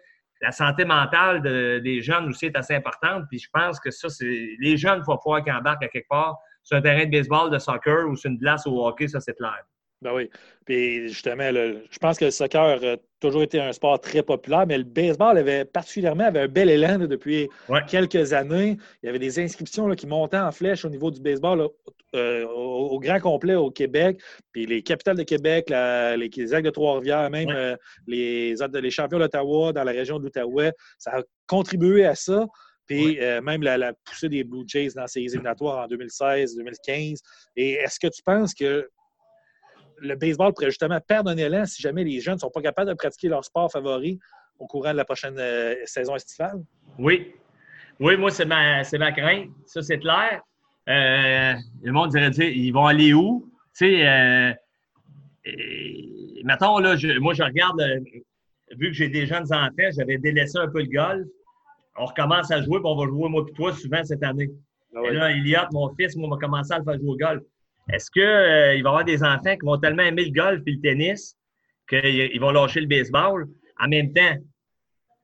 la 0.45 0.53
santé 0.53 0.85
mentale 0.85 1.41
des 1.41 2.03
jeunes 2.03 2.29
aussi 2.29 2.47
est 2.47 2.57
assez 2.57 2.75
importante. 2.75 3.25
Puis 3.31 3.39
je 3.39 3.49
pense 3.51 3.81
que 3.81 3.91
ça, 3.91 4.11
c'est. 4.11 4.57
Les 4.61 4.77
jeunes, 4.77 4.99
il 4.99 5.05
faut 5.05 5.17
pouvoir 5.17 5.43
qu'ils 5.43 5.55
embarquent 5.55 5.85
à 5.85 5.89
quelque 5.89 6.09
part 6.09 6.39
sur 6.63 6.77
un 6.77 6.83
terrain 6.83 7.07
de 7.07 7.11
baseball, 7.11 7.51
de 7.51 7.59
soccer 7.59 8.07
ou 8.09 8.15
sur 8.15 8.31
une 8.31 8.39
glace 8.39 8.67
au 8.67 8.87
hockey, 8.87 9.09
ça, 9.09 9.21
c'est 9.21 9.35
clair. 9.35 9.63
Ben 10.05 10.13
oui. 10.13 10.29
Puis 10.67 11.09
justement, 11.09 11.51
je 11.51 11.99
pense 11.99 12.19
que 12.19 12.27
le 12.27 12.31
soccer 12.31 12.85
a 12.85 12.97
toujours 13.21 13.43
été 13.43 13.59
un 13.59 13.73
sport 13.73 13.99
très 13.99 14.23
populaire, 14.23 14.67
mais 14.67 14.77
le 14.77 14.85
baseball 14.85 15.39
avait 15.39 15.65
particulièrement 15.65 16.25
avait 16.25 16.41
un 16.41 16.49
bel 16.49 16.69
élan 16.69 16.99
depuis 16.99 17.49
quelques 17.89 18.35
années. 18.35 18.77
Il 19.03 19.07
y 19.07 19.09
avait 19.09 19.19
des 19.19 19.39
inscriptions 19.41 19.89
qui 19.95 20.07
montaient 20.07 20.37
en 20.37 20.53
flèche 20.53 20.85
au 20.85 20.91
niveau 20.91 21.11
du 21.11 21.23
baseball 21.23 21.69
euh, 22.15 22.47
au, 22.47 23.01
grand 23.01 23.19
complet 23.19 23.55
au 23.55 23.71
Québec. 23.71 24.21
Puis 24.53 24.67
les 24.67 24.83
capitales 24.83 25.17
de 25.17 25.23
Québec, 25.23 25.71
les, 25.71 26.29
les 26.29 26.55
Actes 26.55 26.67
de 26.67 26.71
Trois-Rivières, 26.71 27.31
même 27.31 27.49
euh, 27.49 27.75
les, 28.07 28.55
les 28.55 28.91
champions 28.91 29.19
d'Ottawa 29.19 29.73
dans 29.73 29.85
la 29.85 29.93
région 29.93 30.19
de 30.19 30.25
l'Outaouais, 30.25 30.73
ça 30.99 31.13
a 31.17 31.23
contribué 31.47 32.05
à 32.05 32.15
ça. 32.15 32.45
Puis 32.87 33.19
euh, 33.23 33.41
même 33.41 33.63
la, 33.63 33.79
la, 33.79 33.95
poussée 34.05 34.29
des 34.29 34.45
Blue 34.45 34.65
Jays 34.67 34.91
dans 34.95 35.07
ces 35.07 35.21
éliminatoires 35.21 35.87
en 35.87 35.89
2016-2015. 35.89 37.21
Et 37.57 37.73
est-ce 37.73 37.99
que 37.99 38.09
tu 38.09 38.23
penses 38.23 38.53
que 38.53 38.87
le 40.05 40.17
baseball 40.17 40.53
pourrait 40.53 40.71
justement 40.71 41.01
perdre 41.01 41.31
un 41.31 41.37
élan 41.37 41.65
si 41.65 41.83
jamais 41.83 42.05
les 42.05 42.21
jeunes 42.21 42.35
ne 42.35 42.41
sont 42.41 42.51
pas 42.51 42.63
capables 42.63 42.91
de 42.91 42.95
pratiquer 42.95 43.29
leur 43.29 43.45
sport 43.45 43.71
favori 43.71 44.19
au 44.59 44.67
courant 44.67 44.93
de 44.93 44.97
la 44.97 45.05
prochaine 45.05 45.37
euh, 45.39 45.75
saison 45.85 46.15
estivale? 46.15 46.63
Oui. 46.99 47.33
Oui, 48.01 48.17
moi, 48.17 48.31
c'est 48.31 48.45
ma, 48.45 48.83
ma 48.99 49.13
crainte. 49.13 49.51
Ça, 49.67 49.83
c'est 49.83 49.99
clair. 49.99 50.43
Euh, 50.89 51.55
le 51.83 51.93
monde 51.93 52.11
dirait 52.11 52.31
dire, 52.31 52.49
ils 52.49 52.73
vont 52.73 52.87
aller 52.87 53.13
où? 53.13 53.51
Tu 53.77 53.87
sais, 53.87 54.07
euh, 54.07 54.53
mettons, 56.45 56.79
là, 56.79 56.97
moi, 57.21 57.35
je 57.35 57.43
regarde, 57.43 57.81
vu 58.77 58.89
que 58.89 58.93
j'ai 58.93 59.09
des 59.09 59.27
jeunes 59.27 59.53
enfants, 59.53 59.91
j'avais 59.97 60.19
délaissé 60.19 60.59
un 60.59 60.69
peu 60.69 60.81
le 60.81 60.89
golf. 60.89 61.27
On 61.97 62.07
recommence 62.07 62.51
à 62.51 62.61
jouer, 62.61 62.81
puis 62.81 62.87
on 62.89 62.97
va 62.97 63.07
jouer, 63.07 63.29
moi 63.29 63.45
et 63.49 63.53
toi, 63.53 63.73
souvent 63.73 64.03
cette 64.03 64.23
année. 64.23 64.51
Ah 64.97 65.01
et 65.05 65.13
là, 65.13 65.31
Eliott, 65.31 65.73
mon 65.73 65.95
fils, 65.95 66.17
moi, 66.17 66.29
on 66.29 66.33
va 66.33 66.39
commencer 66.39 66.73
à 66.73 66.79
le 66.79 66.85
faire 66.85 66.99
jouer 66.99 67.11
au 67.11 67.17
golf. 67.17 67.43
Est-ce 67.93 68.11
qu'il 68.11 68.23
euh, 68.23 68.67
va 68.67 68.75
y 68.75 68.79
avoir 68.79 69.05
des 69.05 69.23
enfants 69.23 69.57
qui 69.57 69.67
vont 69.67 69.79
tellement 69.79 70.03
aimer 70.03 70.25
le 70.25 70.33
golf 70.33 70.63
et 70.67 70.73
le 70.73 70.81
tennis 70.81 71.37
qu'ils 71.89 72.41
vont 72.41 72.51
lâcher 72.51 72.81
le 72.81 72.87
baseball? 72.87 73.47
En 73.79 73.89
même 73.89 74.13
temps, 74.13 74.37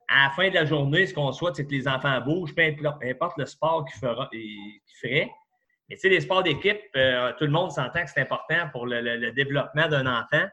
à 0.07 0.25
la 0.25 0.29
fin 0.31 0.49
de 0.49 0.55
la 0.55 0.65
journée, 0.65 1.05
ce 1.05 1.13
qu'on 1.13 1.31
souhaite, 1.31 1.55
c'est 1.55 1.65
que 1.65 1.71
les 1.71 1.87
enfants 1.87 2.19
bougent, 2.21 2.53
peu 2.53 2.61
importe 3.03 3.37
le 3.37 3.45
sport 3.45 3.85
qu'ils 3.85 3.99
feraient. 3.99 5.31
Mais 5.89 5.95
tu 5.95 6.01
sais, 6.01 6.09
les 6.09 6.21
sports 6.21 6.43
d'équipe, 6.43 6.81
euh, 6.95 7.33
tout 7.37 7.45
le 7.45 7.51
monde 7.51 7.71
s'entend 7.71 8.03
que 8.03 8.09
c'est 8.09 8.21
important 8.21 8.69
pour 8.71 8.85
le, 8.85 9.31
développement 9.31 9.87
d'un 9.87 10.05
enfant. 10.05 10.45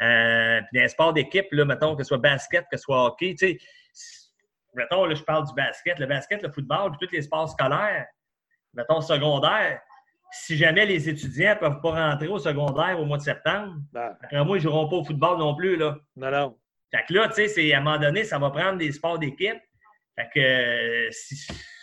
Euh, 0.00 0.60
puis 0.70 0.80
les 0.80 0.88
sports 0.88 1.12
d'équipe, 1.12 1.46
mettons 1.52 1.94
que 1.94 2.02
ce 2.02 2.08
soit 2.08 2.18
basket, 2.18 2.64
que 2.70 2.76
ce 2.76 2.84
soit 2.84 3.04
hockey, 3.04 3.34
tu 3.38 3.48
sais, 3.48 3.58
mettons, 4.74 5.04
là, 5.04 5.14
je 5.14 5.22
parle 5.22 5.46
du 5.46 5.54
basket, 5.54 5.98
le 5.98 6.06
basket, 6.06 6.42
le 6.42 6.50
football, 6.50 6.92
puis 6.92 7.06
tous 7.06 7.14
les 7.14 7.22
sports 7.22 7.50
scolaires, 7.50 8.06
mettons 8.74 9.00
secondaire, 9.00 9.80
si 10.32 10.56
jamais 10.56 10.86
les 10.86 11.08
étudiants 11.08 11.54
ne 11.54 11.60
peuvent 11.60 11.80
pas 11.80 12.10
rentrer 12.10 12.28
au 12.28 12.38
secondaire 12.38 12.98
au 13.00 13.04
mois 13.04 13.18
de 13.18 13.22
septembre, 13.22 13.74
ben. 13.92 14.16
après 14.22 14.44
moi, 14.44 14.56
ils 14.56 14.60
ne 14.60 14.64
joueront 14.64 14.88
pas 14.88 14.96
au 14.96 15.04
football 15.04 15.38
non 15.38 15.54
plus. 15.54 15.76
Là. 15.76 15.96
Non, 16.16 16.30
non. 16.30 16.56
Fait 16.94 17.04
que 17.08 17.14
là, 17.14 17.28
tu 17.28 17.46
sais, 17.48 17.72
à 17.72 17.78
un 17.78 17.80
moment 17.80 17.98
donné, 17.98 18.24
ça 18.24 18.38
va 18.38 18.50
prendre 18.50 18.78
des 18.78 18.92
sports 18.92 19.18
d'équipe. 19.18 19.60
Fait 20.16 20.28
que 20.34 21.08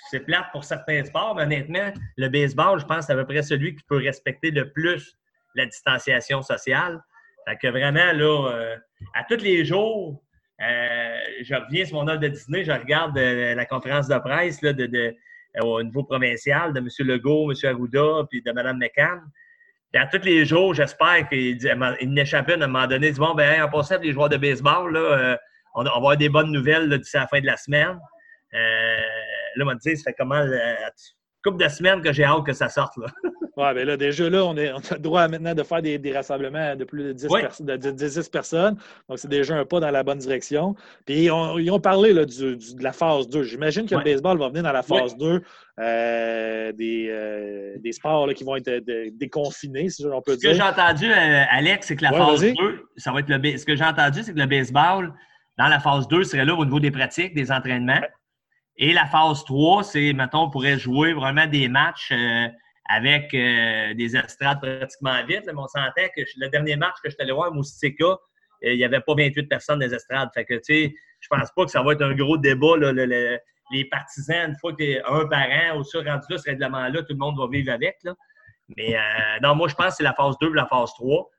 c'est 0.10 0.19
plate 0.21 0.45
pour 0.51 0.63
certains 0.63 1.03
sports, 1.03 1.36
mais 1.36 1.43
honnêtement, 1.43 1.91
le 2.17 2.29
baseball, 2.29 2.79
je 2.79 2.86
pense, 2.86 3.07
c'est 3.07 3.13
à 3.13 3.15
peu 3.15 3.25
près 3.25 3.41
celui 3.41 3.75
qui 3.75 3.83
peut 3.88 3.97
respecter 3.97 4.51
le 4.51 4.71
plus 4.71 5.17
la 5.55 5.65
distanciation 5.65 6.41
sociale. 6.41 7.01
Fait 7.47 7.57
que 7.57 7.67
vraiment, 7.67 8.12
là, 8.13 8.51
euh, 8.51 8.77
à 9.13 9.23
tous 9.23 9.41
les 9.41 9.65
jours, 9.65 10.21
euh, 10.62 11.19
je 11.41 11.55
reviens 11.55 11.86
sur 11.86 11.97
mon 11.97 12.07
heure 12.07 12.19
de 12.19 12.27
dîner, 12.27 12.63
je 12.63 12.71
regarde 12.71 13.17
euh, 13.17 13.55
la 13.55 13.65
conférence 13.65 14.07
de 14.07 14.17
presse 14.17 14.62
là, 14.62 14.73
de, 14.73 15.15
au 15.62 15.82
niveau 15.82 16.04
provincial 16.04 16.74
de 16.74 16.80
M. 16.80 16.88
Legault, 17.00 17.52
M. 17.52 17.58
Arruda, 17.70 18.26
puis 18.30 18.41
de 18.41 18.52
Mme 18.52 18.78
McCann. 18.78 19.22
Puis 19.91 20.02
à 20.02 20.08
tous 20.08 20.26
les 20.26 20.46
jours, 20.46 20.74
j'espère 20.74 21.28
qu'il 21.30 21.58
n'échappe 22.04 22.50
à 22.50 22.54
un 22.54 22.58
moment 22.67 22.88
donné. 22.88 23.12
Dit 23.12 23.20
Bon, 23.20 23.34
ben, 23.34 23.63
en 23.63 23.70
passant 23.70 24.00
les 24.00 24.12
joueurs 24.12 24.30
de 24.30 24.38
baseball, 24.38 24.93
là, 24.93 25.38
on, 25.76 25.84
va 25.84 25.91
avoir 25.96 26.17
des 26.17 26.30
bonnes 26.30 26.52
nouvelles 26.52 26.89
d'ici 26.98 27.15
la 27.15 27.28
fin 27.28 27.39
de 27.39 27.46
la 27.46 27.58
semaine. 27.58 27.98
là, 28.54 28.60
on 29.62 29.65
va 29.65 29.76
ça 29.80 30.04
fait 30.04 30.15
comment 30.17 30.43
couple 31.43 31.63
de 31.63 31.69
semaines 31.69 32.02
que 32.02 32.12
j'ai 32.12 32.23
hâte 32.23 32.45
que 32.45 32.54
ça 32.54 32.69
sorte. 32.69 32.97
Là. 32.97 33.08
ouais, 33.58 33.73
bien 33.73 33.86
là, 33.86 33.97
déjà 33.97 34.30
là, 34.30 34.45
on, 34.45 34.56
est, 34.56 34.71
on 34.71 34.78
a 34.78 34.93
le 34.93 35.00
droit 35.00 35.28
maintenant 35.28 35.54
de 35.54 35.63
faire 35.63 35.82
des, 35.82 36.13
rassemblements 36.13 36.76
de 36.76 36.84
plus 36.84 37.04
de 37.04 37.13
10, 37.13 38.30
personnes. 38.30 38.78
Donc, 39.10 39.19
c'est 39.19 39.28
déjà 39.28 39.56
un 39.56 39.65
pas 39.65 39.80
dans 39.80 39.91
la 39.91 40.04
bonne 40.04 40.19
direction. 40.19 40.76
Puis, 41.06 41.26
ils 41.26 41.32
ont 41.71 41.80
parlé 41.80 42.13
là, 42.13 42.26
de 42.26 42.84
la 42.84 42.91
phase 42.93 43.28
2. 43.30 43.43
J'imagine 43.43 43.88
que 43.88 43.95
le 43.95 44.04
baseball 44.04 44.38
va 44.38 44.50
venir 44.50 44.63
dans 44.63 44.71
la 44.71 44.84
phase 44.84 45.17
2 45.17 45.41
euh, 45.80 46.71
des, 46.71 47.08
euh, 47.10 47.76
des, 47.78 47.91
sports 47.91 48.28
qui 48.34 48.43
vont 48.43 48.56
être 48.56 48.82
déconfinés, 49.17 49.89
si 49.89 50.06
on 50.06 50.21
peut 50.21 50.36
dire. 50.36 50.52
Ce 50.52 50.58
que 50.58 50.63
j'ai 50.63 50.69
entendu, 50.69 51.06
euh, 51.06 51.43
Alex, 51.52 51.88
c'est 51.88 51.95
que 51.95 52.04
la 52.04 52.12
phase 52.12 52.41
2, 52.41 52.54
ça 52.97 53.12
va 53.12 53.19
être 53.19 53.30
le. 53.30 53.58
Ce 53.58 53.65
que 53.65 53.76
j'ai 53.76 53.84
entendu, 53.84 54.23
c'est 54.23 54.34
que 54.34 54.39
le 54.39 54.47
baseball, 54.47 55.13
dans 55.58 55.67
la 55.67 55.80
phase 55.80 56.08
2, 56.08 56.23
serait 56.23 56.45
là 56.45 56.56
au 56.56 56.65
niveau 56.65 56.80
des 56.80 56.91
pratiques, 56.91 57.34
des 57.36 57.52
entraînements. 57.52 58.02
Et 58.77 58.93
la 58.93 59.07
phase 59.07 59.43
3, 59.45 59.83
c'est, 59.83 60.13
mettons, 60.13 60.43
on 60.43 60.49
pourrait 60.49 60.77
jouer 60.77 61.13
vraiment 61.13 61.47
des 61.47 61.67
matchs 61.67 62.11
euh, 62.11 62.47
avec 62.87 63.33
euh, 63.33 63.93
des 63.95 64.15
estrades 64.15 64.61
pratiquement 64.61 65.25
vides. 65.25 65.43
Mais 65.47 65.53
on 65.55 65.67
sentait 65.67 66.11
que 66.15 66.21
le 66.37 66.49
dernier 66.49 66.75
match 66.75 66.95
que 67.03 67.09
je 67.09 67.15
suis 67.15 67.21
allé 67.21 67.31
voir 67.31 67.47
à 67.47 67.51
Moustika, 67.51 68.05
euh, 68.05 68.17
il 68.61 68.77
n'y 68.77 68.85
avait 68.85 69.01
pas 69.01 69.15
28 69.15 69.47
personnes 69.47 69.79
les 69.79 69.93
estrades. 69.93 70.29
Fait 70.33 70.45
que, 70.45 70.53
tu 70.55 70.61
sais, 70.63 70.95
je 71.19 71.27
pense 71.27 71.49
pas 71.55 71.65
que 71.65 71.71
ça 71.71 71.81
va 71.81 71.93
être 71.93 72.03
un 72.03 72.13
gros 72.13 72.37
débat. 72.37 72.77
Là, 72.77 72.93
les 73.71 73.85
partisans, 73.85 74.51
une 74.51 74.55
fois 74.59 74.73
que 74.73 74.83
tu 74.83 75.01
un 75.03 75.25
parent, 75.25 75.79
au 75.79 75.83
sur 75.83 76.05
rendu 76.05 76.25
là, 76.29 76.37
ce 76.37 76.49
règlement-là, 76.49 77.01
tout 77.01 77.13
le 77.13 77.17
monde 77.17 77.37
va 77.37 77.47
vivre 77.51 77.73
avec. 77.73 77.97
Mais 78.77 78.95
non, 79.41 79.55
moi, 79.55 79.67
je 79.67 79.75
pense 79.75 79.87
que 79.87 79.93
c'est 79.95 80.03
la 80.03 80.13
phase 80.13 80.35
2 80.39 80.49
ou 80.49 80.53
la 80.53 80.67
phase 80.67 80.93
3, 80.93 81.29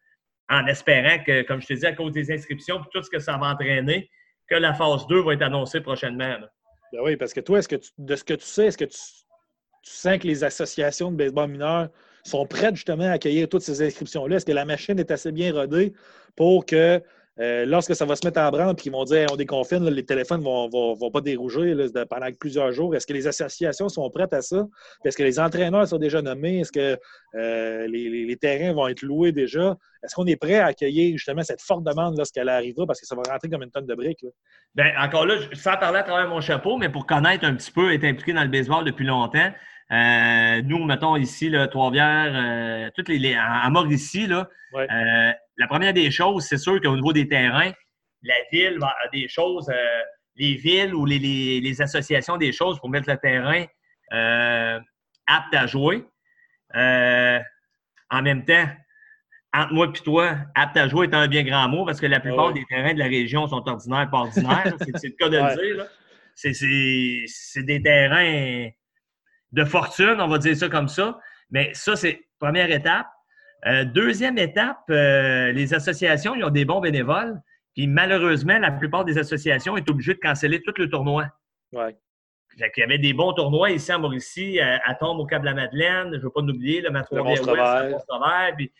en 0.51 0.67
espérant 0.67 1.23
que, 1.25 1.43
comme 1.43 1.63
je 1.63 1.69
te 1.69 1.73
dis, 1.75 1.87
à 1.87 1.93
cause 1.93 2.13
des 2.13 2.31
inscriptions 2.33 2.81
et 2.81 2.89
tout 2.93 3.03
ce 3.03 3.09
que 3.09 3.19
ça 3.19 3.39
va 3.39 3.47
entraîner, 3.53 4.11
que 4.49 4.57
la 4.57 4.75
phase 4.75 5.07
2 5.07 5.23
va 5.23 5.35
être 5.35 5.43
annoncée 5.43 5.81
prochainement. 5.81 6.37
Ben 6.93 7.01
oui, 7.03 7.17
parce 7.17 7.33
que 7.33 7.41
toi, 7.41 7.61
de 7.61 8.17
ce 8.17 8.25
que 8.25 8.35
tu 8.35 8.47
sais, 8.47 8.67
est-ce 8.67 8.79
que 8.79 8.85
tu, 8.85 8.99
sens 9.83 10.19
que 10.19 10.27
les 10.27 10.45
associations 10.45 11.11
de 11.11 11.17
baseball 11.17 11.51
mineur 11.51 11.89
sont 12.25 12.47
prêtes 12.47 12.77
justement 12.77 13.05
à 13.05 13.13
accueillir 13.13 13.49
toutes 13.49 13.63
ces 13.63 13.83
inscriptions-là? 13.83 14.37
Est-ce 14.37 14.47
que 14.47 14.53
la 14.53 14.65
machine 14.65 14.99
est 14.99 15.11
assez 15.11 15.33
bien 15.33 15.53
rodée 15.53 15.93
pour 16.37 16.67
que 16.67 17.03
euh, 17.41 17.65
lorsque 17.67 17.95
ça 17.95 18.05
va 18.05 18.17
se 18.17 18.27
mettre 18.27 18.41
en 18.41 18.51
branle 18.51 18.73
et 18.73 18.75
qu'ils 18.75 18.91
vont 18.91 19.05
dire 19.05 19.29
on 19.31 19.37
déconfine, 19.37 19.89
les 19.89 20.05
téléphones 20.05 20.41
ne 20.41 20.45
vont, 20.45 20.69
vont, 20.69 21.11
pas 21.11 21.21
dérouger 21.21 21.75
pendant 22.11 22.27
plusieurs 22.39 22.73
jours. 22.73 22.97
Est-ce 22.97 23.07
que 23.07 23.13
les 23.13 23.29
associations 23.29 23.89
sont 23.89 24.11
prêtes 24.11 24.35
à 24.35 24.43
ça? 24.43 24.67
Est-ce 25.05 25.17
que 25.17 25.23
les 25.23 25.39
entraîneurs 25.39 25.87
sont 25.87 25.99
déjà 25.99 26.21
nommés? 26.21 26.61
Est-ce 26.61 26.73
que 26.73 26.99
euh, 27.37 27.87
les, 27.87 28.37
terrains 28.41 28.73
vont 28.73 28.89
être 28.89 29.03
loués 29.03 29.31
déjà? 29.31 29.77
Est-ce 30.03 30.17
qu'on 30.17 30.27
est 30.27 30.37
prêt 30.37 30.59
à 30.59 30.67
accueillir 30.67 31.17
justement 31.17 31.43
cette 31.43 31.63
forte 31.63 31.85
demande 31.85 32.17
lorsqu'elle 32.17 32.49
arrivera 32.49 32.87
parce 32.87 33.01
que 33.01 33.07
ça 33.07 33.15
va 33.15 33.23
rentrer 33.31 33.49
comme 33.49 33.63
une 33.63 33.71
tonne 33.71 33.87
de 33.87 33.95
briques? 33.95 34.27
Bien, 34.75 34.93
encore 34.99 35.27
là, 35.27 35.37
sans 35.53 35.77
parler 35.77 35.99
à 36.01 36.03
travers 36.03 36.29
mon 36.29 36.41
chapeau, 36.41 36.77
mais 36.77 36.89
pour 36.89 37.07
connaître 37.07 37.45
un 37.45 37.55
petit 37.55 37.71
peu, 37.71 37.93
être 37.93 38.05
impliqué 38.05 38.33
dans 38.33 38.43
le 38.43 38.49
baseball 38.49 38.85
depuis 38.85 39.07
longtemps, 39.07 39.53
euh, 39.91 40.63
nous, 40.65 40.85
mettons 40.85 41.17
ici, 41.17 41.51
là, 41.51 41.67
Trois-Rivières, 41.69 42.91
toutes 42.95 43.09
les, 43.09 43.35
à 43.35 43.71
Mauricie, 43.71 44.27
là, 44.27 44.49
la 45.59 45.67
première 45.67 45.93
des 45.93 46.11
choses, 46.11 46.45
c'est 46.45 46.57
sûr 46.57 46.81
qu'au 46.81 46.95
niveau 46.95 47.13
des 47.13 47.29
terrains, 47.29 47.73
la 48.23 48.35
ville 48.53 48.79
a 48.83 49.09
des 49.13 49.29
choses, 49.29 49.69
euh, 49.69 50.03
les 50.37 50.55
villes 50.55 50.95
ou 50.95 51.05
les, 51.05 51.83
associations 51.83 52.37
des 52.37 52.53
choses 52.53 52.79
pour 52.79 52.89
mettre 52.89 53.11
le 53.11 53.17
terrain 53.17 53.65
euh, 54.13 54.81
apte 55.27 55.55
à 55.55 55.67
jouer. 55.67 56.05
Euh, 56.77 57.41
en 58.11 58.23
même 58.23 58.45
temps, 58.45 58.67
entre 59.53 59.73
moi 59.73 59.87
et 59.89 60.01
toi, 60.01 60.37
apte 60.55 60.77
à 60.77 60.89
jouer 60.89 61.07
est 61.07 61.15
un 61.15 61.27
bien 61.27 61.43
grand 61.43 61.69
mot 61.69 61.85
parce 61.85 62.01
que 62.01 62.07
la 62.07 62.21
plupart 62.21 62.49
ah 62.49 62.53
des 62.53 62.65
terrains 62.67 62.95
de 62.95 62.99
la 62.99 63.07
région 63.07 63.47
sont 63.49 63.67
ordinaires, 63.69 64.09
pas 64.11 64.19
ordinaires. 64.19 64.75
c'est 64.95 65.09
le 65.09 65.17
cas 65.17 65.29
de 65.29 65.39
le 65.39 65.75
dire. 65.75 65.87
C'est 66.35 67.63
des 67.63 67.83
terrains 67.83 68.69
de 69.53 69.65
fortune, 69.65 70.17
on 70.21 70.29
va 70.29 70.39
dire 70.39 70.57
ça 70.57 70.69
comme 70.69 70.89
ça. 70.89 71.19
Mais 71.51 71.73
ça, 71.75 71.97
c'est 71.97 72.29
première 72.39 72.71
étape. 72.71 73.07
Euh, 73.67 73.85
deuxième 73.85 74.39
étape, 74.39 74.85
euh, 74.91 75.53
les 75.53 75.75
associations, 75.75 76.35
ils 76.35 76.45
ont 76.45 76.51
des 76.51 76.65
bons 76.65 76.81
bénévoles. 76.81 77.41
Puis 77.75 77.87
malheureusement, 77.87 78.59
la 78.59 78.71
plupart 78.71 79.05
des 79.05 79.19
associations 79.19 79.77
sont 79.77 79.91
obligées 79.91 80.15
de 80.15 80.21
canceller 80.21 80.63
tout 80.63 80.73
le 80.77 80.89
tournoi. 80.89 81.29
Ouais. 81.73 81.97
il 82.57 82.71
y 82.77 82.83
avait 82.83 82.99
des 82.99 83.13
bons 83.13 83.33
tournois 83.33 83.71
ici 83.71 83.93
à 83.93 83.99
Mauricie, 83.99 84.59
à, 84.61 84.95
Tombe 84.95 85.21
au 85.21 85.27
Cap-la-Madeleine, 85.27 86.09
je 86.13 86.17
ne 86.17 86.23
veux 86.23 86.31
pas 86.31 86.41
l'oublier, 86.41 86.81
le 86.81 86.91
Matron 86.91 87.25
Ouest, 87.25 87.47
le 87.47 88.57
puis 88.57 88.73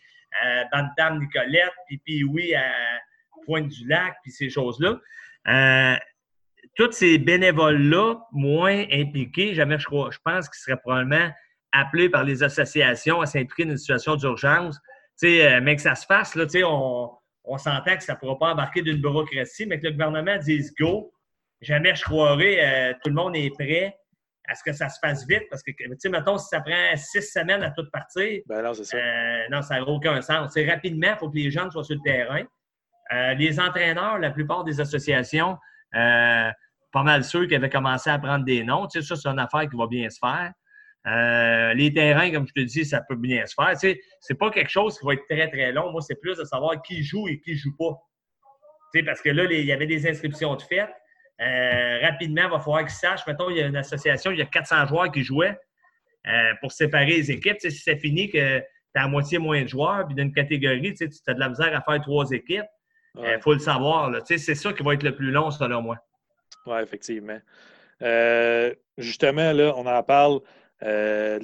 euh, 0.45 0.63
Bantam 0.71 1.19
Nicolette, 1.19 1.71
puis 1.87 1.97
puis 2.03 2.23
oui 2.23 2.55
à 2.55 2.71
Pointe-du-Lac, 3.45 4.15
puis 4.23 4.31
ces 4.31 4.49
choses-là. 4.49 4.99
Euh, 5.47 5.95
tous 6.75 6.91
ces 6.91 7.17
bénévoles-là, 7.17 8.15
moins 8.31 8.85
impliqués, 8.91 9.53
jamais 9.53 9.79
je, 9.79 9.85
crois, 9.85 10.09
je 10.11 10.19
pense 10.23 10.49
qu'ils 10.49 10.59
seraient 10.59 10.79
probablement 10.79 11.29
appelé 11.71 12.09
par 12.09 12.23
les 12.23 12.43
associations 12.43 13.21
à 13.21 13.25
s'impliquer 13.25 13.65
dans 13.65 13.71
une 13.71 13.77
situation 13.77 14.15
d'urgence. 14.15 14.79
Euh, 15.23 15.59
mais 15.61 15.75
que 15.75 15.81
ça 15.81 15.95
se 15.95 16.05
fasse, 16.05 16.35
là, 16.35 16.45
on, 16.65 17.11
on 17.43 17.57
s'entend 17.57 17.97
que 17.97 18.03
ça 18.03 18.13
ne 18.13 18.17
pourra 18.19 18.37
pas 18.37 18.51
embarquer 18.53 18.81
d'une 18.81 19.01
bureaucratie, 19.01 19.65
mais 19.65 19.79
que 19.79 19.87
le 19.87 19.91
gouvernement 19.91 20.37
dise 20.37 20.73
go. 20.79 21.11
Jamais 21.61 21.93
je 21.93 22.03
croirais, 22.03 22.57
euh, 22.61 22.93
tout 23.03 23.09
le 23.09 23.15
monde 23.15 23.35
est 23.35 23.49
prêt 23.49 23.97
à 24.47 24.55
ce 24.55 24.63
que 24.63 24.71
ça 24.71 24.87
se 24.87 24.97
fasse 25.03 25.27
vite. 25.27 25.43
Parce 25.49 25.61
que, 25.61 25.71
tu 25.71 25.85
sais, 25.97 26.09
mettons, 26.09 26.37
si 26.37 26.47
ça 26.47 26.61
prend 26.61 26.95
six 26.95 27.21
semaines 27.21 27.63
à 27.63 27.71
tout 27.71 27.83
partir, 27.91 28.41
ben 28.47 28.61
non, 28.63 28.73
ça. 28.73 28.97
Euh, 28.97 29.43
non, 29.51 29.61
ça 29.61 29.75
n'a 29.75 29.83
aucun 29.83 30.21
sens. 30.21 30.51
C'est 30.53 30.67
rapidement, 30.67 31.09
il 31.11 31.17
faut 31.19 31.29
que 31.29 31.35
les 31.35 31.51
jeunes 31.51 31.69
soient 31.69 31.83
sur 31.83 31.95
le 31.95 32.01
terrain. 32.01 32.43
les 33.35 33.59
entraîneurs, 33.59 34.19
la 34.19 34.31
plupart 34.31 34.63
des 34.63 34.79
associations, 34.79 35.57
pas 35.91 37.03
mal 37.03 37.23
ceux 37.25 37.45
qui 37.45 37.55
avaient 37.55 37.69
commencé 37.69 38.09
à 38.09 38.17
prendre 38.17 38.45
des 38.45 38.63
noms, 38.63 38.87
tu 38.87 39.01
sais, 39.01 39.07
ça, 39.07 39.15
c'est 39.15 39.27
une 39.27 39.39
affaire 39.39 39.69
qui 39.69 39.75
va 39.75 39.87
bien 39.87 40.09
se 40.09 40.17
faire. 40.19 40.53
Euh, 41.07 41.73
les 41.73 41.93
terrains, 41.93 42.31
comme 42.31 42.47
je 42.47 42.53
te 42.53 42.65
dis, 42.65 42.85
ça 42.85 43.01
peut 43.07 43.15
bien 43.15 43.45
se 43.45 43.53
faire. 43.53 43.71
Tu 43.71 43.79
sais, 43.79 44.01
c'est 44.19 44.37
pas 44.37 44.49
quelque 44.51 44.69
chose 44.69 44.99
qui 44.99 45.05
va 45.05 45.13
être 45.13 45.25
très, 45.29 45.49
très 45.49 45.71
long. 45.71 45.91
Moi, 45.91 46.01
c'est 46.01 46.19
plus 46.19 46.37
de 46.37 46.43
savoir 46.43 46.81
qui 46.81 47.03
joue 47.03 47.27
et 47.27 47.39
qui 47.39 47.55
joue 47.55 47.75
pas. 47.77 47.97
Tu 48.93 48.99
sais, 48.99 49.05
parce 49.05 49.21
que 49.21 49.29
là, 49.29 49.45
il 49.45 49.65
y 49.65 49.71
avait 49.71 49.87
des 49.87 50.07
inscriptions 50.07 50.55
de 50.55 50.61
fait. 50.61 50.87
Euh, 51.41 51.99
rapidement, 52.01 52.43
il 52.45 52.51
va 52.51 52.59
falloir 52.59 52.81
qu'ils 52.81 52.89
sachent. 52.89 53.25
Mettons, 53.25 53.49
il 53.49 53.57
y 53.57 53.61
a 53.61 53.67
une 53.67 53.77
association, 53.77 54.31
il 54.31 54.39
y 54.39 54.41
a 54.41 54.45
400 54.45 54.87
joueurs 54.87 55.11
qui 55.11 55.23
jouaient 55.23 55.57
euh, 56.27 56.53
pour 56.59 56.71
séparer 56.73 57.05
les 57.05 57.31
équipes. 57.31 57.57
Tu 57.59 57.69
sais, 57.69 57.75
si 57.75 57.81
c'est 57.81 57.97
fini 57.97 58.29
que 58.29 58.59
tu 58.59 58.65
as 58.95 59.03
à 59.03 59.07
moitié 59.07 59.37
moins 59.37 59.61
de 59.61 59.67
joueurs, 59.67 60.05
puis 60.05 60.15
d'une 60.15 60.33
catégorie, 60.33 60.93
tu, 60.95 61.05
as 61.27 61.33
de 61.33 61.39
la 61.39 61.49
misère 61.49 61.73
à 61.73 61.81
faire 61.81 62.01
trois 62.01 62.29
équipes, 62.31 62.65
il 63.17 63.39
faut 63.41 63.53
le 63.53 63.59
savoir. 63.59 64.11
Tu 64.23 64.25
sais, 64.25 64.37
c'est 64.37 64.55
ça 64.55 64.73
qui 64.73 64.83
va 64.83 64.93
être 64.93 65.03
le 65.03 65.15
plus 65.15 65.31
long, 65.31 65.49
selon 65.49 65.81
moi. 65.81 65.97
Oui, 66.65 66.77
effectivement. 66.81 67.39
justement, 68.97 69.53
là, 69.53 69.73
on 69.77 69.85
en 69.85 70.03
parle. 70.03 70.41
Euh, 70.83 71.39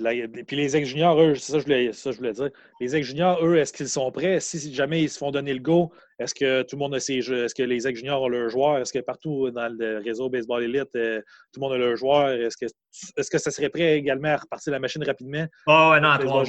puis 0.48 0.56
les 0.56 0.78
ex-juniors, 0.78 1.21
eux, 1.21 1.36
c'est 1.36 1.52
ça, 1.52 1.60
ça, 1.60 2.12
je 2.12 2.17
voulais 2.17 2.32
dire. 2.32 2.50
Les 2.80 2.95
ex-juniors, 2.95 3.45
eux, 3.45 3.58
est-ce 3.58 3.74
qu'ils 3.74 3.89
sont 3.89 4.10
prêts? 4.12 4.39
Si, 4.39 4.74
jamais 4.74 5.04
ils 5.04 5.10
se 5.10 5.17
font 5.17 5.32
donner 5.32 5.54
le 5.54 5.60
go, 5.60 5.91
est-ce 6.19 6.34
que 6.34 6.62
tout 6.62 6.78
le 6.78 6.80
monde 6.80 6.95
a 6.95 7.00
ses 7.02 7.21
jeux? 7.21 7.43
Est-ce 7.43 7.55
que 7.55 7.64
les 7.64 7.86
ex-juniors 7.86 8.22
ont 8.22 8.30
leurs 8.30 8.49
joueurs? 8.49 8.78
Est-ce 8.78 8.93
que 8.93 8.99
partout 8.99 9.51
dans 9.51 9.68
le 9.78 9.99
réseau 9.99 10.30
Baseball 10.30 10.64
Elite, 10.64 10.95
euh, 10.95 11.20
tout 11.53 11.60
le 11.60 11.68
monde 11.68 11.74
a 11.74 11.78
leurs 11.78 11.97
joueurs? 11.97 12.30
Est-ce 12.30 12.55
que, 12.55 12.66
est 12.66 13.30
que 13.30 13.38
ça 13.38 13.51
serait 13.51 13.70
prêt 13.70 13.97
également 13.97 14.30
à 14.30 14.38
repartir 14.38 14.72
la 14.72 14.80
machine 14.80 15.03
rapidement? 15.03 15.45
Ah, 15.68 15.95
oh, 15.95 16.01
non, 16.01 16.10
à 16.10 16.18
trois 16.18 16.43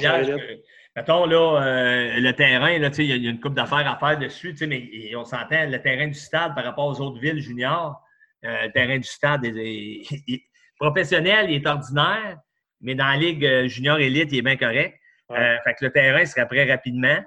Mettons, 0.95 1.25
là, 1.25 1.61
euh, 1.61 2.19
le 2.19 2.31
terrain, 2.31 2.79
là, 2.79 2.89
il 2.97 3.05
y, 3.05 3.27
a 3.27 3.29
une 3.29 3.39
coupe 3.39 3.53
d'affaires 3.53 3.87
à 3.87 3.97
faire 3.99 4.17
dessus, 4.17 4.55
mais 4.61 4.89
on 5.15 5.25
s'entend, 5.25 5.67
le 5.67 5.79
terrain 5.79 6.07
du 6.07 6.15
stade 6.15 6.55
par 6.55 6.63
rapport 6.63 6.87
aux 6.87 6.99
autres 7.01 7.19
villes 7.19 7.39
juniors, 7.39 8.01
le 8.41 8.71
terrain 8.71 8.97
du 8.97 9.07
stade 9.07 9.45
est 9.45 10.41
professionnel, 10.79 11.51
il 11.51 11.57
est 11.57 11.67
ordinaire 11.67 12.39
mais 12.81 12.95
dans 12.95 13.07
la 13.07 13.17
Ligue 13.17 13.45
euh, 13.45 13.67
junior 13.67 13.99
élite, 13.99 14.31
il 14.31 14.39
est 14.39 14.41
bien 14.41 14.57
correct. 14.57 14.99
Euh, 15.31 15.57
fait 15.63 15.73
que 15.73 15.85
le 15.85 15.91
terrain 15.91 16.25
serait 16.25 16.47
prêt 16.47 16.69
rapidement. 16.69 17.17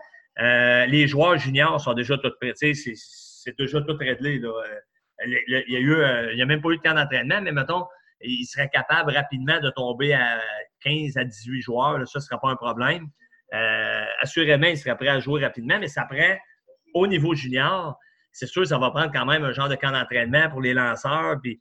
Euh, 0.40 0.86
les 0.86 1.07
joueurs 1.07 1.36
juniors 1.38 1.80
sont 1.80 1.92
déjà 1.92 2.16
tous 2.18 2.32
prêts. 2.40 2.53
C'est 2.55 3.59
déjà 3.59 3.80
tout 3.82 3.96
réglé. 3.96 4.38
Là. 4.38 4.51
Il 5.26 5.64
y 5.68 5.76
a 5.76 5.80
eu, 5.80 6.32
il 6.32 6.38
y 6.38 6.42
a 6.42 6.46
même 6.46 6.62
pas 6.62 6.70
eu 6.70 6.78
de 6.78 6.82
temps 6.82 6.94
d'entraînement, 6.94 7.42
mais 7.42 7.53
mettons, 7.53 7.84
il 8.22 8.44
serait 8.46 8.70
capable 8.70 9.12
rapidement 9.12 9.61
de 9.61 9.70
tomber 9.70 10.14
à 10.14 10.40
15 10.82 11.16
à 11.18 11.24
18 11.24 11.61
joueurs. 11.61 12.09
ça 12.09 12.18
ne 12.18 12.22
sera 12.22 12.40
pas 12.40 12.48
un 12.48 12.57
problème. 12.57 13.09
assurément, 14.22 14.68
il 14.68 14.78
serait 14.78 14.96
prêt 14.96 15.09
à 15.09 15.20
jouer 15.20 15.44
rapidement, 15.44 15.78
mais 15.78 15.88
ça 15.88 16.05
prend, 16.05 16.38
au 16.94 17.07
niveau 17.07 17.34
junior, 17.34 17.98
c'est 18.32 18.46
sûr, 18.46 18.66
ça 18.66 18.78
va 18.78 18.90
prendre 18.90 19.12
quand 19.12 19.26
même 19.26 19.44
un 19.44 19.53
genre 19.53 19.68
de 19.68 19.74
camp 19.74 19.90
d'entraînement 19.90 20.48
pour 20.48 20.62
les 20.62 20.72
lanceurs. 20.72 21.38
Puis 21.42 21.61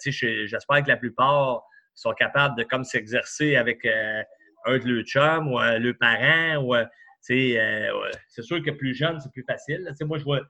j'espère 0.00 0.82
que 0.82 0.88
la 0.88 0.96
plupart 0.98 1.62
sont 1.96 2.12
capables 2.12 2.56
de 2.56 2.62
comme 2.62 2.84
s'exercer 2.84 3.56
avec 3.56 3.84
un 3.84 4.78
de 4.78 4.86
leurs 4.86 5.04
chums 5.04 5.52
ou 5.52 5.58
un 5.58 5.78
de 5.78 5.84
leurs 5.84 5.98
parents. 5.98 6.62
Ou, 6.64 6.76
c'est 7.20 8.42
sûr 8.42 8.62
que 8.62 8.70
plus 8.70 8.94
jeune, 8.94 9.18
c'est 9.20 9.32
plus 9.32 9.44
facile. 9.44 9.92
Moi, 10.02 10.18
je 10.18 10.24
vois 10.24 10.40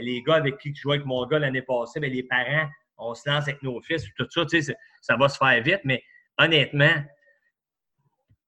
les 0.00 0.22
gars 0.22 0.36
avec 0.36 0.58
qui 0.58 0.74
je 0.74 0.80
jouais 0.80 0.94
avec 0.96 1.06
mon 1.06 1.26
gars 1.26 1.38
l'année 1.38 1.62
passée, 1.62 2.00
ben, 2.00 2.10
les 2.10 2.22
parents, 2.22 2.68
on 2.96 3.14
se 3.14 3.28
lance 3.28 3.44
avec 3.48 3.62
nos 3.62 3.80
fils, 3.82 4.04
tout 4.16 4.26
ça, 4.30 4.42
ça 5.00 5.16
va 5.16 5.28
se 5.28 5.36
faire 5.36 5.62
vite, 5.62 5.80
mais 5.84 6.02
honnêtement, 6.38 6.94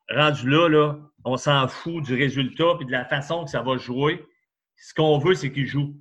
rendu 0.09 0.49
là, 0.49 0.69
là 0.69 0.97
on 1.25 1.37
s'en 1.37 1.67
fout 1.69 2.05
du 2.05 2.15
résultat 2.15 2.77
et 2.81 2.85
de 2.85 2.93
la 2.93 3.05
façon 3.05 3.45
que 3.45 3.51
ça 3.51 3.63
va 3.63 3.77
jouer. 3.77 4.25
Ce 4.77 4.93
qu'on 4.93 5.19
veut, 5.19 5.35
c'est 5.35 5.53
qu'il 5.53 5.67
joue. 5.67 5.95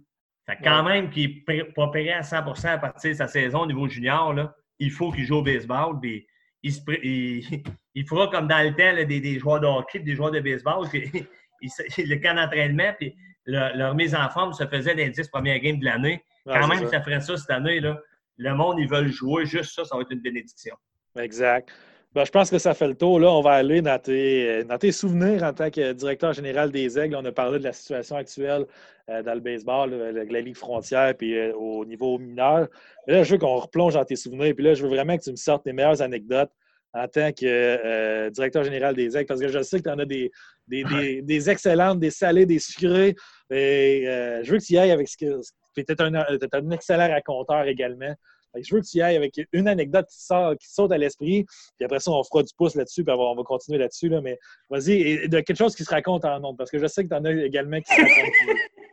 Fait 0.45 0.57
quand 0.61 0.83
même 0.83 1.09
qu'il 1.09 1.43
n'est 1.47 1.63
pas 1.63 1.87
prêt 1.87 2.09
à 2.09 2.21
100% 2.21 2.67
à 2.67 2.77
partir 2.77 3.11
de 3.11 3.15
sa 3.15 3.27
saison 3.27 3.61
au 3.61 3.67
niveau 3.67 3.87
junior, 3.87 4.33
là, 4.33 4.53
il 4.79 4.91
faut 4.91 5.11
qu'il 5.11 5.23
joue 5.23 5.37
au 5.37 5.41
baseball. 5.41 5.99
Puis 6.01 6.27
il, 6.63 7.63
il, 7.95 8.07
fera 8.07 8.27
comme 8.27 8.47
dans 8.47 8.63
le 8.63 8.71
temps 8.71 9.05
des, 9.05 9.39
joueurs 9.39 9.59
de 9.59 9.67
hockey, 9.67 9.99
des 9.99 10.15
joueurs 10.15 10.31
de 10.31 10.39
baseball. 10.39 10.87
le 11.61 12.15
camp 12.15 12.35
d'entraînement, 12.35 12.93
puis 12.97 13.15
leur 13.45 13.95
mise 13.95 14.15
en 14.15 14.29
forme 14.29 14.53
se 14.53 14.65
faisait 14.65 14.95
dans 14.95 15.03
les 15.03 15.09
10 15.09 15.27
premières 15.27 15.59
games 15.59 15.79
de 15.79 15.85
l'année. 15.85 16.23
quand 16.45 16.67
même, 16.67 16.87
ça. 16.87 17.01
ferait 17.01 17.21
ça 17.21 17.37
cette 17.37 17.49
année. 17.51 17.79
Là. 17.79 17.99
Le 18.37 18.55
monde, 18.55 18.79
ils 18.79 18.89
veulent 18.89 19.11
jouer. 19.11 19.45
Juste 19.45 19.75
ça, 19.75 19.85
ça 19.85 19.95
va 19.95 20.01
être 20.01 20.11
une 20.11 20.21
bénédiction. 20.21 20.75
Exact. 21.17 21.69
Ben, 22.15 22.25
je 22.25 22.31
pense 22.31 22.51
que 22.51 22.59
ça 22.59 22.75
fait 22.75 22.87
le 22.87 22.93
tour. 22.93 23.19
Là, 23.19 23.31
on 23.31 23.41
va 23.41 23.53
aller 23.53 23.81
dans 23.81 23.97
tes, 23.97 24.63
dans 24.65 24.77
tes, 24.77 24.91
souvenirs 24.91 25.41
en 25.41 25.51
tant 25.51 25.71
que 25.71 25.93
directeur 25.93 26.31
général 26.33 26.71
des 26.71 26.99
Aigles. 26.99 27.15
On 27.15 27.25
a 27.25 27.31
parlé 27.31 27.57
de 27.57 27.63
la 27.63 27.73
situation 27.73 28.17
actuelle 28.17 28.67
euh, 29.09 29.23
dans 29.23 29.33
le 29.33 29.39
baseball, 29.39 29.89
la 29.91 30.41
Ligue 30.41 30.55
frontière, 30.55 31.15
puis 31.17 31.35
euh, 31.35 31.55
au 31.55 31.85
niveau 31.85 32.19
mineur. 32.19 32.67
Mais 33.07 33.13
là, 33.13 33.23
je 33.23 33.31
veux 33.31 33.39
qu'on 33.39 33.57
replonge 33.57 33.95
dans 33.95 34.05
tes 34.05 34.15
souvenirs. 34.15 34.53
Puis 34.53 34.63
là, 34.63 34.75
je 34.75 34.83
veux 34.83 34.89
vraiment 34.89 35.17
que 35.17 35.23
tu 35.23 35.31
me 35.31 35.35
sortes 35.35 35.63
tes 35.63 35.73
meilleures 35.73 36.03
anecdotes 36.03 36.51
en 36.93 37.07
tant 37.07 37.31
que 37.31 37.45
euh, 37.45 38.29
directeur 38.29 38.63
général 38.63 38.95
des 38.95 39.17
Aigles, 39.17 39.25
parce 39.25 39.41
que 39.41 39.47
je 39.47 39.63
sais 39.63 39.79
que 39.79 39.83
tu 39.83 39.89
en 39.89 39.97
as 39.97 40.05
des, 40.05 40.31
des, 40.67 41.23
des, 41.23 41.49
excellentes, 41.49 41.99
des 41.99 42.11
salées, 42.11 42.45
des 42.45 42.59
sucrées. 42.59 43.15
Et, 43.49 44.03
je 44.43 44.51
veux 44.51 44.59
que 44.59 44.63
tu 44.63 44.73
y 44.73 44.77
ailles 44.77 44.91
avec 44.91 45.07
ce 45.07 45.17
que. 45.17 45.41
Tu 45.75 45.81
es 45.81 46.01
un, 46.03 46.13
un 46.13 46.69
excellent 46.69 47.09
raconteur 47.09 47.63
également 47.63 48.13
je 48.61 48.75
veux 48.75 48.81
que 48.81 48.85
tu 48.85 48.97
y 48.97 49.01
ailles 49.01 49.15
avec 49.15 49.39
une 49.51 49.67
anecdote 49.67 50.07
qui, 50.07 50.21
sort, 50.21 50.55
qui 50.57 50.71
saute 50.71 50.91
à 50.91 50.97
l'esprit, 50.97 51.45
puis 51.77 51.85
après 51.85 51.99
ça, 51.99 52.11
on 52.11 52.23
fera 52.23 52.43
du 52.43 52.53
pouce 52.55 52.75
là-dessus, 52.75 53.03
puis 53.03 53.13
on 53.17 53.35
va 53.35 53.43
continuer 53.43 53.79
là-dessus. 53.79 54.09
Là, 54.09 54.21
mais 54.21 54.37
vas-y, 54.69 55.27
de 55.27 55.39
quelque 55.39 55.57
chose 55.57 55.75
qui 55.75 55.83
se 55.83 55.89
raconte 55.89 56.25
en 56.25 56.39
nombre, 56.39 56.57
parce 56.57 56.71
que 56.71 56.79
je 56.79 56.87
sais 56.87 57.03
que 57.03 57.09
tu 57.09 57.15
en 57.15 57.25
as 57.25 57.31
également 57.31 57.79
qui 57.81 57.93
se 57.93 58.01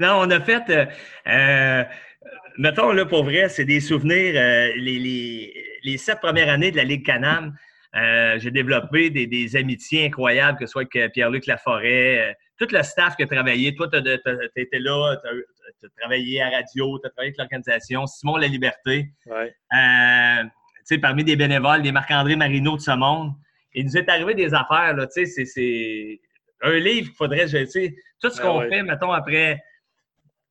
non, 0.00 0.20
on 0.20 0.30
a 0.30 0.40
fait. 0.40 0.62
Euh, 0.70 0.86
euh, 1.28 1.84
mettons, 2.58 2.92
là, 2.92 3.06
pour 3.06 3.24
vrai, 3.24 3.48
c'est 3.48 3.64
des 3.64 3.80
souvenirs. 3.80 4.34
Euh, 4.36 4.72
les, 4.76 5.98
sept 5.98 6.20
premières 6.20 6.48
années 6.48 6.70
de 6.70 6.76
la 6.76 6.84
Ligue 6.84 7.04
Canam, 7.04 7.54
j'ai 8.38 8.50
développé 8.50 9.10
des, 9.10 9.56
amitiés 9.56 10.06
incroyables, 10.06 10.58
que 10.58 10.66
ce 10.66 10.72
soit 10.72 10.84
avec 10.94 11.12
Pierre-Luc 11.12 11.46
Laforêt, 11.46 12.36
tout 12.58 12.68
le 12.70 12.82
staff 12.82 13.16
qui 13.16 13.22
a 13.22 13.26
travaillé. 13.26 13.74
Toi, 13.74 13.88
tu 13.88 13.98
étais 14.56 14.78
là, 14.78 15.16
tu 15.80 15.86
as 15.86 15.88
travaillé 16.00 16.42
à 16.42 16.50
radio, 16.50 16.98
tu 16.98 17.06
as 17.06 17.10
travaillé 17.10 17.28
avec 17.28 17.38
l'organisation, 17.38 18.06
Simon 18.06 18.36
La 18.36 18.46
Liberté. 18.46 19.10
Ouais. 19.26 19.54
Euh, 19.74 20.98
parmi 21.00 21.24
des 21.24 21.36
bénévoles, 21.36 21.82
des 21.82 21.92
Marc-André 21.92 22.36
Marino 22.36 22.76
de 22.76 22.80
ce 22.80 22.92
monde. 22.92 23.32
Il 23.74 23.84
nous 23.86 23.96
est 23.96 24.08
arrivé 24.08 24.34
des 24.34 24.54
affaires, 24.54 24.94
là, 24.94 25.06
tu 25.06 25.26
sais, 25.26 25.44
c'est 25.44 26.20
un 26.62 26.78
livre 26.78 27.08
qu'il 27.08 27.16
faudrait, 27.16 27.46
tu 27.46 27.66
sais, 27.66 27.94
tout 28.20 28.30
ce 28.30 28.38
ben 28.38 28.44
qu'on 28.44 28.60
fait, 28.62 28.82
mettons, 28.82 29.12
après. 29.12 29.62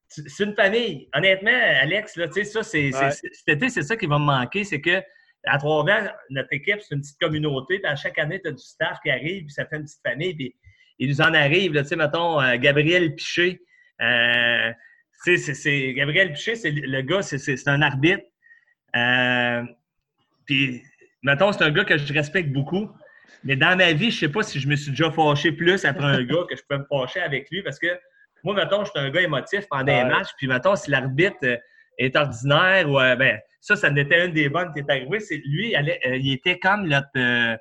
C'est 0.08 0.44
une 0.44 0.54
famille. 0.54 1.10
Honnêtement, 1.14 1.52
Alex, 1.82 2.16
là, 2.16 2.28
tu 2.28 2.34
sais, 2.34 2.44
ça, 2.44 2.62
c'est, 2.64 2.92
c'est 2.92 3.84
ça 3.84 3.98
qui 3.98 4.06
va 4.06 4.20
me 4.20 4.26
manquer, 4.26 4.64
c'est 4.64 4.80
que 4.80 5.02
à 5.46 5.58
Trois-Rivières, 5.58 6.16
notre 6.30 6.52
équipe, 6.52 6.82
c'est 6.82 6.96
une 6.96 7.02
petite 7.02 7.20
communauté. 7.20 7.80
Puis 7.80 7.88
à 7.88 7.96
chaque 7.96 8.18
année, 8.18 8.42
tu 8.42 8.50
as 8.50 8.52
du 8.52 8.64
staff 8.64 9.00
qui 9.04 9.10
arrive, 9.10 9.46
puis 9.46 9.54
ça 9.54 9.66
fait 9.66 9.78
une 9.78 9.84
petite 9.84 10.02
famille. 10.04 10.34
Puis 10.34 10.56
il 11.00 11.10
nous 11.10 11.22
en 11.22 11.34
arrive, 11.34 11.74
tu 11.74 11.86
sais, 11.86 11.96
mettons, 11.96 12.42
euh, 12.42 12.58
Gabriel 12.58 13.16
Piché. 13.16 13.62
Euh, 14.02 14.72
c'est 15.24 15.94
Gabriel 15.94 16.34
Piché, 16.34 16.56
c'est 16.56 16.72
le 16.72 17.02
gars, 17.02 17.22
c'est 17.22 17.68
un 17.68 17.82
arbitre. 17.82 18.24
Euh, 18.96 19.64
puis, 20.46 20.84
mettons, 21.24 21.52
c'est 21.52 21.64
un 21.64 21.72
gars 21.72 21.84
que 21.84 21.98
je 21.98 22.14
respecte 22.14 22.52
beaucoup. 22.52 22.90
Mais 23.44 23.56
dans 23.56 23.78
ma 23.78 23.92
vie, 23.94 24.12
je 24.12 24.20
sais 24.20 24.30
pas 24.30 24.44
si 24.44 24.60
je 24.60 24.68
me 24.68 24.76
suis 24.76 24.92
déjà 24.92 25.12
fâché 25.12 25.52
plus 25.52 25.86
après 25.86 26.06
un 26.06 26.24
gars 26.24 26.44
que 26.50 26.56
je 26.56 26.62
peux 26.68 26.78
me 26.78 26.86
fâcher 26.90 27.22
avec 27.22 27.50
lui 27.52 27.62
parce 27.62 27.80
que 27.80 27.88
moi, 28.44 28.54
mettons, 28.56 28.86
je 28.86 28.92
suis 28.92 29.00
un 29.00 29.10
gars 29.10 29.22
émotif 29.22 29.66
pendant 29.70 29.92
un 29.92 30.06
match. 30.06 30.30
Puis, 30.38 30.48
mettons, 30.48 30.76
si 30.76 30.92
l'arbitre 30.92 31.60
est 31.98 32.16
ordinaire 32.16 32.90
ou, 32.90 32.96
ben, 32.96 33.40
ça, 33.60 33.76
ça 33.76 33.90
n'était 33.90 34.26
une 34.26 34.34
des 34.34 34.50
bonnes 34.50 34.72
qui 34.74 34.80
est 34.80 34.90
arrivée. 34.90 35.20
C'est 35.20 35.42
lui, 35.46 35.76
il 35.76 36.34
était 36.34 36.60
comme 36.60 36.88
notre 36.88 37.58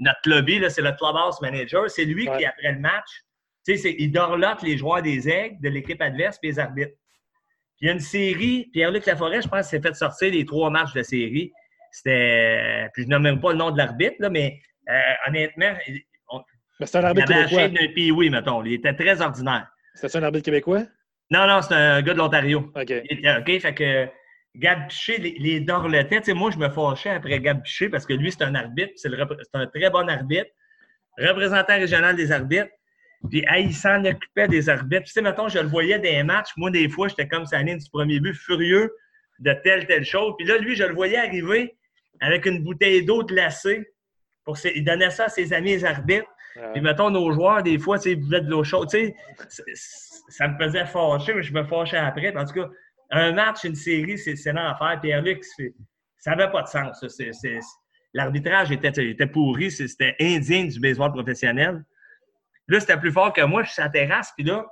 notre 0.00 0.20
lobby, 0.26 0.60
c'est 0.68 0.82
le 0.82 0.92
clubhouse 0.92 1.40
manager. 1.40 1.90
C'est 1.90 2.04
lui 2.04 2.24
qui, 2.24 2.44
après 2.44 2.72
le 2.72 2.80
match, 2.80 3.08
il 3.66 4.10
dorlote 4.10 4.62
les 4.62 4.76
joueurs 4.76 5.02
des 5.02 5.28
aigles 5.28 5.56
de 5.62 5.68
l'équipe 5.68 6.00
adverse 6.00 6.38
et 6.42 6.48
les 6.48 6.58
arbitres. 6.58 6.92
Puis 7.76 7.82
il 7.82 7.86
y 7.86 7.90
a 7.90 7.92
une 7.92 8.00
série, 8.00 8.68
Pierre-Luc 8.72 9.06
Laforêt, 9.06 9.42
je 9.42 9.48
pense, 9.48 9.68
s'est 9.68 9.80
fait 9.80 9.94
sortir 9.94 10.32
les 10.32 10.44
trois 10.44 10.70
matchs 10.70 10.92
de 10.92 11.02
série. 11.02 11.52
C'était. 11.90 12.88
Puis 12.94 13.04
je 13.04 13.08
nomme 13.08 13.22
même 13.22 13.40
pas 13.40 13.52
le 13.52 13.58
nom 13.58 13.70
de 13.70 13.78
l'arbitre, 13.78 14.28
mais 14.30 14.58
euh, 14.88 14.94
honnêtement. 15.26 15.74
c'est 16.80 16.96
un 16.96 17.04
arbitre 17.04 17.28
québécois. 17.28 17.68
d'un 17.68 17.92
pays, 17.94 18.10
oui, 18.10 18.30
mettons. 18.30 18.64
Il 18.64 18.74
était 18.74 18.94
très 18.94 19.20
ordinaire. 19.20 19.68
C'était 19.94 20.16
un 20.16 20.22
arbitre 20.22 20.44
québécois? 20.46 20.84
Non, 21.30 21.46
non, 21.46 21.62
c'est 21.62 21.74
un 21.74 22.02
gars 22.02 22.14
de 22.14 22.18
l'Ontario. 22.18 22.72
OK. 22.74 22.92
OK, 22.92 23.60
fait 23.60 23.74
que 23.74 24.08
Gab 24.54 24.88
Piché, 24.88 25.18
les, 25.18 25.36
les 25.38 25.60
dorlotait. 25.60 26.20
Tu 26.20 26.26
sais, 26.26 26.34
moi, 26.34 26.50
je 26.50 26.58
me 26.58 26.68
fâchais 26.68 27.10
après 27.10 27.40
Gab 27.40 27.62
Piché 27.62 27.88
parce 27.88 28.06
que 28.06 28.12
lui, 28.12 28.30
c'est 28.30 28.42
un 28.42 28.54
arbitre, 28.54 28.92
c'est 28.96 29.08
un 29.54 29.66
très 29.66 29.90
bon 29.90 30.08
arbitre, 30.08 30.50
représentant 31.18 31.74
régional 31.74 32.16
des 32.16 32.32
arbitres. 32.32 32.70
Puis, 33.30 33.44
il 33.58 33.74
s'en 33.74 34.04
occupait 34.04 34.48
des 34.48 34.68
arbitres. 34.68 35.04
tu 35.04 35.12
sais, 35.12 35.22
mettons, 35.22 35.48
je 35.48 35.60
le 35.60 35.68
voyais 35.68 35.98
des 35.98 36.22
matchs. 36.22 36.50
Moi, 36.56 36.70
des 36.70 36.88
fois, 36.88 37.08
j'étais 37.08 37.28
comme 37.28 37.46
ça 37.46 37.62
du 37.62 37.76
premier 37.92 38.18
but, 38.20 38.34
furieux 38.34 38.92
de 39.38 39.52
telle, 39.64 39.86
telle 39.86 40.04
chose. 40.04 40.34
Puis 40.38 40.46
là, 40.46 40.58
lui, 40.58 40.74
je 40.74 40.84
le 40.84 40.94
voyais 40.94 41.18
arriver 41.18 41.76
avec 42.20 42.46
une 42.46 42.62
bouteille 42.62 43.04
d'eau 43.04 43.24
glacée. 43.24 43.88
Pour 44.44 44.58
il 44.64 44.84
donnait 44.84 45.10
ça 45.10 45.26
à 45.26 45.28
ses 45.28 45.52
amis 45.52 45.70
les 45.70 45.84
arbitres. 45.84 46.26
Puis, 46.72 46.82
mettons, 46.82 47.10
nos 47.10 47.32
joueurs, 47.32 47.62
des 47.62 47.78
fois, 47.78 47.98
ils 48.04 48.16
buvaient 48.16 48.40
de 48.40 48.50
l'eau 48.50 48.64
chaude. 48.64 48.90
Tu 48.90 49.14
sais, 49.46 49.64
ça 50.28 50.48
me 50.48 50.58
faisait 50.58 50.84
fâcher, 50.84 51.34
mais 51.34 51.42
je 51.42 51.52
me 51.54 51.62
fâchais 51.64 51.96
après. 51.96 52.36
En 52.36 52.44
tout 52.44 52.54
cas, 52.54 52.68
un 53.12 53.32
match, 53.32 53.64
une 53.64 53.74
série, 53.74 54.18
c'est 54.18 54.52
l'enfer. 54.52 54.98
Pierre-Luc, 55.00 55.44
ça 56.18 56.34
n'avait 56.34 56.50
pas 56.50 56.62
de 56.62 56.68
sens. 56.68 57.04
L'arbitrage 58.14 58.72
était, 58.72 59.10
était 59.10 59.26
pourri, 59.26 59.70
c'était 59.70 60.16
indigne 60.20 60.68
du 60.68 60.80
baseball 60.80 61.12
professionnel. 61.12 61.84
Là, 62.68 62.80
c'était 62.80 62.96
plus 62.96 63.12
fort 63.12 63.32
que 63.32 63.42
moi. 63.42 63.62
Je 63.62 63.68
suis 63.68 63.74
sur 63.74 63.84
la 63.84 63.90
terrasse, 63.90 64.32
puis 64.36 64.44
là, 64.44 64.66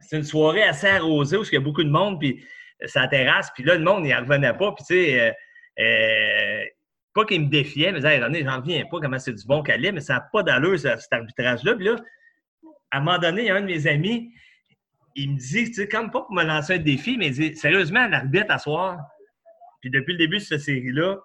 c'est 0.00 0.16
une 0.16 0.24
soirée 0.24 0.62
assez 0.62 0.88
arrosée 0.88 1.36
où 1.36 1.44
il 1.44 1.52
y 1.52 1.56
a 1.56 1.60
beaucoup 1.60 1.82
de 1.82 1.90
monde, 1.90 2.18
puis 2.18 2.44
la 2.94 3.08
terrasse, 3.08 3.50
puis 3.54 3.64
là, 3.64 3.76
le 3.76 3.84
monde, 3.84 4.06
il 4.06 4.14
revenait 4.14 4.52
pas. 4.52 4.72
Puis, 4.72 4.84
tu 4.86 4.94
sais, 4.94 5.20
euh, 5.20 5.32
euh, 5.80 6.64
pas 7.14 7.24
qu'il 7.24 7.42
me 7.42 7.48
défiait, 7.48 7.92
mais 7.92 8.04
hey, 8.04 8.22
René, 8.22 8.44
j'en 8.44 8.60
reviens 8.60 8.84
pas 8.90 9.00
comment 9.00 9.18
c'est 9.18 9.32
du 9.32 9.46
bon 9.46 9.62
calibre, 9.62 9.94
mais 9.94 10.00
ça 10.00 10.14
n'a 10.14 10.28
pas 10.32 10.42
d'allure, 10.42 10.78
cet 10.78 11.12
arbitrage-là. 11.12 11.74
Puis 11.74 11.86
là, 11.86 11.96
à 12.90 12.98
un 12.98 13.00
moment 13.00 13.18
donné, 13.18 13.42
il 13.42 13.46
y 13.46 13.50
a 13.50 13.56
un 13.56 13.60
de 13.60 13.66
mes 13.66 13.86
amis, 13.86 14.32
il 15.16 15.32
me 15.32 15.38
dit, 15.38 15.64
tu 15.64 15.74
sais, 15.74 15.88
comme 15.88 16.10
pas 16.10 16.20
pour 16.20 16.34
me 16.34 16.44
lancer 16.44 16.74
un 16.74 16.78
défi, 16.78 17.16
mais 17.16 17.28
il 17.28 17.32
dit, 17.32 17.56
sérieusement, 17.56 18.06
l'arbitre 18.06 18.50
à 18.50 18.58
soir, 18.58 19.00
puis 19.80 19.90
depuis 19.90 20.12
le 20.12 20.18
début 20.18 20.36
de 20.36 20.42
cette 20.42 20.60
série-là, 20.60 21.18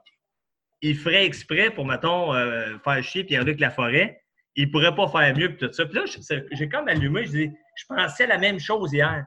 il 0.82 0.98
ferait 0.98 1.26
exprès 1.26 1.70
pour, 1.70 1.86
mettons, 1.86 2.34
euh, 2.34 2.78
faire 2.84 3.04
chier 3.04 3.24
Pierre-Luc 3.24 3.60
Laforêt. 3.60 4.24
Il 4.56 4.72
pourrait 4.72 4.96
pas 4.96 5.08
faire 5.08 5.36
mieux, 5.36 5.50
puis 5.50 5.68
tout 5.68 5.74
ça. 5.74 5.86
Puis 5.86 5.96
là, 5.96 6.06
j'ai 6.52 6.70
comme 6.70 6.88
allumé, 6.88 7.26
je 7.26 7.32
dis, 7.32 7.52
je 7.76 7.86
pensais 7.88 8.28
la 8.28 8.38
même 8.38 8.60
chose 8.60 8.94
hier. 8.94 9.26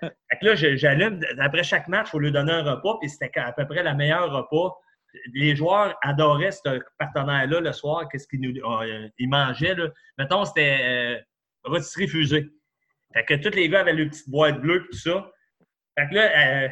Fait 0.00 0.38
que 0.40 0.46
là, 0.46 0.54
j'allume, 0.54 1.20
après 1.38 1.62
chaque 1.62 1.88
match, 1.88 2.08
il 2.08 2.10
faut 2.10 2.18
lui 2.18 2.32
donner 2.32 2.52
un 2.52 2.62
repas, 2.62 2.98
puis 3.00 3.10
c'était 3.10 3.30
à 3.38 3.52
peu 3.52 3.66
près 3.66 3.82
le 3.82 3.94
meilleur 3.94 4.30
repas. 4.30 4.76
Les 5.32 5.54
joueurs 5.54 5.96
adoraient 6.02 6.52
ce 6.52 6.80
partenaire-là 6.98 7.60
le 7.60 7.72
soir, 7.72 8.08
qu'est-ce 8.08 8.26
qu'ils 8.26 8.40
nous 8.40 8.54
euh, 8.60 9.08
ils 9.18 9.28
mangeaient. 9.28 9.74
Là. 9.74 9.88
Mettons, 10.18 10.44
c'était 10.44 10.78
euh, 10.82 11.18
rôtisserie 11.64 12.08
fusée. 12.08 12.50
Fait 13.14 13.24
que 13.24 13.34
tous 13.34 13.54
les 13.54 13.68
gars 13.68 13.80
avaient 13.80 13.92
leur 13.92 14.08
petite 14.08 14.28
boîte 14.28 14.60
bleue 14.60 14.86
tout 14.90 14.96
ça. 14.96 15.30
Fait 15.98 16.08
que 16.08 16.14
là, 16.14 16.64
euh, 16.64 16.68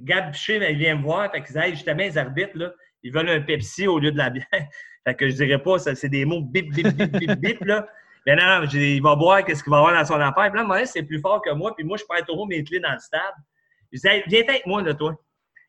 Gab 0.00 0.32
Piché, 0.32 0.58
ben, 0.58 0.70
il 0.72 0.78
vient 0.78 0.96
me 0.96 1.02
voir. 1.02 1.30
Fait 1.32 1.42
qu'ils 1.42 1.54
disent, 1.54 1.70
justement, 1.70 1.98
les 1.98 2.18
arbitres, 2.18 2.56
là, 2.56 2.72
ils 3.02 3.12
veulent 3.12 3.30
un 3.30 3.40
Pepsi 3.40 3.86
au 3.86 3.98
lieu 3.98 4.12
de 4.12 4.18
la 4.18 4.30
bière. 4.30 4.46
fait 5.04 5.14
que 5.14 5.28
je 5.28 5.34
dirais 5.34 5.62
pas, 5.62 5.78
c'est 5.78 6.08
des 6.08 6.24
mots 6.24 6.42
bip, 6.42 6.72
bip, 6.72 6.88
bip, 6.88 7.10
bip, 7.12 7.40
bip, 7.40 7.64
là. 7.64 7.88
Mais 8.26 8.34
non, 8.36 8.60
non 8.60 8.66
il 8.66 9.00
va 9.00 9.14
boire, 9.14 9.44
qu'est-ce 9.44 9.62
qu'il 9.62 9.70
va 9.70 9.78
avoir 9.78 9.94
dans 9.94 10.04
son 10.04 10.20
affaire. 10.20 10.50
Puis 10.50 10.60
là, 10.60 10.64
moi, 10.64 10.84
c'est 10.84 11.04
plus 11.04 11.20
fort 11.20 11.40
que 11.40 11.50
moi. 11.50 11.74
Puis 11.74 11.84
moi, 11.84 11.96
je 11.96 12.04
perds 12.04 12.26
trop 12.26 12.44
mes 12.46 12.62
clés 12.62 12.80
dans 12.80 12.92
le 12.92 12.98
stade. 12.98 13.34
Je 13.92 14.00
dis, 14.00 14.22
viens 14.26 14.42
avec 14.42 14.66
moi, 14.66 14.82
là, 14.82 14.94
toi. 14.94 15.16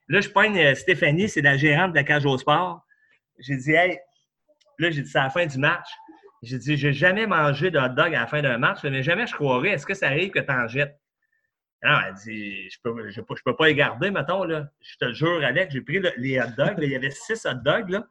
Là, 0.09 0.21
je 0.21 0.29
pogne 0.29 0.57
euh, 0.57 0.73
Stéphanie, 0.73 1.29
c'est 1.29 1.41
la 1.41 1.57
gérante 1.57 1.91
de 1.91 1.97
la 1.97 2.03
cage 2.03 2.25
au 2.25 2.37
sport. 2.37 2.81
J'ai 3.39 3.57
dit, 3.57 3.71
hey, 3.71 3.99
là, 4.79 4.89
j'ai 4.89 5.01
dit, 5.01 5.09
c'est 5.09 5.19
la 5.19 5.29
fin 5.29 5.45
du 5.45 5.57
match. 5.57 5.87
J'ai 6.43 6.57
dit, 6.59 6.77
j'ai 6.77 6.93
jamais 6.93 7.25
mangé 7.25 7.71
de 7.71 7.79
hot 7.79 7.89
dog 7.89 8.13
à 8.13 8.21
la 8.21 8.27
fin 8.27 8.41
d'un 8.41 8.57
match, 8.57 8.79
mais 8.83 9.03
jamais 9.03 9.27
je 9.27 9.33
croirais. 9.33 9.69
Est-ce 9.69 9.85
que 9.85 9.93
ça 9.93 10.07
arrive 10.07 10.31
que 10.31 10.39
tu 10.39 10.51
en 10.51 10.67
jettes? 10.67 10.99
Non, 11.83 11.97
elle 12.07 12.13
dit, 12.15 12.69
je 12.69 12.77
peux, 12.83 13.33
peux 13.45 13.55
pas 13.55 13.67
les 13.67 13.75
garder, 13.75 14.11
mettons, 14.11 14.43
là. 14.43 14.67
Je 14.81 14.97
te 14.97 15.13
jure, 15.13 15.43
Alex, 15.43 15.73
j'ai 15.73 15.81
pris 15.81 16.01
les 16.17 16.39
hot 16.39 16.51
dogs. 16.57 16.75
il 16.81 16.89
y 16.89 16.95
avait 16.95 17.11
six 17.11 17.45
hot 17.45 17.55
dogs, 17.63 17.89
là. 17.89 18.07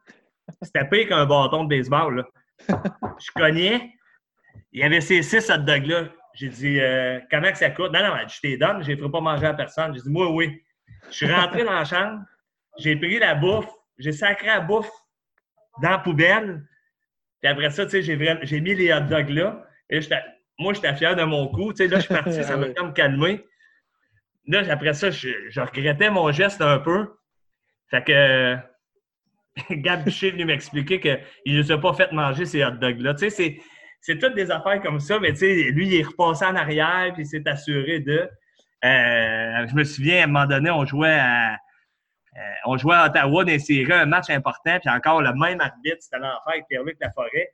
C'était 0.61 0.85
pire 0.85 1.09
qu'un 1.09 1.25
bâton 1.25 1.65
de 1.65 1.69
baseball, 1.69 2.15
là. 2.15 2.27
Je 3.19 3.31
cognais. 3.35 3.93
Il 4.71 4.81
y 4.81 4.83
avait 4.83 5.01
ces 5.01 5.21
six 5.21 5.49
hot 5.49 5.57
dogs-là. 5.59 6.09
J'ai 6.33 6.49
dit, 6.49 6.79
euh, 6.79 7.19
comment 7.31 7.53
ça 7.55 7.69
coûte? 7.71 7.91
Non, 7.91 7.99
non, 7.99 8.15
je 8.27 8.39
t'ai 8.39 8.57
donne, 8.57 8.83
je 8.83 8.91
ne 8.91 8.97
ferai 8.97 9.11
pas 9.11 9.21
manger 9.21 9.47
à 9.47 9.53
personne. 9.53 9.93
J'ai 9.95 10.01
dit, 10.01 10.09
moi, 10.09 10.31
oui. 10.31 10.61
Je 11.09 11.15
suis 11.15 11.31
rentré 11.31 11.63
dans 11.63 11.73
la 11.73 11.85
chambre, 11.85 12.21
j'ai 12.77 12.95
pris 12.95 13.19
la 13.19 13.35
bouffe, 13.35 13.69
j'ai 13.97 14.11
sacré 14.11 14.47
la 14.47 14.59
bouffe 14.59 14.91
dans 15.81 15.91
la 15.91 15.97
poubelle. 15.99 16.63
Puis 17.41 17.51
après 17.51 17.69
ça, 17.69 17.85
tu 17.85 17.91
sais, 17.91 18.01
j'ai 18.01 18.61
mis 18.61 18.75
les 18.75 18.93
hot 18.93 19.01
dogs 19.01 19.29
là. 19.29 19.63
Et 19.89 19.99
moi, 20.59 20.73
j'étais 20.73 20.95
fier 20.95 21.15
de 21.15 21.23
mon 21.23 21.47
coup. 21.47 21.71
Tu 21.71 21.83
sais, 21.83 21.87
là, 21.87 21.99
je 21.99 22.05
suis 22.05 22.13
parti, 22.13 22.43
ça 22.43 22.57
m'a 22.57 22.69
comme 22.69 22.93
calmé. 22.93 23.43
Là, 24.47 24.63
après 24.69 24.93
ça, 24.93 25.11
je, 25.11 25.59
regrettais 25.59 26.09
mon 26.09 26.31
geste 26.31 26.61
un 26.61 26.79
peu. 26.79 27.07
Fait 27.89 28.03
que 28.03 28.55
Gab 29.71 30.03
Boucher 30.03 30.27
est 30.27 30.31
venu 30.31 30.45
m'expliquer 30.45 30.99
qu'il 30.99 31.57
ne 31.57 31.63
s'est 31.63 31.77
pas 31.77 31.93
fait 31.93 32.11
manger 32.11 32.45
ces 32.45 32.63
hot 32.63 32.71
dogs-là. 32.71 33.13
Tu 33.13 33.29
sais, 33.29 33.59
c'est 34.01 34.17
toutes 34.19 34.35
des 34.35 34.51
affaires 34.51 34.81
comme 34.81 34.99
ça, 34.99 35.19
mais 35.19 35.31
tu 35.33 35.39
sais, 35.39 35.71
lui, 35.71 35.87
il 35.87 35.95
est 35.95 36.03
repassé 36.03 36.45
en 36.45 36.55
arrière, 36.55 37.11
puis 37.13 37.23
il 37.23 37.25
s'est 37.25 37.47
assuré 37.47 37.99
de. 37.99 38.29
Euh, 38.85 39.67
je 39.67 39.75
me 39.75 39.83
souviens, 39.83 40.21
à 40.21 40.23
un 40.23 40.27
moment 40.27 40.45
donné, 40.45 40.69
on 40.69 40.85
jouait 40.85 41.17
à, 41.19 41.57
on 42.65 42.77
jouait 42.77 42.95
à 42.95 43.07
Ottawa 43.07 43.43
dans 43.43 43.59
séries, 43.59 43.91
un 43.91 44.05
match 44.05 44.29
important, 44.29 44.79
puis 44.79 44.89
encore 44.89 45.21
le 45.21 45.33
même 45.33 45.59
arbitre, 45.59 45.97
c'était 45.99 46.19
l'enfer 46.19 46.41
avec 46.45 46.67
Pierre-Luc 46.67 46.97
Laforêt. 47.01 47.51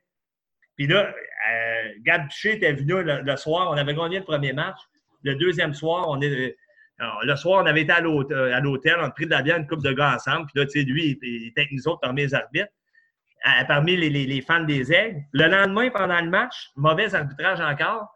Puis 0.76 0.88
là, 0.88 1.08
euh, 1.08 1.90
Gab 2.02 2.24
Boucher 2.24 2.56
était 2.56 2.74
venu 2.74 2.96
le, 3.04 3.36
soir, 3.36 3.70
on 3.72 3.78
avait 3.78 3.94
gagné 3.94 4.20
le 4.20 4.26
premier 4.26 4.54
match. 4.54 4.78
Le 5.24 5.36
deuxième 5.36 5.74
soir, 5.74 6.08
on 6.10 6.20
est, 6.22 6.56
le 7.00 7.36
soir, 7.36 7.64
on 7.64 7.66
avait 7.66 7.82
été 7.82 7.92
à 7.92 8.02
l'hôtel, 8.02 8.98
on 9.00 9.04
a 9.04 9.10
pris 9.12 9.26
de 9.26 9.32
la 9.32 9.42
bière, 9.42 9.58
une 9.58 9.68
coupe 9.68 9.84
de 9.84 9.92
gars 9.92 10.16
ensemble. 10.16 10.48
Puis 10.48 10.60
là, 10.60 10.66
tu 10.66 10.80
sais, 10.80 10.86
lui, 10.86 11.18
il 11.22 11.48
était 11.48 11.62
avec 11.62 11.72
nous 11.72 11.88
autres 11.88 12.02
parmi 12.02 12.22
les 12.22 12.34
arbitres, 12.34 12.72
parmi 13.68 13.96
les, 13.96 14.42
fans 14.42 14.64
des 14.64 14.92
aigles. 14.92 15.22
Le 15.32 15.48
lendemain, 15.48 15.90
pendant 15.90 16.20
le 16.20 16.30
match, 16.30 16.70
mauvais 16.76 17.14
arbitrage 17.14 17.62
encore. 17.62 18.10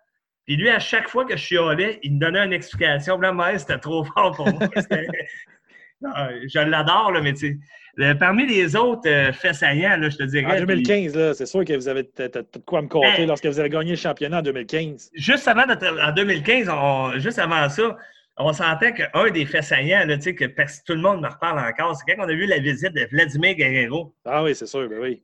Puis 0.45 0.55
lui, 0.55 0.69
à 0.69 0.79
chaque 0.79 1.09
fois 1.09 1.25
que 1.25 1.35
je 1.35 1.43
suis 1.43 1.57
allé, 1.57 1.99
il 2.03 2.15
me 2.15 2.19
donnait 2.19 2.45
une 2.45 2.53
explication. 2.53 3.17
Vraiment, 3.17 3.45
c'était 3.57 3.79
trop 3.79 4.05
fort 4.05 4.35
pour 4.35 4.47
moi. 4.47 4.67
je 6.01 6.59
l'adore, 6.59 7.11
mais 7.21 7.33
tu 7.33 7.59
sais, 7.97 8.15
parmi 8.15 8.45
les 8.45 8.75
autres 8.75 9.09
euh, 9.09 9.33
faits 9.33 9.55
saillants, 9.55 9.97
là, 9.97 10.09
je 10.09 10.17
te 10.17 10.23
dirais. 10.23 10.61
En 10.61 10.65
2015, 10.65 11.33
c'est 11.33 11.45
sûr 11.45 11.65
que 11.65 11.73
vous 11.73 11.87
avez 11.87 12.03
de 12.03 12.45
quoi 12.65 12.81
me 12.81 12.87
compter 12.87 13.07
ben, 13.17 13.27
lorsque 13.27 13.45
vous 13.45 13.59
avez 13.59 13.69
gagné 13.69 13.91
le 13.91 13.97
championnat 13.97 14.39
en 14.39 14.43
2015. 14.43 15.11
Juste 15.13 15.47
avant, 15.47 15.63
en 15.63 16.11
2015, 16.11 16.69
juste 17.17 17.39
avant 17.39 17.67
ça, 17.69 17.97
on 18.37 18.53
sentait 18.53 18.93
qu'un 18.93 19.29
des 19.31 19.45
faits 19.45 19.63
saillants, 19.63 20.05
là, 20.05 20.17
que 20.17 20.45
tout 20.85 20.93
le 20.93 21.01
monde 21.01 21.21
me 21.21 21.27
reparle 21.27 21.59
encore, 21.59 21.95
c'est 21.95 22.13
quand 22.13 22.23
on 22.23 22.29
a 22.29 22.33
vu 22.33 22.45
la 22.45 22.59
visite 22.59 22.93
de 22.93 23.07
Vladimir 23.11 23.55
Guerrero. 23.55 24.13
Ah 24.25 24.43
oui, 24.43 24.53
c'est 24.53 24.67
sûr, 24.67 24.87
ben 24.87 24.99
oui. 25.01 25.23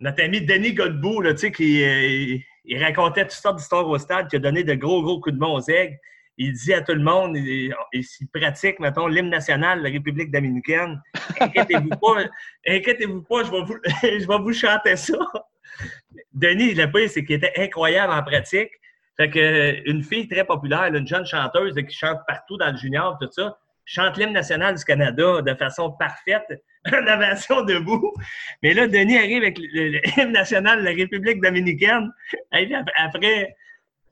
Notre 0.00 0.22
ami 0.22 0.40
Denis 0.40 0.72
Godbout, 0.72 1.20
là, 1.20 1.34
qui 1.34 1.84
euh, 1.84 2.38
il 2.64 2.82
racontait 2.82 3.22
toutes 3.22 3.32
sortes 3.32 3.56
d'histoires 3.56 3.86
au 3.86 3.98
stade, 3.98 4.28
qui 4.28 4.36
a 4.36 4.38
donné 4.38 4.64
de 4.64 4.74
gros, 4.74 5.02
gros 5.02 5.20
coups 5.20 5.34
de 5.34 5.40
main 5.40 5.48
aux 5.48 5.62
aigles. 5.68 5.96
Il 6.38 6.52
dit 6.52 6.74
à 6.74 6.82
tout 6.82 6.92
le 6.92 7.02
monde, 7.02 7.36
il, 7.36 7.74
il 7.92 8.28
pratique, 8.32 8.78
mettons, 8.78 9.06
l'hymne 9.06 9.30
national 9.30 9.78
de 9.78 9.84
la 9.84 9.90
République 9.90 10.30
dominicaine. 10.30 11.00
Inquiétez-vous 11.40 11.88
pas, 11.90 12.24
inquiétez-vous 12.66 13.22
pas, 13.22 13.44
je 13.44 13.50
vais, 13.50 13.62
vous, 13.62 13.78
je 14.02 14.26
vais 14.26 14.38
vous 14.38 14.52
chanter 14.52 14.96
ça. 14.96 15.18
Denis, 16.32 16.74
le 16.74 16.90
pire, 16.90 17.08
c'est 17.08 17.24
qu'il 17.24 17.36
était 17.36 17.52
incroyable 17.56 18.12
en 18.12 18.22
pratique. 18.22 18.70
Fait 19.16 19.30
que, 19.30 19.88
une 19.90 20.02
fille 20.02 20.28
très 20.28 20.44
populaire, 20.44 20.94
une 20.94 21.06
jeune 21.06 21.24
chanteuse 21.24 21.74
qui 21.74 21.96
chante 21.96 22.18
partout 22.28 22.58
dans 22.58 22.70
le 22.70 22.76
junior, 22.76 23.16
tout 23.18 23.30
ça, 23.30 23.58
chante 23.86 24.18
l'hymne 24.18 24.34
national 24.34 24.74
du 24.74 24.84
Canada 24.84 25.40
de 25.40 25.54
façon 25.54 25.92
parfaite, 25.92 26.44
en 26.92 26.98
ovation 26.98 27.62
debout. 27.62 28.12
Mais 28.62 28.74
là, 28.74 28.86
Denis 28.86 29.16
arrive 29.16 29.42
avec 29.42 29.58
l'hymne 29.58 30.32
national 30.32 30.80
de 30.80 30.84
la 30.84 30.90
République 30.90 31.40
dominicaine. 31.40 32.12
Après 32.52 33.56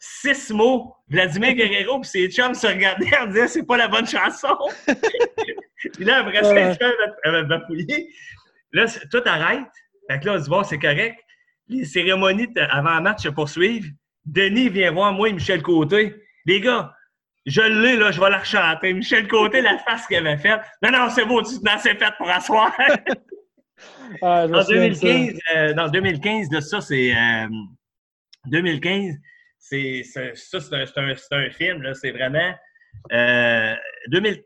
six 0.05 0.50
mots, 0.50 0.94
Vladimir 1.09 1.55
Guerrero 1.55 2.00
et 2.00 2.05
ses 2.05 2.30
chums 2.30 2.55
se 2.55 2.66
regardaient 2.66 3.16
en 3.18 3.26
disant 3.26 3.48
c'est 3.48 3.66
pas 3.66 3.76
la 3.76 3.88
bonne 3.88 4.07
chanson. 4.07 4.57
puis 5.76 6.05
là, 6.05 6.18
après 6.18 6.42
ça, 6.42 6.55
elle 7.24 7.32
va 7.32 7.42
bafouiller. 7.44 8.09
Là, 8.72 8.86
tout 9.11 9.22
arrête. 9.24 9.64
Fait 10.11 10.20
que 10.20 10.26
là, 10.26 10.34
on 10.34 10.38
se 10.38 10.44
dit 10.44 10.50
bon, 10.50 10.62
c'est 10.64 10.78
correct. 10.78 11.18
Les 11.68 11.84
cérémonies 11.84 12.48
avant 12.70 12.96
le 12.96 13.00
match 13.02 13.22
se 13.22 13.28
poursuivent. 13.30 13.90
Denis 14.26 14.68
vient 14.68 14.92
voir 14.92 15.12
moi 15.12 15.28
et 15.28 15.32
Michel 15.32 15.62
Côté. 15.62 16.14
Les 16.44 16.61
gars, 16.61 16.92
je 17.46 17.62
l'ai, 17.62 17.96
là, 17.96 18.11
je 18.11 18.20
vais 18.20 18.30
la 18.30 18.38
rechanter. 18.38 18.92
Michel 18.92 19.26
Côté, 19.28 19.62
la 19.62 19.78
face 19.78 20.07
qu'il 20.07 20.16
avait 20.16 20.36
faite. 20.36 20.61
Non, 20.82 20.90
non, 20.90 21.09
c'est 21.09 21.24
beau, 21.24 21.42
tu 21.42 21.55
c'est 21.78 21.98
fait 21.98 22.12
pour 22.18 22.28
asseoir. 22.28 22.76
ah, 24.22 24.46
en 24.46 24.64
2015, 24.64 25.38
euh, 25.57 25.74
non, 25.74 25.88
2015, 25.88 26.48
de 26.50 26.61
ça, 26.61 26.80
c'est. 26.82 27.14
2015, 28.46 29.14
euh, 29.73 30.03
c'est, 30.05 30.35
ça, 30.35 30.61
c'est 30.61 31.33
un, 31.33 31.51
film, 31.51 31.95
c'est 31.95 32.11
vraiment. 32.11 32.55
Euh, 33.12 33.75
2000, 34.09 34.43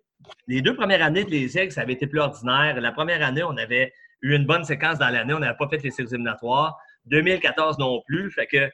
les 0.47 0.63
deux 0.63 0.75
premières 0.75 1.03
années 1.03 1.25
de 1.25 1.31
Les 1.31 1.59
Aigles, 1.59 1.73
ça 1.73 1.83
avait 1.83 1.95
été 1.95 2.07
plus 2.07 2.21
ordinaire. 2.21 2.81
La 2.81 2.93
première 2.93 3.23
année, 3.23 3.43
on 3.43 3.57
avait 3.57 3.93
eu 4.23 4.35
une 4.35 4.47
bonne 4.47 4.65
séquence 4.65 4.99
dans 4.99 5.09
l'année. 5.09 5.35
On 5.35 5.39
n'avait 5.39 5.57
pas 5.57 5.69
fait 5.69 5.83
les 5.83 5.91
séries 5.91 6.09
éliminatoires. 6.13 6.79
2014 7.07 7.79
non 7.79 8.03
plus. 8.07 8.31
Fait 8.31 8.47
que 8.47 8.71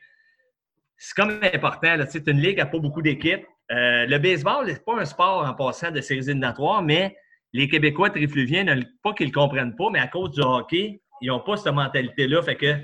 c'est 0.96 1.14
comme 1.14 1.38
important. 1.42 1.96
C'est 2.08 2.26
une 2.28 2.40
ligue 2.40 2.58
n'a 2.58 2.66
pas 2.66 2.78
beaucoup 2.78 3.02
d'équipes. 3.02 3.46
Euh, 3.70 4.06
le 4.06 4.18
baseball 4.18 4.66
n'est 4.66 4.76
pas 4.76 5.00
un 5.00 5.04
sport 5.04 5.46
en 5.46 5.54
passant 5.54 5.90
de 5.90 6.00
séries 6.00 6.24
éliminatoires, 6.24 6.82
mais 6.82 7.16
les 7.52 7.68
Québécois 7.68 8.10
trifluviens, 8.10 8.64
pas 9.02 9.14
qu'ils 9.14 9.28
ne 9.28 9.32
comprennent 9.32 9.76
pas, 9.76 9.88
mais 9.90 10.00
à 10.00 10.08
cause 10.08 10.32
du 10.32 10.40
hockey, 10.40 11.00
ils 11.20 11.28
n'ont 11.28 11.40
pas 11.40 11.56
cette 11.56 11.72
mentalité-là. 11.72 12.42
Fait 12.42 12.56
que 12.56 12.76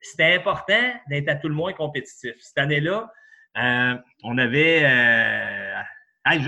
c'était 0.00 0.34
important 0.34 0.92
d'être 1.08 1.28
à 1.28 1.34
tout 1.36 1.48
le 1.48 1.54
moins 1.54 1.72
compétitif. 1.72 2.34
Cette 2.38 2.58
année-là, 2.58 3.10
euh, 3.58 3.94
on 4.24 4.38
avait. 4.38 4.82
Euh... 4.84 5.74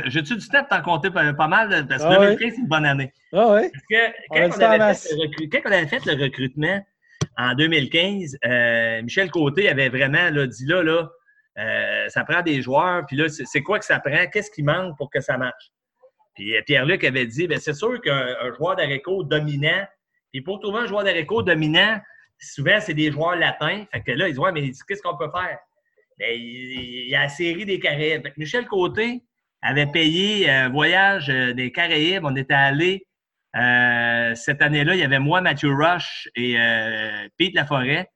J'ai-tu 0.07 0.37
du 0.37 0.49
temps 0.49 0.61
pour 0.61 0.69
t'en 0.69 0.83
compter 0.83 1.11
pas, 1.11 1.33
mal? 1.49 1.87
Parce 1.89 2.05
que 2.05 2.09
2015, 2.09 2.21
ah 2.23 2.37
c'est 2.39 2.61
une 2.61 2.69
bonne 2.69 2.87
année. 2.87 3.13
Ah. 3.33 3.59
Parce 3.59 3.87
que 3.91 4.13
quand 4.29 4.59
on, 4.59 4.71
avait 4.71 4.95
fait 4.95 5.15
le 5.15 5.49
quand 5.49 5.61
on, 5.65 5.73
avait 5.73 5.87
fait 5.87 6.07
le 6.07 6.23
recrutement, 6.23 6.87
en 7.37 7.55
2015, 7.55 8.39
euh, 8.45 9.03
Michel 9.03 9.31
Côté 9.31 9.69
avait 9.69 9.89
vraiment 9.89 10.31
dit 10.31 10.67
là, 10.67 10.83
là, 10.83 11.09
euh, 11.59 12.09
ça 12.09 12.25
prend 12.25 12.43
des 12.43 12.63
joueurs, 12.63 13.05
puis 13.07 13.17
là, 13.17 13.29
c'est 13.29 13.63
quoi 13.63 13.79
que 13.79 13.85
ça 13.85 13.99
prend? 13.99 14.27
Qu'est-ce 14.33 14.51
qui 14.51 14.63
manque 14.63 14.97
pour 14.97 15.11
que 15.11 15.21
ça 15.21 15.37
marche? 15.39 15.73
Puis 16.35 16.55
Pierre-Luc 16.67 17.05
avait 17.05 17.27
dit, 17.27 17.47
bien, 17.47 17.59
c'est 17.59 17.75
sûr 17.75 18.01
qu'un 18.01 18.53
joueur 18.57 18.77
d'Areco 18.77 19.23
dominant, 19.25 19.87
puis 20.33 20.43
pour 20.43 20.61
trouver 20.61 20.81
un 20.81 20.87
joueur 20.87 21.05
d'Areco 21.05 21.43
dominant, 21.43 22.01
souvent, 22.43 22.79
c'est 22.81 22.95
des 22.95 23.11
joueurs 23.11 23.37
latins. 23.37 23.85
Fait 23.93 24.03
que 24.03 24.13
là, 24.13 24.29
ils 24.29 24.33
disent, 24.33 24.39
ouais, 24.39 24.53
mais 24.53 24.71
qu'est-ce 24.87 25.03
qu'on 25.03 25.17
peut 25.17 25.31
faire? 25.31 25.59
Bien, 26.19 26.29
il, 26.31 27.09
y 27.09 27.15
a 27.15 27.23
la 27.23 27.29
série 27.29 27.65
des 27.65 27.79
Caraïbes. 27.79 28.29
Michel 28.37 28.67
Côté 28.67 29.23
avait 29.63 29.87
payé 29.87 30.51
un 30.51 30.69
voyage 30.69 31.29
des 31.29 31.73
Caraïbes. 31.73 32.25
On 32.25 32.37
était 32.37 32.55
allé 32.55 33.07
euh, 33.57 34.35
cette 34.35 34.63
année-là, 34.63 34.95
il 34.95 35.01
y 35.01 35.05
avait 35.05 35.19
moi, 35.19 35.41
Matthew 35.41 35.69
Rush 35.69 36.29
et 36.37 36.59
euh, 36.59 37.29
Pete 37.37 37.55
Laforêt. 37.55 38.09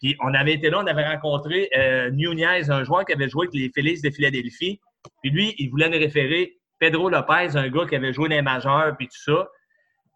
Puis 0.00 0.16
on 0.20 0.32
avait 0.34 0.54
été 0.54 0.70
là, 0.70 0.78
on 0.80 0.86
avait 0.86 1.06
rencontré 1.06 1.68
euh, 1.76 2.10
Nunez, 2.10 2.70
un 2.70 2.84
joueur 2.84 3.04
qui 3.04 3.12
avait 3.12 3.28
joué 3.28 3.46
avec 3.46 3.54
les 3.54 3.70
Félix 3.74 4.00
de 4.02 4.10
Philadelphie. 4.10 4.80
Puis 5.22 5.30
lui, 5.30 5.54
il 5.58 5.70
voulait 5.70 5.88
nous 5.88 5.98
référer 5.98 6.58
Pedro 6.78 7.10
Lopez, 7.10 7.56
un 7.56 7.68
gars 7.68 7.86
qui 7.86 7.96
avait 7.96 8.12
joué 8.12 8.28
dans 8.28 8.36
les 8.36 8.42
majeurs, 8.42 8.96
puis 8.96 9.08
tout 9.08 9.32
ça. 9.32 9.48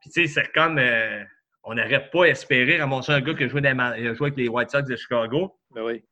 Puis 0.00 0.10
tu 0.10 0.28
sais, 0.28 0.40
c'est 0.40 0.52
comme... 0.52 0.78
Euh, 0.78 1.24
on 1.64 1.74
n'aurait 1.74 2.08
pas 2.10 2.24
espéré 2.24 2.80
ramasser 2.80 3.12
un 3.12 3.20
gars 3.20 3.34
qui 3.34 3.44
a 3.44 3.48
joué, 3.48 3.60
dans 3.60 3.78
a 3.78 4.14
joué 4.14 4.26
avec 4.28 4.36
les 4.36 4.48
White 4.48 4.70
Sox 4.70 4.84
de 4.84 4.96
Chicago. 4.96 5.56
Ben 5.70 5.82
oui. 5.82 6.04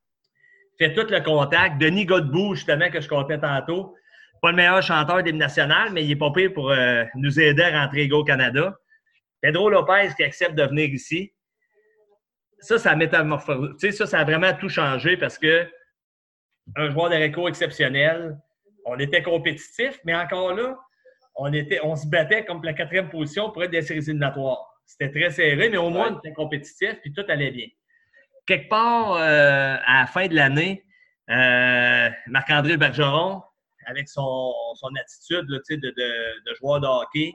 Fait 0.79 0.95
tout 0.95 1.07
le 1.11 1.21
contact. 1.21 1.79
Denis 1.79 2.07
Godbout, 2.07 2.55
justement, 2.55 2.89
que 2.91 3.01
je 3.01 3.09
comptais 3.09 3.39
tantôt, 3.39 3.95
pas 4.41 4.51
le 4.51 4.57
meilleur 4.57 4.83
chanteur 4.83 5.23
des 5.23 5.33
nationales, 5.33 5.93
mais 5.93 6.05
il 6.05 6.11
est 6.13 6.17
pas 6.17 6.31
pire 6.33 6.53
pour 6.55 6.71
euh, 6.71 7.05
nous 7.17 7.39
aider 7.39 7.63
à 7.63 7.83
rentrer 7.83 8.11
au 8.11 8.25
Canada. 8.25 8.75
Pedro 9.41 9.69
Lopez 9.71 10.11
qui 10.17 10.25
accepte 10.25 10.55
de 10.55 10.63
venir 10.63 10.89
ici. 10.89 11.33
Ça, 12.61 12.79
ça 12.79 12.93
a 12.93 12.99
ça, 12.99 14.07
ça 14.07 14.19
a 14.19 14.25
vraiment 14.25 14.53
tout 14.55 14.69
changé 14.69 15.17
parce 15.17 15.39
que 15.39 15.67
un 16.77 16.91
joueur 16.91 17.11
de 17.11 17.49
exceptionnel, 17.49 18.39
on 18.85 18.99
était 18.99 19.23
compétitif, 19.23 19.99
mais 20.05 20.15
encore 20.15 20.55
là, 20.55 20.79
on, 21.35 21.53
était, 21.53 21.81
on 21.83 21.97
se 21.97 22.07
battait 22.07 22.45
comme 22.45 22.63
la 22.63 22.75
quatrième 22.75 23.09
position 23.09 23.51
pour 23.51 23.65
être 23.65 23.71
des 23.71 23.83
séries 23.83 24.01
éliminatoires. 24.01 24.70
C'était 24.91 25.21
très 25.21 25.31
serré, 25.31 25.71
mais 25.71 25.77
au 25.77 25.89
moins, 25.89 26.13
on 26.13 26.19
était 26.19 26.33
compétitif, 26.33 26.97
puis 27.01 27.13
tout 27.13 27.25
allait 27.29 27.53
bien. 27.53 27.67
Quelque 28.45 28.69
part, 28.69 29.13
euh, 29.13 29.77
à 29.87 30.01
la 30.01 30.07
fin 30.07 30.27
de 30.27 30.35
l'année, 30.35 30.85
euh, 31.31 32.11
Marc-André 32.27 32.77
Bergeron, 32.77 33.41
avec 33.87 34.09
son, 34.09 34.53
attitude 35.01 35.47
de, 35.47 35.63
de, 35.71 36.55
joueur 36.59 36.81
de 36.81 36.89
hockey. 36.89 37.33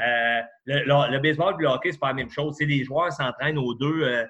Euh, 0.00 0.40
le, 0.64 1.18
baseball 1.18 1.54
et 1.58 1.62
le 1.62 1.68
hockey, 1.68 1.92
c'est 1.92 2.00
pas 2.00 2.08
la 2.08 2.14
même 2.14 2.30
chose. 2.30 2.56
les 2.58 2.84
joueurs 2.84 3.12
s'entraînent 3.12 3.58
aux 3.58 3.74
deux. 3.74 4.26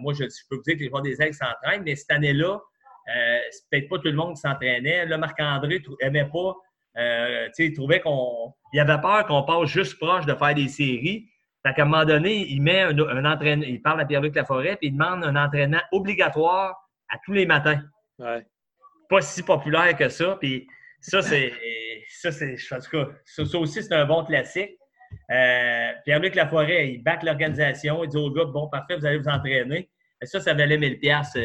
Moi, 0.00 0.12
je, 0.14 0.24
peux 0.50 0.56
vous 0.56 0.62
dire 0.62 0.74
que 0.74 0.80
les 0.80 0.88
joueurs 0.88 1.02
des 1.02 1.22
aigles 1.22 1.34
s'entraînent, 1.34 1.84
mais 1.84 1.94
cette 1.94 2.10
année-là, 2.10 2.58
c'est 3.06 3.70
peut-être 3.70 3.88
pas 3.88 3.98
tout 3.98 4.08
le 4.08 4.14
monde 4.14 4.34
qui 4.34 4.40
s'entraînait. 4.40 5.06
Là, 5.06 5.16
Marc-André 5.16 5.80
n'aimait 6.02 6.28
pas 6.28 6.56
il 7.58 7.72
trouvait 7.72 8.00
qu'on. 8.00 8.52
Il 8.72 8.80
avait 8.80 9.00
peur 9.00 9.26
qu'on 9.26 9.44
passe 9.44 9.68
juste 9.68 9.96
proche 9.98 10.26
de 10.26 10.34
faire 10.34 10.54
des 10.54 10.66
séries. 10.66 11.28
Fait 11.66 11.74
qu'à 11.74 11.82
un 11.82 11.86
moment 11.86 12.04
donné, 12.04 12.46
il 12.48 12.62
met 12.62 12.82
un, 12.82 13.24
entraînement. 13.24 13.64
Il 13.66 13.82
parle 13.82 14.00
à 14.00 14.04
Pierre-Luc 14.04 14.36
Laforêt, 14.36 14.76
puis 14.76 14.88
il 14.88 14.92
demande 14.92 15.24
un 15.24 15.34
entraînement 15.34 15.80
obligatoire 15.90 16.76
à 17.08 17.16
tous 17.24 17.32
les 17.32 17.44
matins. 17.44 17.82
Ouais. 18.18 18.46
Pas 19.08 19.20
si 19.20 19.42
populaire 19.42 19.96
que 19.96 20.08
ça. 20.08 20.36
Puis 20.40 20.68
ça, 21.00 21.22
c'est. 21.22 21.52
ça, 22.08 22.30
c'est. 22.30 22.56
En 22.70 22.78
tout 22.78 22.90
cas, 22.90 23.08
ça, 23.24 23.58
aussi, 23.58 23.82
c'est 23.82 23.94
un 23.94 24.04
bon 24.04 24.24
classique. 24.24 24.78
Euh, 25.30 25.92
Pierre-Luc 26.04 26.36
Laforêt, 26.36 26.90
il 26.90 27.02
back 27.02 27.24
l'organisation. 27.24 28.04
Il 28.04 28.10
dit 28.10 28.16
aux 28.16 28.30
gars, 28.30 28.44
bon, 28.44 28.68
parfait, 28.68 28.96
vous 28.96 29.06
allez 29.06 29.18
vous 29.18 29.28
entraîner. 29.28 29.90
Et 30.22 30.26
ça, 30.26 30.40
ça 30.40 30.54
valait 30.54 30.78
1000 30.78 31.00
pièces 31.00 31.36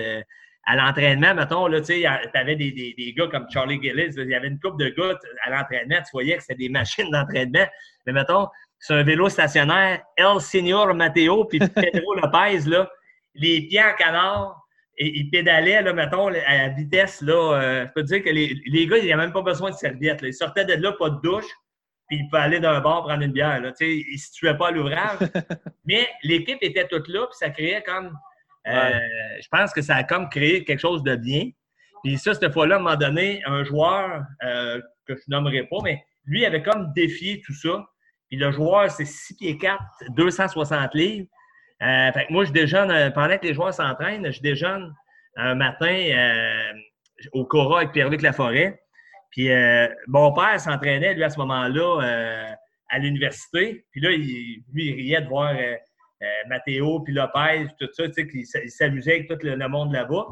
à 0.66 0.76
l'entraînement, 0.76 1.34
mettons, 1.34 1.66
là, 1.68 1.82
tu 1.82 2.06
avais 2.06 2.56
des, 2.56 2.72
des, 2.72 2.94
des, 2.96 3.14
gars 3.14 3.28
comme 3.28 3.48
Charlie 3.50 3.82
Gillis, 3.82 4.14
il 4.16 4.30
y 4.30 4.36
avait 4.36 4.48
une 4.48 4.60
couple 4.60 4.84
de 4.84 4.90
gars 4.90 5.18
à 5.44 5.50
l'entraînement, 5.50 5.98
tu 5.98 6.12
voyais 6.14 6.38
que 6.38 6.44
c'était 6.44 6.56
des 6.56 6.70
machines 6.70 7.10
d'entraînement. 7.10 7.66
Mais 8.06 8.14
mettons, 8.14 8.48
c'est 8.82 8.94
un 8.94 9.04
vélo 9.04 9.30
stationnaire, 9.30 10.04
El 10.18 10.42
Senior 10.42 10.94
Matteo 10.94 11.46
puis 11.46 11.60
Pedro 11.76 12.16
Lopez, 12.16 12.68
là, 12.68 12.90
les 13.36 13.62
pieds 13.68 13.82
en 13.82 13.94
canard, 13.96 14.58
et 14.98 15.08
ils 15.20 15.30
pédalaient, 15.30 15.82
là, 15.82 15.94
mettons, 15.94 16.28
à 16.28 16.58
la 16.58 16.70
vitesse, 16.70 17.22
là, 17.22 17.54
euh, 17.54 17.86
je 17.88 17.94
peux 17.94 18.02
te 18.02 18.08
dire 18.08 18.24
que 18.24 18.30
les, 18.30 18.56
les 18.66 18.88
gars, 18.88 18.98
ils 18.98 19.08
n'avaient 19.08 19.24
même 19.24 19.34
pas 19.34 19.42
besoin 19.42 19.72
de 19.72 19.76
serviette. 19.76 20.22
Là. 20.22 20.28
Ils 20.28 20.34
sortaient 20.34 20.66
de 20.66 20.74
là, 20.74 20.92
pas 20.92 21.10
de 21.10 21.22
douche, 21.22 21.48
puis 22.08 22.18
ils 22.18 22.28
pouvaient 22.28 22.42
aller 22.42 22.60
d'un 22.60 22.82
bar 22.82 23.04
prendre 23.04 23.24
une 23.24 23.32
bière. 23.32 23.62
Là, 23.62 23.72
ils 23.80 24.14
ne 24.14 24.18
se 24.18 24.32
tuaient 24.34 24.58
pas 24.58 24.68
à 24.68 24.72
l'ouvrage. 24.72 25.20
Mais 25.86 26.10
l'équipe 26.24 26.60
était 26.62 26.88
toute 26.88 27.08
là, 27.08 27.26
puis 27.28 27.38
ça 27.40 27.50
créait 27.50 27.84
comme 27.84 28.18
euh, 28.68 29.00
je 29.42 29.48
pense 29.50 29.74
que 29.74 29.82
ça 29.82 29.96
a 29.96 30.04
comme 30.04 30.30
créé 30.30 30.64
quelque 30.64 30.80
chose 30.80 31.04
de 31.04 31.16
bien. 31.16 31.50
Puis 32.04 32.18
ça, 32.18 32.34
cette 32.34 32.52
fois-là, 32.52 32.76
à 32.76 32.80
un 32.80 32.82
moment 32.82 32.96
donné, 32.96 33.42
un 33.46 33.64
joueur 33.64 34.24
euh, 34.44 34.82
que 35.08 35.16
je 35.16 35.22
nommerai 35.28 35.64
pas, 35.64 35.78
mais 35.84 36.04
lui 36.26 36.46
avait 36.46 36.64
comme 36.64 36.92
défié 36.94 37.42
tout 37.46 37.54
ça. 37.54 37.86
Puis 38.32 38.40
le 38.40 38.50
joueur, 38.52 38.90
c'est 38.90 39.06
6 39.06 39.36
pieds 39.36 39.58
4, 39.58 39.80
260 40.16 40.96
livres. 40.96 41.28
Euh, 41.84 42.12
fait 42.12 42.26
que 42.26 42.34
moi, 42.34 42.46
je 42.46 42.52
déjeune, 42.52 43.12
pendant 43.14 43.38
que 43.38 43.46
les 43.46 43.54
joueurs 43.54 43.74
s'entraînent, 43.74 44.32
je 44.32 44.42
déjeune 44.42 44.92
un 45.36 45.54
matin 45.54 45.94
au 47.34 47.46
Cora 47.46 47.80
avec 47.80 47.92
Pierre-Luc 47.92 48.22
Laforêt. 48.22 48.82
Puis 49.32 49.50
mon 50.08 50.34
père 50.34 50.60
s'entraînait, 50.60 51.14
lui, 51.14 51.24
à 51.24 51.30
ce 51.30 51.40
moment-là, 51.40 52.56
à 52.90 53.00
l'université. 53.00 53.86
Puis 53.92 54.02
là, 54.02 54.12
il, 54.12 54.64
lui, 54.74 54.86
il 54.86 54.96
riait 54.96 55.22
de 55.22 55.28
voir 55.28 55.54
euh, 56.22 56.26
Mathéo, 56.48 57.00
puis 57.00 57.14
Lopez, 57.14 57.66
tout 57.80 57.90
ça, 57.94 58.08
tu 58.08 58.14
sais, 58.14 58.28
qui 58.28 58.46
s'amusaient 58.46 59.16
avec 59.16 59.28
tout 59.28 59.38
le, 59.42 59.68
monde 59.68 59.92
là-bas. 59.92 60.28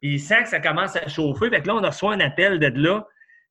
Puis 0.00 0.14
il 0.14 0.20
sent 0.20 0.44
que 0.44 0.48
ça 0.48 0.60
commence 0.60 0.96
à 0.96 1.08
chauffer. 1.08 1.50
Fait 1.50 1.60
que 1.60 1.66
là, 1.66 1.74
on 1.74 1.82
reçoit 1.82 2.14
un 2.14 2.20
appel 2.20 2.58
de 2.58 2.68
là 2.80 3.06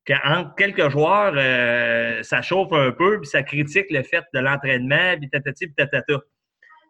qu'entre 0.05 0.55
quelques 0.55 0.89
joueurs, 0.89 1.33
euh, 1.35 2.23
ça 2.23 2.41
chauffe 2.41 2.73
un 2.73 2.91
peu, 2.91 3.19
puis 3.19 3.29
ça 3.29 3.43
critique 3.43 3.87
le 3.89 4.03
fait 4.03 4.23
de 4.33 4.39
l'entraînement, 4.39 5.17
puis 5.17 5.29
tatati, 5.29 5.67
puis 5.67 5.75
tatata. 5.75 6.19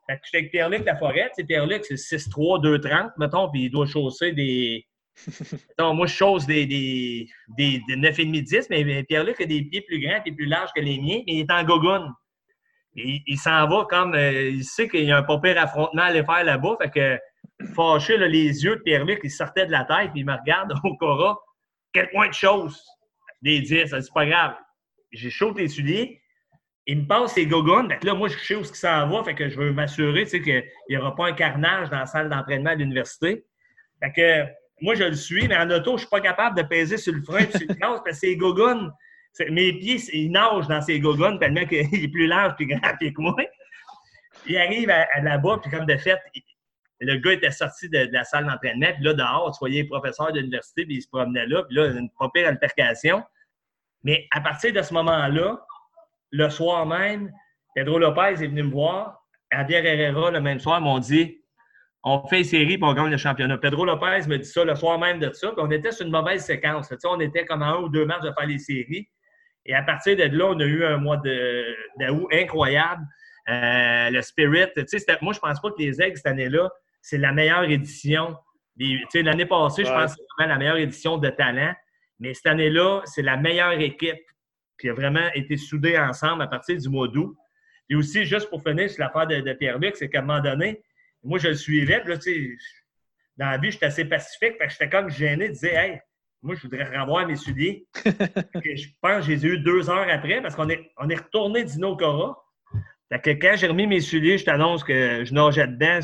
Fait 0.09 0.15
que 0.15 0.27
suis 0.27 0.37
avec 0.37 0.51
Pierre-Luc 0.51 0.85
Laforêt. 0.85 1.29
Sais, 1.35 1.43
Pierre-Luc, 1.43 1.85
c'est 1.85 1.95
6'3", 1.95 2.63
2'30", 2.63 3.11
mettons, 3.17 3.49
puis 3.51 3.65
il 3.65 3.69
doit 3.69 3.85
chausser 3.85 4.31
des... 4.31 4.85
mettons, 5.51 5.93
moi, 5.93 6.07
je 6.07 6.13
chausse 6.13 6.45
des, 6.47 6.65
des, 6.65 7.27
des, 7.57 7.79
9,5, 7.89 8.41
10, 8.41 8.67
mais 8.69 9.03
Pierre-Luc 9.03 9.39
a 9.41 9.45
des 9.45 9.63
pieds 9.63 9.81
plus 9.81 9.99
grands 9.99 10.21
et 10.25 10.31
plus 10.31 10.45
larges 10.45 10.71
que 10.75 10.81
les 10.81 10.97
miens, 10.97 11.21
mais 11.27 11.33
il 11.33 11.39
est 11.41 11.51
en 11.51 11.63
gogoune 11.63 12.11
il, 12.95 13.37
s'en 13.37 13.67
va 13.67 13.85
comme. 13.89 14.15
Euh, 14.15 14.49
il 14.49 14.63
sait 14.63 14.87
qu'il 14.87 15.05
y 15.05 15.11
a 15.11 15.17
un 15.17 15.23
pas 15.23 15.39
pire 15.39 15.59
affrontement 15.59 16.03
à 16.03 16.05
aller 16.05 16.23
faire 16.23 16.43
là-bas. 16.43 16.77
Fait 16.81 16.89
que, 16.89 17.65
fâché, 17.75 18.17
les 18.17 18.63
yeux 18.63 18.77
de 18.77 18.81
Pierre-Luc, 18.81 19.19
ils 19.23 19.31
sortaient 19.31 19.65
de 19.65 19.71
la 19.71 19.85
tête, 19.85 20.11
puis 20.11 20.21
il 20.21 20.25
me 20.25 20.35
regarde 20.35 20.73
au 20.83 20.95
Cora. 20.97 21.37
Quel 21.93 22.09
point 22.09 22.27
de 22.27 22.33
choses! 22.33 22.81
Des 23.41 23.61
10, 23.61 23.87
c'est 23.89 24.13
pas 24.13 24.25
grave. 24.25 24.55
J'ai 25.11 25.29
chaud 25.29 25.53
les 25.55 25.67
souliers. 25.67 26.21
Il 26.85 27.01
me 27.01 27.07
passe 27.07 27.33
ses 27.33 27.45
gogones. 27.45 27.93
là, 28.01 28.13
moi, 28.13 28.29
je 28.29 28.37
sais 28.37 28.55
où 28.55 28.63
ce 28.63 28.71
qui 28.71 28.79
s'en 28.79 29.07
va. 29.07 29.23
Fait 29.23 29.35
que 29.35 29.49
je 29.49 29.57
veux 29.57 29.71
m'assurer 29.71 30.25
qu'il 30.25 30.63
n'y 30.89 30.97
aura 30.97 31.15
pas 31.15 31.27
un 31.27 31.33
carnage 31.33 31.89
dans 31.89 31.99
la 31.99 32.05
salle 32.05 32.29
d'entraînement 32.29 32.71
à 32.71 32.75
l'université. 32.75 33.45
Fait 34.01 34.11
que 34.11 34.51
moi, 34.81 34.95
je 34.95 35.03
le 35.03 35.15
suis, 35.15 35.47
mais 35.47 35.57
en 35.57 35.69
auto, 35.69 35.91
je 35.91 35.93
ne 35.93 35.97
suis 35.99 36.07
pas 36.07 36.21
capable 36.21 36.57
de 36.57 36.63
peser 36.63 36.97
sur 36.97 37.13
le 37.13 37.21
frein 37.21 37.39
et 37.39 37.51
sur 37.51 37.67
le 37.67 37.73
gaz 37.79 38.01
parce 38.03 38.03
que 38.03 38.13
ses 38.13 38.37
gogones, 38.37 38.91
mes 39.49 39.73
pieds, 39.73 39.99
ils 40.13 40.31
nagent 40.31 40.67
dans 40.67 40.81
ces 40.81 40.99
gogones 40.99 41.39
tellement 41.39 41.65
qu'il 41.65 41.79
est 41.79 42.11
plus 42.11 42.27
large 42.27 42.55
et 42.59 42.65
grand 42.65 42.79
que 42.79 43.21
moi. 43.21 43.35
Il 44.47 44.57
arrive 44.57 44.89
à, 44.89 45.21
là-bas, 45.21 45.59
puis 45.61 45.69
comme 45.69 45.85
de 45.85 45.97
fait, 45.97 46.17
le 46.99 47.15
gars 47.17 47.33
était 47.33 47.51
sorti 47.51 47.89
de, 47.89 48.09
la 48.11 48.23
salle 48.23 48.45
d'entraînement, 48.45 48.93
puis 48.93 49.03
là, 49.03 49.13
dehors, 49.13 49.51
tu 49.53 49.59
voyais 49.59 49.83
les 49.83 49.87
professeurs 49.87 50.31
de 50.31 50.39
l'université, 50.39 50.85
puis 50.85 50.95
il 50.95 51.01
se 51.01 51.07
promenait 51.07 51.45
là, 51.47 51.63
puis 51.63 51.75
là, 51.75 51.87
une 51.87 52.09
pas 52.09 52.29
altercation. 52.45 53.23
Mais 54.03 54.27
à 54.31 54.41
partir 54.41 54.73
de 54.73 54.81
ce 54.81 54.93
moment-là, 54.93 55.65
le 56.31 56.49
soir 56.49 56.85
même, 56.85 57.31
Pedro 57.75 57.99
Lopez 57.99 58.43
est 58.43 58.47
venu 58.47 58.63
me 58.63 58.71
voir. 58.71 59.23
Javier 59.51 59.77
Herrera, 59.77 60.31
le 60.31 60.41
même 60.41 60.59
soir, 60.59 60.79
m'ont 60.81 60.99
dit 60.99 61.39
on 62.03 62.25
fait 62.27 62.39
une 62.39 62.43
série 62.45 62.77
puis 62.77 62.83
on 62.83 62.93
gagne 62.93 63.09
le 63.09 63.17
championnat. 63.17 63.57
Pedro 63.57 63.85
Lopez 63.85 64.27
me 64.27 64.37
dit 64.37 64.45
ça 64.45 64.63
le 64.63 64.75
soir 64.75 64.97
même 64.99 65.19
de 65.19 65.31
ça. 65.33 65.49
Puis 65.51 65.57
on 65.59 65.69
était 65.71 65.91
sur 65.91 66.05
une 66.05 66.11
mauvaise 66.11 66.45
séquence. 66.45 66.89
on 67.03 67.19
était 67.19 67.45
comme 67.45 67.61
en 67.61 67.65
un 67.65 67.77
ou 67.81 67.89
deux 67.89 68.05
matchs 68.05 68.23
de 68.23 68.31
faire 68.37 68.47
les 68.47 68.59
séries. 68.59 69.09
Et 69.65 69.75
à 69.75 69.83
partir 69.83 70.15
de 70.15 70.23
là, 70.23 70.45
on 70.45 70.59
a 70.59 70.63
eu 70.63 70.85
un 70.85 70.97
mois 70.97 71.17
d'août 71.17 72.27
incroyable. 72.31 73.03
Euh, 73.49 74.09
le 74.11 74.21
Spirit, 74.21 74.67
moi, 75.21 75.33
je 75.33 75.39
pense 75.39 75.59
pas 75.59 75.71
que 75.71 75.79
les 75.79 76.01
Aigles, 76.01 76.15
cette 76.15 76.27
année-là, 76.27 76.69
c'est 77.01 77.17
la 77.17 77.31
meilleure 77.31 77.63
édition. 77.63 78.35
L'année 78.77 79.45
passée, 79.45 79.83
je 79.83 79.89
pense 79.91 80.15
que 80.15 80.19
c'est 80.19 80.25
vraiment 80.37 80.53
la 80.53 80.59
meilleure 80.59 80.77
édition 80.77 81.17
de 81.17 81.29
talent. 81.29 81.73
Mais 82.19 82.33
cette 82.33 82.47
année-là, 82.47 83.01
c'est 83.05 83.21
la 83.21 83.37
meilleure 83.37 83.79
équipe 83.79 84.23
qui 84.79 84.89
a 84.89 84.93
vraiment 84.93 85.27
été 85.33 85.57
soudée 85.57 85.97
ensemble 85.97 86.41
à 86.41 86.47
partir 86.47 86.77
du 86.77 86.89
mois 86.89 87.07
d'août. 87.07 87.35
Et 87.89 87.95
aussi, 87.95 88.25
juste 88.25 88.49
pour 88.49 88.61
finir 88.61 88.89
sur 88.89 89.03
l'affaire 89.03 89.27
de, 89.27 89.53
Pierre-Luc, 89.53 89.95
c'est 89.95 90.09
qu'à 90.09 90.19
un 90.19 90.21
moment 90.21 90.41
donné, 90.41 90.81
moi, 91.23 91.39
je 91.39 91.49
le 91.49 91.55
suivais. 91.55 92.01
Puis 92.01 92.13
là, 92.13 92.19
dans 93.37 93.49
la 93.51 93.57
vie, 93.57 93.71
j'étais 93.71 93.87
assez 93.87 94.05
pacifique. 94.05 94.55
J'étais 94.69 94.89
comme 94.89 95.09
gêné 95.09 95.49
de 95.49 95.53
dire 95.53 95.77
Hey, 95.77 96.01
moi, 96.41 96.55
je 96.55 96.61
voudrais 96.61 96.85
revoir 96.99 97.27
mes 97.27 97.35
souliers. 97.35 97.87
je 98.05 98.87
pense 99.01 99.25
que 99.25 99.35
j'ai 99.35 99.47
eu 99.47 99.59
deux 99.59 99.89
heures 99.89 100.07
après 100.09 100.41
parce 100.41 100.55
qu'on 100.55 100.69
est, 100.69 100.91
on 100.97 101.09
est 101.09 101.15
retourné 101.15 101.63
d'Ino 101.63 101.95
Cora. 101.97 102.37
Que 103.17 103.31
quand 103.31 103.55
j'ai 103.55 103.67
remis 103.67 103.87
mes 103.87 104.01
souliers, 104.01 104.37
je 104.37 104.45
t'annonce 104.45 104.83
que 104.83 105.25
je 105.25 105.33
nageais 105.33 105.67
dedans. 105.67 105.99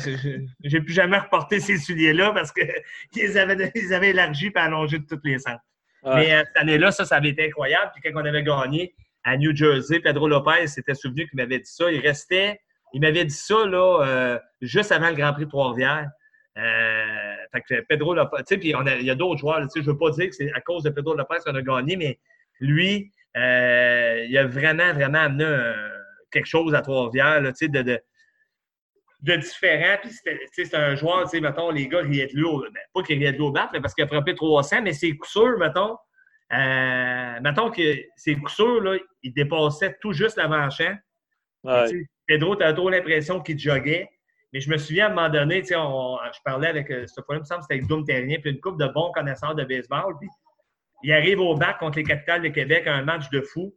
J'ai 0.64 0.80
plus 0.80 0.92
jamais 0.92 1.18
reporté 1.18 1.60
ces 1.60 1.78
souliers-là 1.78 2.32
parce 2.32 2.52
qu'ils 2.52 3.38
avaient, 3.38 3.72
ils 3.74 3.94
avaient 3.94 4.10
élargi 4.10 4.46
et 4.54 4.58
allongé 4.58 4.98
de 4.98 5.06
toutes 5.06 5.24
les 5.24 5.38
sens. 5.38 5.58
Mais 6.04 6.34
euh, 6.34 6.42
cette 6.44 6.56
année-là, 6.56 6.90
ça, 6.92 7.04
ça 7.04 7.16
avait 7.16 7.30
été 7.30 7.46
incroyable. 7.46 7.90
Puis 7.94 8.02
quand 8.02 8.20
on 8.20 8.24
avait 8.24 8.42
gagné 8.42 8.94
à 9.24 9.36
New 9.36 9.54
Jersey, 9.54 10.00
Pedro 10.00 10.28
Lopez 10.28 10.66
s'était 10.68 10.94
souvenu 10.94 11.28
qu'il 11.28 11.36
m'avait 11.36 11.58
dit 11.58 11.70
ça. 11.70 11.90
Il 11.90 12.00
restait, 12.00 12.60
il 12.92 13.00
m'avait 13.00 13.24
dit 13.24 13.34
ça 13.34 13.66
là, 13.66 14.04
euh, 14.04 14.38
juste 14.60 14.92
avant 14.92 15.08
le 15.08 15.16
Grand 15.16 15.32
Prix 15.32 15.46
de 15.46 15.50
Trois-Rivières. 15.50 16.08
Euh, 16.58 17.36
fait 17.52 17.60
que 17.68 17.80
Pedro 17.82 18.14
Lopez, 18.14 18.38
tu 18.38 18.44
sais, 18.46 18.58
puis 18.58 18.72
il 18.98 19.04
y 19.04 19.10
a 19.10 19.14
d'autres 19.14 19.40
joueurs, 19.40 19.60
tu 19.62 19.68
sais, 19.68 19.80
je 19.82 19.90
veux 19.90 19.98
pas 19.98 20.10
dire 20.10 20.28
que 20.28 20.34
c'est 20.34 20.52
à 20.52 20.60
cause 20.60 20.84
de 20.84 20.90
Pedro 20.90 21.14
Lopez 21.14 21.36
qu'on 21.44 21.54
a 21.54 21.62
gagné, 21.62 21.96
mais 21.96 22.18
lui, 22.60 23.12
il 23.34 24.38
a 24.38 24.46
vraiment, 24.46 24.92
vraiment 24.92 25.18
amené 25.18 25.44
euh, 25.44 25.95
quelque 26.30 26.46
chose 26.46 26.74
à 26.74 26.82
Trois-Rivières, 26.82 27.42
tu 27.48 27.52
sais, 27.54 27.68
de, 27.68 27.82
de, 27.82 28.00
de, 29.22 29.36
différent. 29.36 29.96
Puis 30.02 30.10
c'est 30.52 30.74
un 30.74 30.94
joueur, 30.94 31.24
tu 31.24 31.30
sais, 31.30 31.40
mettons, 31.40 31.70
les 31.70 31.88
gars 31.88 32.00
riaient 32.00 32.26
de 32.26 32.32
lui, 32.32 32.44
ben, 32.72 32.80
pas 32.94 33.02
qu'il 33.02 33.18
riaient 33.18 33.32
de 33.32 33.38
lui 33.38 33.44
au 33.44 33.52
bat, 33.52 33.70
mais 33.72 33.80
parce 33.80 33.94
qu'il 33.94 34.04
a 34.04 34.06
frappé 34.06 34.34
300, 34.34 34.82
mais 34.82 34.92
c'est 34.92 35.12
coup 35.12 35.28
sûr, 35.28 35.58
mettons, 35.58 35.96
euh, 36.52 37.40
mettons 37.40 37.70
que 37.70 37.82
ses 38.16 38.36
coups 38.36 38.54
sûrs, 38.54 38.80
là, 38.80 38.96
il 39.22 39.32
dépassait 39.32 39.96
tout 40.00 40.12
juste 40.12 40.36
l'avant-champ. 40.36 40.96
Pedro, 42.26 42.56
tu 42.56 42.64
as 42.64 42.72
trop 42.72 42.90
l'impression 42.90 43.40
qu'il 43.40 43.58
joguait. 43.58 44.08
Mais 44.52 44.60
je 44.60 44.70
me 44.70 44.78
souviens 44.78 45.06
à 45.06 45.10
un 45.10 45.14
moment 45.14 45.28
donné, 45.28 45.62
je 45.64 46.38
parlais 46.44 46.68
avec, 46.68 46.90
euh, 46.90 47.06
ce 47.06 47.20
fois-là, 47.20 47.38
il 47.38 47.40
me 47.40 47.44
semble 47.44 47.60
que 47.60 47.64
c'était 47.64 47.74
avec 47.74 47.88
Doom 47.88 48.04
Terrien, 48.04 48.38
puis 48.40 48.52
une 48.52 48.60
couple 48.60 48.78
de 48.78 48.88
bons 48.90 49.10
connaisseurs 49.12 49.54
de 49.54 49.64
baseball. 49.64 50.14
Puis 50.20 50.28
il 51.02 51.12
arrive 51.12 51.40
au 51.40 51.54
bac 51.56 51.78
contre 51.78 51.98
les 51.98 52.04
capitales 52.04 52.42
de 52.42 52.48
Québec, 52.48 52.86
un 52.86 53.02
match 53.02 53.28
de 53.30 53.40
fou. 53.40 53.74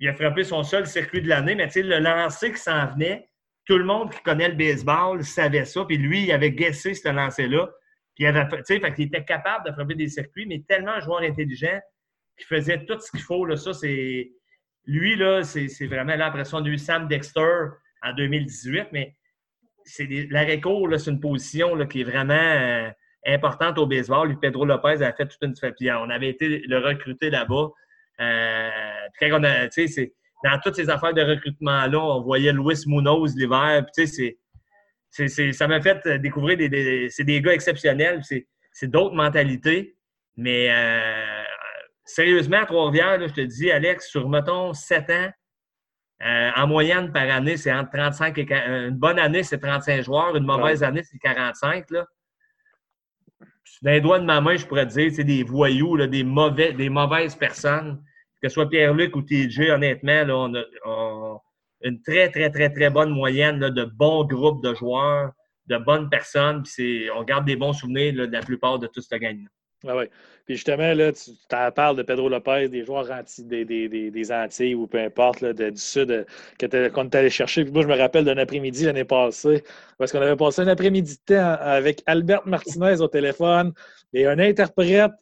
Il 0.00 0.08
a 0.08 0.14
frappé 0.14 0.44
son 0.44 0.62
seul 0.62 0.86
circuit 0.86 1.20
de 1.20 1.28
l'année, 1.28 1.54
mais 1.54 1.68
le 1.74 1.98
lancer 1.98 2.52
qui 2.52 2.58
s'en 2.58 2.86
venait, 2.86 3.28
tout 3.66 3.76
le 3.76 3.84
monde 3.84 4.10
qui 4.10 4.20
connaît 4.22 4.48
le 4.48 4.54
baseball 4.54 5.22
savait 5.22 5.66
ça. 5.66 5.84
Puis 5.84 5.98
lui, 5.98 6.24
il 6.24 6.32
avait 6.32 6.50
guessé 6.50 6.94
ce 6.94 7.08
lancer-là. 7.08 7.70
Puis 8.16 8.24
il 8.26 9.04
était 9.04 9.24
capable 9.24 9.66
de 9.66 9.72
frapper 9.72 9.94
des 9.94 10.08
circuits, 10.08 10.46
mais 10.46 10.62
tellement 10.66 10.92
un 10.92 11.00
joueur 11.00 11.20
intelligent 11.20 11.78
qui 12.38 12.46
faisait 12.46 12.84
tout 12.86 12.98
ce 12.98 13.10
qu'il 13.10 13.20
faut. 13.20 13.44
Là, 13.44 13.56
c'est. 13.56 14.32
Lui, 14.86 15.16
là, 15.16 15.42
c'est 15.44 15.86
vraiment 15.86 16.16
l'impression 16.16 16.60
de 16.62 16.74
Sam 16.76 17.06
Dexter 17.06 17.68
en 18.02 18.12
2018, 18.14 18.88
mais 18.92 19.14
l'arrêt 20.30 20.60
court, 20.60 20.88
c'est 20.98 21.10
une 21.10 21.20
position 21.20 21.76
qui 21.86 22.00
est 22.00 22.04
vraiment 22.04 22.34
euh, 22.34 22.90
importante 23.26 23.78
au 23.78 23.86
baseball. 23.86 24.28
Lui, 24.28 24.36
Pedro 24.40 24.64
Lopez 24.64 25.02
a 25.02 25.12
fait 25.12 25.28
toute 25.28 25.42
une 25.42 25.54
Puis 25.76 25.90
on 25.90 26.08
avait 26.08 26.30
été 26.30 26.60
le 26.60 26.78
recruter 26.78 27.28
là-bas. 27.28 27.68
Euh, 28.20 28.70
quand 29.18 29.28
on 29.40 29.44
a, 29.44 29.66
dans 30.42 30.58
toutes 30.62 30.76
ces 30.76 30.88
affaires 30.88 31.14
de 31.14 31.22
recrutement-là, 31.22 31.98
on 31.98 32.20
voyait 32.22 32.52
Luis 32.52 32.82
Munoz 32.86 33.34
l'hiver. 33.36 33.84
ça 35.10 35.68
m'a 35.68 35.80
fait 35.80 36.08
découvrir 36.20 36.56
des, 36.56 37.08
c'est 37.10 37.24
des 37.24 37.40
gars 37.40 37.52
exceptionnels. 37.52 38.22
C'est 38.72 38.88
d'autres 38.88 39.14
mentalités. 39.14 39.96
Mais 40.36 40.68
euh, 40.70 41.42
sérieusement, 42.04 42.58
à 42.58 42.66
Trois-Rivières, 42.66 43.28
je 43.28 43.34
te 43.34 43.40
dis, 43.40 43.70
Alex, 43.70 44.08
sur, 44.08 44.28
mettons, 44.28 44.72
7 44.72 45.10
ans, 45.10 45.30
euh, 46.22 46.50
en 46.54 46.66
moyenne 46.66 47.12
par 47.12 47.28
année, 47.30 47.56
c'est 47.56 47.72
entre 47.72 47.92
35 47.92 48.38
et 48.38 48.46
40. 48.46 48.68
Une 48.90 48.98
bonne 48.98 49.18
année, 49.18 49.42
c'est 49.42 49.58
35 49.58 50.02
joueurs. 50.02 50.36
Une 50.36 50.44
mauvaise 50.44 50.82
année, 50.82 51.02
c'est 51.02 51.18
45. 51.18 51.90
Là. 51.90 52.06
D'un 53.82 54.00
doigt 54.00 54.18
de 54.18 54.24
ma 54.24 54.40
main, 54.40 54.56
je 54.56 54.66
pourrais 54.66 54.86
te 54.86 54.92
dire, 54.92 55.10
c'est 55.14 55.24
des 55.24 55.42
voyous, 55.42 55.96
là, 55.96 56.06
des, 56.06 56.24
mauvais, 56.24 56.72
des 56.72 56.90
mauvaises 56.90 57.34
personnes. 57.34 58.02
Que 58.42 58.48
ce 58.48 58.54
soit 58.54 58.68
Pierre-Luc 58.68 59.14
ou 59.16 59.22
TJ, 59.22 59.70
honnêtement, 59.70 60.24
on 60.28 60.54
a 60.54 61.40
une 61.82 62.00
très, 62.02 62.30
très, 62.30 62.50
très, 62.50 62.70
très 62.70 62.90
bonne 62.90 63.10
moyenne 63.10 63.58
de 63.58 63.84
bons 63.84 64.24
groupes 64.24 64.62
de 64.62 64.74
joueurs, 64.74 65.32
de 65.66 65.76
bonnes 65.78 66.08
personnes. 66.08 66.62
Puis 66.62 67.08
on 67.14 67.22
garde 67.22 67.46
des 67.46 67.56
bons 67.56 67.72
souvenirs 67.72 68.14
de 68.14 68.32
la 68.32 68.40
plupart 68.40 68.78
de 68.78 68.86
tout 68.86 69.00
ce 69.00 69.14
gang-là. 69.14 69.48
Ah 69.86 69.96
oui. 69.96 70.04
Puis 70.44 70.56
justement, 70.56 70.92
là, 70.92 71.10
tu 71.12 71.30
parles 71.74 71.96
de 71.96 72.02
Pedro 72.02 72.28
Lopez, 72.28 72.68
des 72.68 72.84
joueurs 72.84 73.10
anti, 73.10 73.44
des, 73.44 74.32
Antilles 74.32 74.74
ou 74.74 74.86
peu 74.86 74.98
importe, 74.98 75.44
du 75.44 75.70
Sud, 75.76 76.26
qu'on 76.58 76.66
est 76.66 77.14
allé 77.14 77.30
chercher. 77.30 77.64
Puis 77.64 77.72
moi, 77.72 77.82
je 77.82 77.88
me 77.88 77.96
rappelle 77.96 78.24
d'un 78.24 78.36
après-midi 78.36 78.84
l'année 78.84 79.04
passée, 79.04 79.62
parce 79.96 80.12
qu'on 80.12 80.20
avait 80.20 80.36
passé 80.36 80.60
un 80.62 80.68
après-midi 80.68 81.16
de 81.16 81.34
temps 81.34 81.56
avec 81.60 82.02
Albert 82.06 82.46
Martinez 82.46 83.00
au 83.00 83.08
téléphone 83.08 83.72
et 84.12 84.26
un 84.26 84.38
interprète 84.38 85.12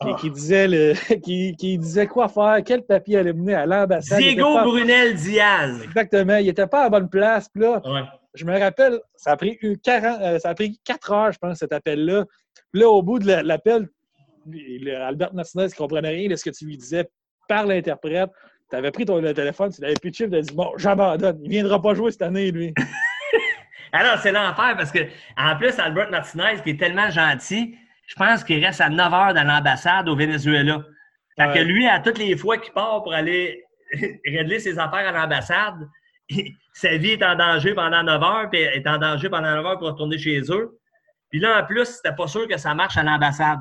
qui, 0.00 0.28
ah. 0.28 0.30
disait 0.30 0.68
le, 0.68 0.94
qui, 1.24 1.56
qui, 1.56 1.78
disait 1.78 2.06
quoi 2.06 2.28
faire, 2.28 2.58
quel 2.64 2.82
papier 2.82 3.18
aller 3.18 3.32
mener 3.32 3.54
à 3.54 3.66
l'ambassade. 3.66 4.18
Diego 4.18 4.58
Brunel 4.62 5.14
Diaz. 5.16 5.82
Exactement. 5.82 6.36
Il 6.36 6.46
n'était 6.46 6.66
pas 6.66 6.80
à 6.80 6.84
la 6.84 6.90
bonne 6.90 7.10
place. 7.10 7.48
Puis 7.48 7.62
là, 7.62 7.82
je 8.34 8.44
me 8.44 8.58
rappelle, 8.58 9.00
ça 9.16 9.32
a 9.32 9.36
pris 9.36 9.58
40, 9.82 10.20
euh, 10.20 10.38
ça 10.38 10.50
a 10.50 10.54
pris 10.54 10.78
4 10.84 11.12
heures, 11.12 11.32
je 11.32 11.38
pense, 11.38 11.58
cet 11.58 11.72
appel-là. 11.72 12.24
Puis 12.72 12.82
là, 12.82 12.88
au 12.88 13.02
bout 13.02 13.18
de 13.18 13.26
l'appel, 13.26 13.88
Albert 15.00 15.34
Martinez 15.34 15.66
ne 15.66 15.76
comprenait 15.76 16.10
rien 16.10 16.28
de 16.28 16.36
ce 16.36 16.44
que 16.44 16.50
tu 16.50 16.66
lui 16.66 16.76
disais 16.76 17.08
par 17.48 17.66
l'interprète. 17.66 18.30
Tu 18.70 18.76
avais 18.76 18.90
pris 18.90 19.06
ton 19.06 19.20
téléphone, 19.20 19.72
tu 19.72 19.80
l'avais 19.80 19.94
pitché, 19.94 20.28
tu 20.28 20.36
as 20.36 20.42
dit 20.42 20.54
Bon, 20.54 20.72
j'abandonne, 20.76 21.38
il 21.42 21.48
ne 21.48 21.50
viendra 21.50 21.80
pas 21.80 21.94
jouer 21.94 22.12
cette 22.12 22.22
année, 22.22 22.50
lui. 22.50 22.72
Alors, 23.92 24.18
c'est 24.18 24.32
l'enfer 24.32 24.74
parce 24.76 24.92
que, 24.92 25.00
en 25.36 25.56
plus, 25.56 25.78
Albert 25.78 26.10
Martinez, 26.10 26.60
qui 26.62 26.70
est 26.70 26.78
tellement 26.78 27.10
gentil, 27.10 27.74
je 28.08 28.14
pense 28.16 28.42
qu'il 28.42 28.64
reste 28.64 28.80
à 28.80 28.88
9 28.88 29.14
heures 29.14 29.34
dans 29.34 29.46
l'ambassade 29.46 30.08
au 30.08 30.16
Venezuela. 30.16 30.82
Fait 31.38 31.52
que 31.54 31.58
lui, 31.60 31.86
à 31.86 32.00
toutes 32.00 32.18
les 32.18 32.36
fois 32.36 32.58
qu'il 32.58 32.72
part 32.72 33.04
pour 33.04 33.14
aller 33.14 33.62
régler 34.26 34.58
ses 34.58 34.78
affaires 34.78 35.08
à 35.08 35.12
l'ambassade, 35.12 35.88
sa 36.72 36.96
vie 36.96 37.12
est 37.12 37.22
en 37.22 37.36
danger 37.36 37.74
pendant 37.74 38.02
9 38.02 38.22
heures, 38.22 38.50
puis 38.50 38.60
est 38.60 38.86
en 38.88 38.98
danger 38.98 39.28
pendant 39.28 39.54
9 39.54 39.64
heures 39.66 39.78
pour 39.78 39.88
retourner 39.88 40.18
chez 40.18 40.40
eux. 40.50 40.78
Puis 41.30 41.38
là, 41.38 41.62
en 41.62 41.64
plus, 41.64 41.84
c'était 41.84 42.14
pas 42.14 42.26
sûr 42.26 42.48
que 42.48 42.56
ça 42.56 42.74
marche 42.74 42.96
à 42.96 43.04
l'ambassade 43.04 43.60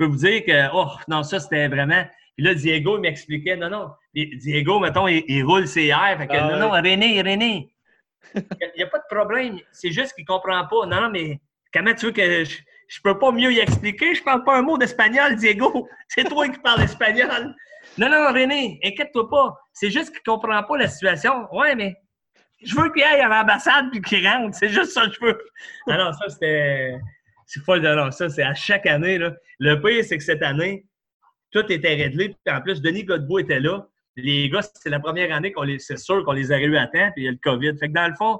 peux 0.00 0.06
vous 0.06 0.16
dire 0.16 0.44
que, 0.44 0.74
oh, 0.74 0.88
non, 1.08 1.22
ça, 1.22 1.38
c'était 1.38 1.68
vraiment. 1.68 2.02
Puis 2.34 2.44
là, 2.44 2.54
Diego, 2.54 2.96
il 2.96 3.02
m'expliquait, 3.02 3.56
non, 3.56 3.68
non. 3.68 3.90
Diego, 4.14 4.80
mettons, 4.80 5.06
il, 5.06 5.42
roule 5.44 5.68
ses 5.68 5.88
airs. 5.88 6.16
Fait 6.16 6.26
que, 6.26 6.32
ah 6.32 6.50
non, 6.52 6.58
non, 6.58 6.70
René, 6.70 7.20
René. 7.20 7.74
Il 8.34 8.72
n'y 8.76 8.82
a, 8.82 8.86
pas 8.86 8.98
de 8.98 9.14
problème. 9.14 9.58
C'est 9.72 9.90
juste 9.90 10.14
qu'il 10.14 10.24
ne 10.24 10.26
comprend 10.26 10.66
pas. 10.66 10.86
Non, 10.86 11.02
non, 11.02 11.10
mais 11.10 11.40
comment 11.72 11.92
tu 11.94 12.06
veux 12.06 12.12
que 12.12 12.44
je, 12.44 12.58
ne 12.98 13.12
peux 13.12 13.18
pas 13.18 13.30
mieux 13.30 13.52
y 13.52 13.60
expliquer? 13.60 14.14
Je 14.14 14.22
parle 14.22 14.42
pas 14.42 14.58
un 14.58 14.62
mot 14.62 14.76
d'espagnol, 14.76 15.36
Diego. 15.36 15.88
C'est 16.08 16.24
toi 16.24 16.48
qui 16.48 16.58
parles 16.58 16.82
espagnol. 16.82 17.54
Non, 17.98 18.08
non, 18.08 18.28
René, 18.32 18.80
inquiète-toi 18.84 19.28
pas. 19.28 19.56
C'est 19.72 19.90
juste 19.90 20.10
qu'il 20.10 20.22
comprend 20.22 20.62
pas 20.62 20.76
la 20.76 20.88
situation. 20.88 21.46
Ouais, 21.52 21.74
mais 21.74 21.96
je 22.62 22.74
veux 22.74 22.90
qu'il 22.92 23.02
aille 23.02 23.20
à 23.20 23.28
l'ambassade 23.28 23.86
puis 23.90 24.00
qu'il 24.02 24.26
rentre. 24.26 24.56
C'est 24.56 24.68
juste 24.68 24.92
ça 24.92 25.06
que 25.06 25.14
je 25.14 25.24
veux. 25.24 25.40
Alors, 25.88 26.14
ça, 26.14 26.28
c'était. 26.28 26.98
C'est 27.46 27.64
pas 27.64 27.78
de 27.80 28.10
Ça, 28.10 28.28
c'est 28.28 28.44
à 28.44 28.54
chaque 28.54 28.86
année. 28.86 29.18
Là. 29.18 29.32
Le 29.58 29.80
pire, 29.80 30.04
c'est 30.04 30.18
que 30.18 30.22
cette 30.22 30.42
année, 30.42 30.86
tout 31.50 31.64
était 31.70 31.94
réglé. 31.94 32.36
En 32.48 32.60
plus, 32.60 32.80
Denis 32.80 33.04
Godbout 33.04 33.40
était 33.40 33.58
là. 33.58 33.86
Les 34.16 34.48
gars, 34.48 34.60
c'est 34.62 34.90
la 34.90 35.00
première 35.00 35.34
année 35.34 35.50
qu'on 35.52 35.62
les, 35.62 35.78
c'est 35.78 35.96
sûr 35.96 36.24
qu'on 36.24 36.32
les 36.32 36.52
a 36.52 36.60
eu 36.60 36.76
à 36.76 36.86
temps, 36.86 37.10
puis 37.12 37.22
il 37.22 37.24
y 37.24 37.28
a 37.28 37.32
le 37.32 37.38
COVID. 37.42 37.76
Fait 37.78 37.88
que 37.88 37.94
dans 37.94 38.08
le 38.08 38.14
fond, 38.14 38.38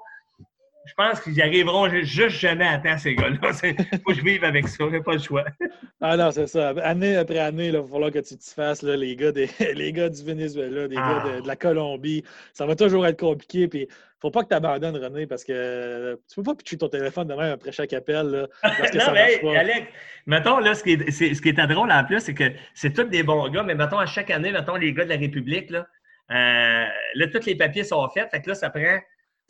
je 0.86 0.94
pense 0.94 1.20
qu'ils 1.20 1.40
arriveront 1.42 1.88
juste 1.88 2.38
jamais 2.38 2.66
à 2.66 2.78
temps, 2.78 2.96
ces 2.96 3.14
gars-là. 3.14 3.36
Faut 3.52 4.12
que 4.12 4.14
je 4.14 4.22
vive 4.22 4.44
avec 4.44 4.66
ça, 4.68 4.84
j'ai 4.90 5.00
pas 5.00 5.12
le 5.12 5.18
choix. 5.18 5.44
Ah 6.02 6.16
non, 6.16 6.30
c'est 6.30 6.46
ça. 6.46 6.70
Année 6.82 7.16
après 7.16 7.38
année, 7.38 7.66
il 7.66 7.76
va 7.76 7.84
falloir 7.84 8.10
que 8.10 8.20
tu 8.20 8.34
te 8.34 8.44
fasses 8.54 8.80
là, 8.80 8.96
les, 8.96 9.14
gars 9.16 9.32
des, 9.32 9.50
les 9.74 9.92
gars 9.92 10.08
du 10.08 10.24
Venezuela, 10.24 10.86
les 10.86 10.96
gars 10.96 11.24
de, 11.26 11.40
ah. 11.42 11.46
la 11.46 11.56
Colombie. 11.56 12.24
Ça 12.54 12.64
va 12.64 12.74
toujours 12.74 13.06
être 13.06 13.20
compliqué. 13.20 13.68
Puis 13.68 13.86
faut 14.18 14.30
pas 14.30 14.42
que 14.42 14.48
tu 14.48 14.54
abandonnes, 14.54 14.96
René, 14.96 15.26
parce 15.26 15.44
que 15.44 16.18
tu 16.26 16.36
peux 16.36 16.42
pas 16.42 16.54
pitcher 16.54 16.78
ton 16.78 16.88
téléphone 16.88 17.28
de 17.28 17.34
même 17.34 17.52
après 17.52 17.70
chaque 17.70 17.92
appel. 17.92 18.28
Là, 18.28 18.46
parce 18.62 18.90
que 18.90 18.98
non, 18.98 19.12
mais 19.12 19.56
Alex, 19.56 19.86
mettons, 20.24 20.58
là, 20.58 20.74
ce 20.74 20.82
qui 20.82 20.92
est, 20.92 21.10
ce 21.10 21.40
qui 21.40 21.48
est 21.50 21.66
drôle 21.66 21.92
en 21.92 22.04
plus, 22.04 22.20
c'est 22.20 22.34
que 22.34 22.50
c'est 22.72 22.94
tous 22.94 23.04
des 23.04 23.22
bons 23.22 23.46
gars, 23.50 23.62
mais 23.62 23.74
mettons, 23.74 23.98
à 23.98 24.06
chaque 24.06 24.30
année, 24.30 24.52
mettons, 24.52 24.76
les 24.76 24.94
gars 24.94 25.04
de 25.04 25.10
la 25.10 25.16
République, 25.16 25.68
là, 25.68 25.86
euh, 26.30 26.86
là 27.14 27.26
tous 27.30 27.44
les 27.44 27.56
papiers 27.56 27.84
sont 27.84 28.08
faits. 28.08 28.30
Fait 28.30 28.40
que 28.40 28.48
là, 28.48 28.54
ça 28.54 28.70
prend, 28.70 28.98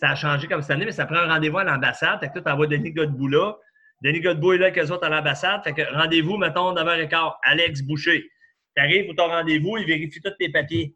ça 0.00 0.10
a 0.10 0.14
changé 0.14 0.48
comme 0.48 0.62
cette 0.62 0.70
année, 0.70 0.86
mais 0.86 0.92
ça 0.92 1.04
prend 1.04 1.16
un 1.16 1.28
rendez-vous 1.28 1.58
à 1.58 1.64
l'ambassade. 1.64 2.20
Fait 2.20 2.30
que 2.30 2.36
là, 2.36 2.42
tu 2.42 2.50
envoies 2.50 2.66
Denis 2.66 2.92
Godbout 2.92 3.28
là. 3.28 3.54
Denis 4.00 4.20
Godbout 4.20 4.54
est 4.54 4.58
là 4.58 4.66
avec 4.68 4.78
eux 4.78 4.90
autres 4.90 5.04
à 5.04 5.10
l'ambassade. 5.10 5.62
Fait 5.62 5.74
que 5.74 5.82
rendez-vous, 5.94 6.38
mettons, 6.38 6.74
9h15, 6.74 7.34
Alex 7.42 7.82
Boucher. 7.82 8.26
Tu 8.74 8.82
arrives 8.82 9.06
pour 9.06 9.16
ton 9.16 9.28
rendez-vous, 9.28 9.76
il 9.76 9.86
vérifie 9.86 10.22
tous 10.22 10.30
tes 10.38 10.48
papiers. 10.48 10.94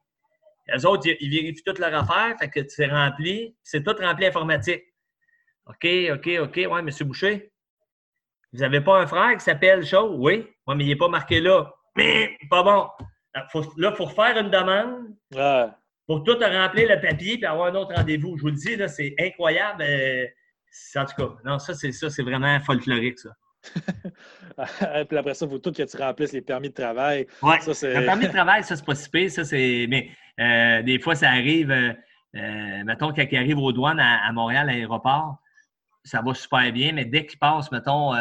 Les 0.73 0.87
autres, 0.87 1.07
ils, 1.21 1.31
vérifient 1.31 1.63
toute 1.63 1.79
leur 1.79 1.95
affaire, 1.95 2.35
fait 2.39 2.49
que 2.49 2.67
c'est 2.67 2.87
rempli. 2.87 3.55
C'est 3.63 3.85
tout 3.85 3.95
rempli 4.01 4.25
informatique. 4.25 4.83
OK, 5.67 5.87
OK, 6.13 6.31
OK. 6.41 6.57
Ouais, 6.57 6.81
M. 6.81 6.91
Boucher. 7.03 7.53
Vous 8.55 8.61
n'avez 8.61 8.81
pas 8.81 9.01
un 9.01 9.07
frère 9.07 9.37
qui 9.37 9.45
s'appelle 9.45 9.85
Chaud? 9.85 10.15
Oui. 10.17 10.47
Oui, 10.67 10.77
mais 10.77 10.85
il 10.85 10.89
n'est 10.89 10.97
pas 10.97 11.09
marqué 11.09 11.41
là. 11.41 11.71
Mais 11.97 12.39
pas 12.49 12.63
bon. 12.63 12.89
là, 13.35 13.91
il 13.91 13.97
faut 13.97 14.09
faire 14.09 14.39
une 14.39 14.49
demande. 14.49 15.15
Pour 16.07 16.23
tout 16.23 16.37
remplir 16.39 16.89
le 16.89 17.01
papier 17.01 17.39
et 17.41 17.47
avoir 17.47 17.69
un 17.69 17.75
autre 17.77 17.95
rendez-vous. 17.95 18.37
Je 18.37 18.43
vous 18.43 18.49
le 18.49 18.55
dis, 18.55 18.77
là, 18.77 18.89
c'est 18.89 19.15
incroyable. 19.19 19.83
Euh, 19.83 20.27
en 20.97 21.05
tout 21.05 21.15
cas, 21.17 21.35
non, 21.45 21.59
ça, 21.59 21.75
c'est 21.75 21.93
ça, 21.93 22.11
c'est 22.11 22.23
vraiment 22.23 22.59
folklorique, 22.61 23.19
ça. 23.19 23.31
puis 25.09 25.19
après 25.19 25.35
ça, 25.35 25.47
il 25.47 25.51
faut 25.51 25.59
tout 25.59 25.73
que 25.73 25.83
tu 25.83 25.97
remplisses 25.97 26.33
les 26.33 26.43
permis 26.43 26.69
de 26.69 26.75
travail. 26.75 27.27
Oui. 27.43 27.55
Le 27.67 28.05
permis 28.05 28.27
de 28.27 28.33
travail, 28.33 28.63
ça, 28.65 28.77
c'est 28.77 28.85
pas 28.85 28.95
si 28.95 29.09
pire. 29.09 29.31
Ça, 29.31 29.45
c'est... 29.45 29.87
Mais 29.89 30.11
euh, 30.41 30.83
des 30.83 30.99
fois, 30.99 31.15
ça 31.15 31.31
arrive, 31.31 31.71
euh, 31.71 31.93
euh, 32.37 32.85
mettons, 32.85 33.13
quand 33.13 33.25
il 33.31 33.39
arrive 33.39 33.59
aux 33.59 33.73
douanes 33.73 34.01
à, 34.01 34.31
Montréal, 34.33 34.69
à 34.69 34.73
l'aéroport, 34.73 35.39
ça 36.05 36.21
va 36.21 36.35
super 36.35 36.71
bien, 36.73 36.93
mais 36.93 37.05
dès 37.05 37.25
qu'il 37.25 37.39
passe, 37.39 37.73
mettons, 37.73 38.13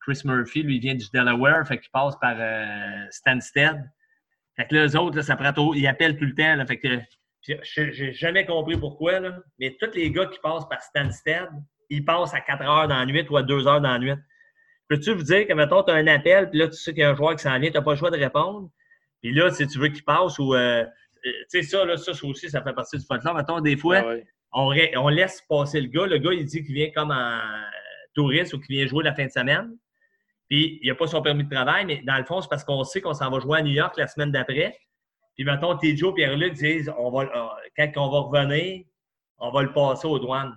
Chris 0.00 0.20
Murphy, 0.24 0.62
lui, 0.62 0.78
vient 0.78 0.94
du 0.94 1.06
Delaware, 1.12 1.66
fait 1.66 1.78
qu'il 1.78 1.90
passe 1.90 2.14
par 2.20 2.36
Stansted. 3.10 3.90
Fait 4.58 4.66
que 4.66 4.74
là, 4.74 4.86
eux 4.86 4.96
autres, 4.96 5.20
ça 5.22 5.36
prend 5.36 5.52
trop, 5.52 5.74
ils 5.74 5.86
appellent 5.86 6.16
tout 6.16 6.24
le 6.24 6.34
temps. 6.34 6.56
Là, 6.56 6.66
fait 6.66 6.78
que 6.78 6.98
j'ai 7.42 8.12
jamais 8.12 8.44
compris 8.44 8.76
pourquoi, 8.76 9.20
là, 9.20 9.38
mais 9.58 9.76
tous 9.80 9.94
les 9.94 10.10
gars 10.10 10.26
qui 10.26 10.38
passent 10.40 10.68
par 10.68 10.82
Stansted, 10.82 11.48
ils 11.90 12.04
passent 12.04 12.34
à 12.34 12.40
4 12.40 12.62
heures 12.62 12.88
dans 12.88 12.98
la 12.98 13.06
nuit 13.06 13.26
ou 13.30 13.36
à 13.36 13.42
2 13.42 13.66
heures 13.66 13.80
dans 13.80 13.92
la 13.92 13.98
nuit. 13.98 14.12
Peux-tu 14.88 15.12
vous 15.12 15.22
dire 15.22 15.46
que, 15.46 15.52
mettons, 15.52 15.82
tu 15.82 15.92
as 15.92 15.94
un 15.94 16.06
appel, 16.06 16.50
puis 16.50 16.58
là, 16.58 16.68
tu 16.68 16.74
sais 16.74 16.92
qu'il 16.92 17.02
y 17.02 17.04
a 17.04 17.10
un 17.10 17.14
joueur 17.14 17.36
qui 17.36 17.42
s'en 17.42 17.58
vient, 17.58 17.70
tu 17.70 17.76
n'as 17.76 17.82
pas 17.82 17.92
le 17.92 17.98
choix 17.98 18.10
de 18.10 18.16
répondre? 18.16 18.70
Puis 19.22 19.32
là, 19.32 19.50
si 19.50 19.66
tu 19.66 19.78
veux 19.78 19.88
qu'il 19.88 20.04
passe 20.04 20.38
ou 20.38 20.54
euh, 20.54 20.84
tu 21.22 21.32
sais, 21.48 21.62
ça, 21.62 21.84
là, 21.84 21.96
ça, 21.96 22.12
aussi, 22.24 22.50
ça 22.50 22.62
fait 22.62 22.72
partie 22.72 22.96
du 22.96 23.04
folklore. 23.04 23.34
Mettons, 23.34 23.60
des 23.60 23.76
fois, 23.76 24.02
ah 24.04 24.14
on, 24.52 24.74
on, 24.96 25.08
laisse 25.08 25.42
passer 25.48 25.80
le 25.80 25.88
gars. 25.88 26.06
Le 26.06 26.18
gars, 26.18 26.32
il 26.32 26.44
dit 26.44 26.64
qu'il 26.64 26.74
vient 26.74 26.90
comme 26.94 27.10
en 27.10 27.40
touriste 28.14 28.54
ou 28.54 28.60
qu'il 28.60 28.76
vient 28.76 28.86
jouer 28.86 29.04
la 29.04 29.14
fin 29.14 29.26
de 29.26 29.30
semaine. 29.30 29.76
Puis, 30.48 30.78
il 30.82 30.88
n'a 30.88 30.94
pas 30.94 31.06
son 31.06 31.20
permis 31.20 31.44
de 31.44 31.54
travail, 31.54 31.84
mais 31.84 32.02
dans 32.06 32.16
le 32.16 32.24
fond, 32.24 32.40
c'est 32.40 32.48
parce 32.48 32.64
qu'on 32.64 32.82
sait 32.84 33.00
qu'on 33.00 33.14
s'en 33.14 33.30
va 33.30 33.38
jouer 33.40 33.58
à 33.58 33.62
New 33.62 33.72
York 33.72 33.94
la 33.96 34.06
semaine 34.06 34.32
d'après. 34.32 34.76
Puis, 35.34 35.44
mettons, 35.44 35.78
Joe 35.80 36.10
et 36.10 36.14
Pierre-Luc 36.14 36.54
disent 36.54 36.92
on 36.98 37.10
va, 37.10 37.22
euh, 37.22 37.48
quand 37.76 37.90
on 37.96 38.10
va 38.10 38.18
revenir, 38.20 38.84
on 39.38 39.50
va 39.50 39.62
le 39.62 39.72
passer 39.72 40.06
aux 40.06 40.18
douanes. 40.18 40.56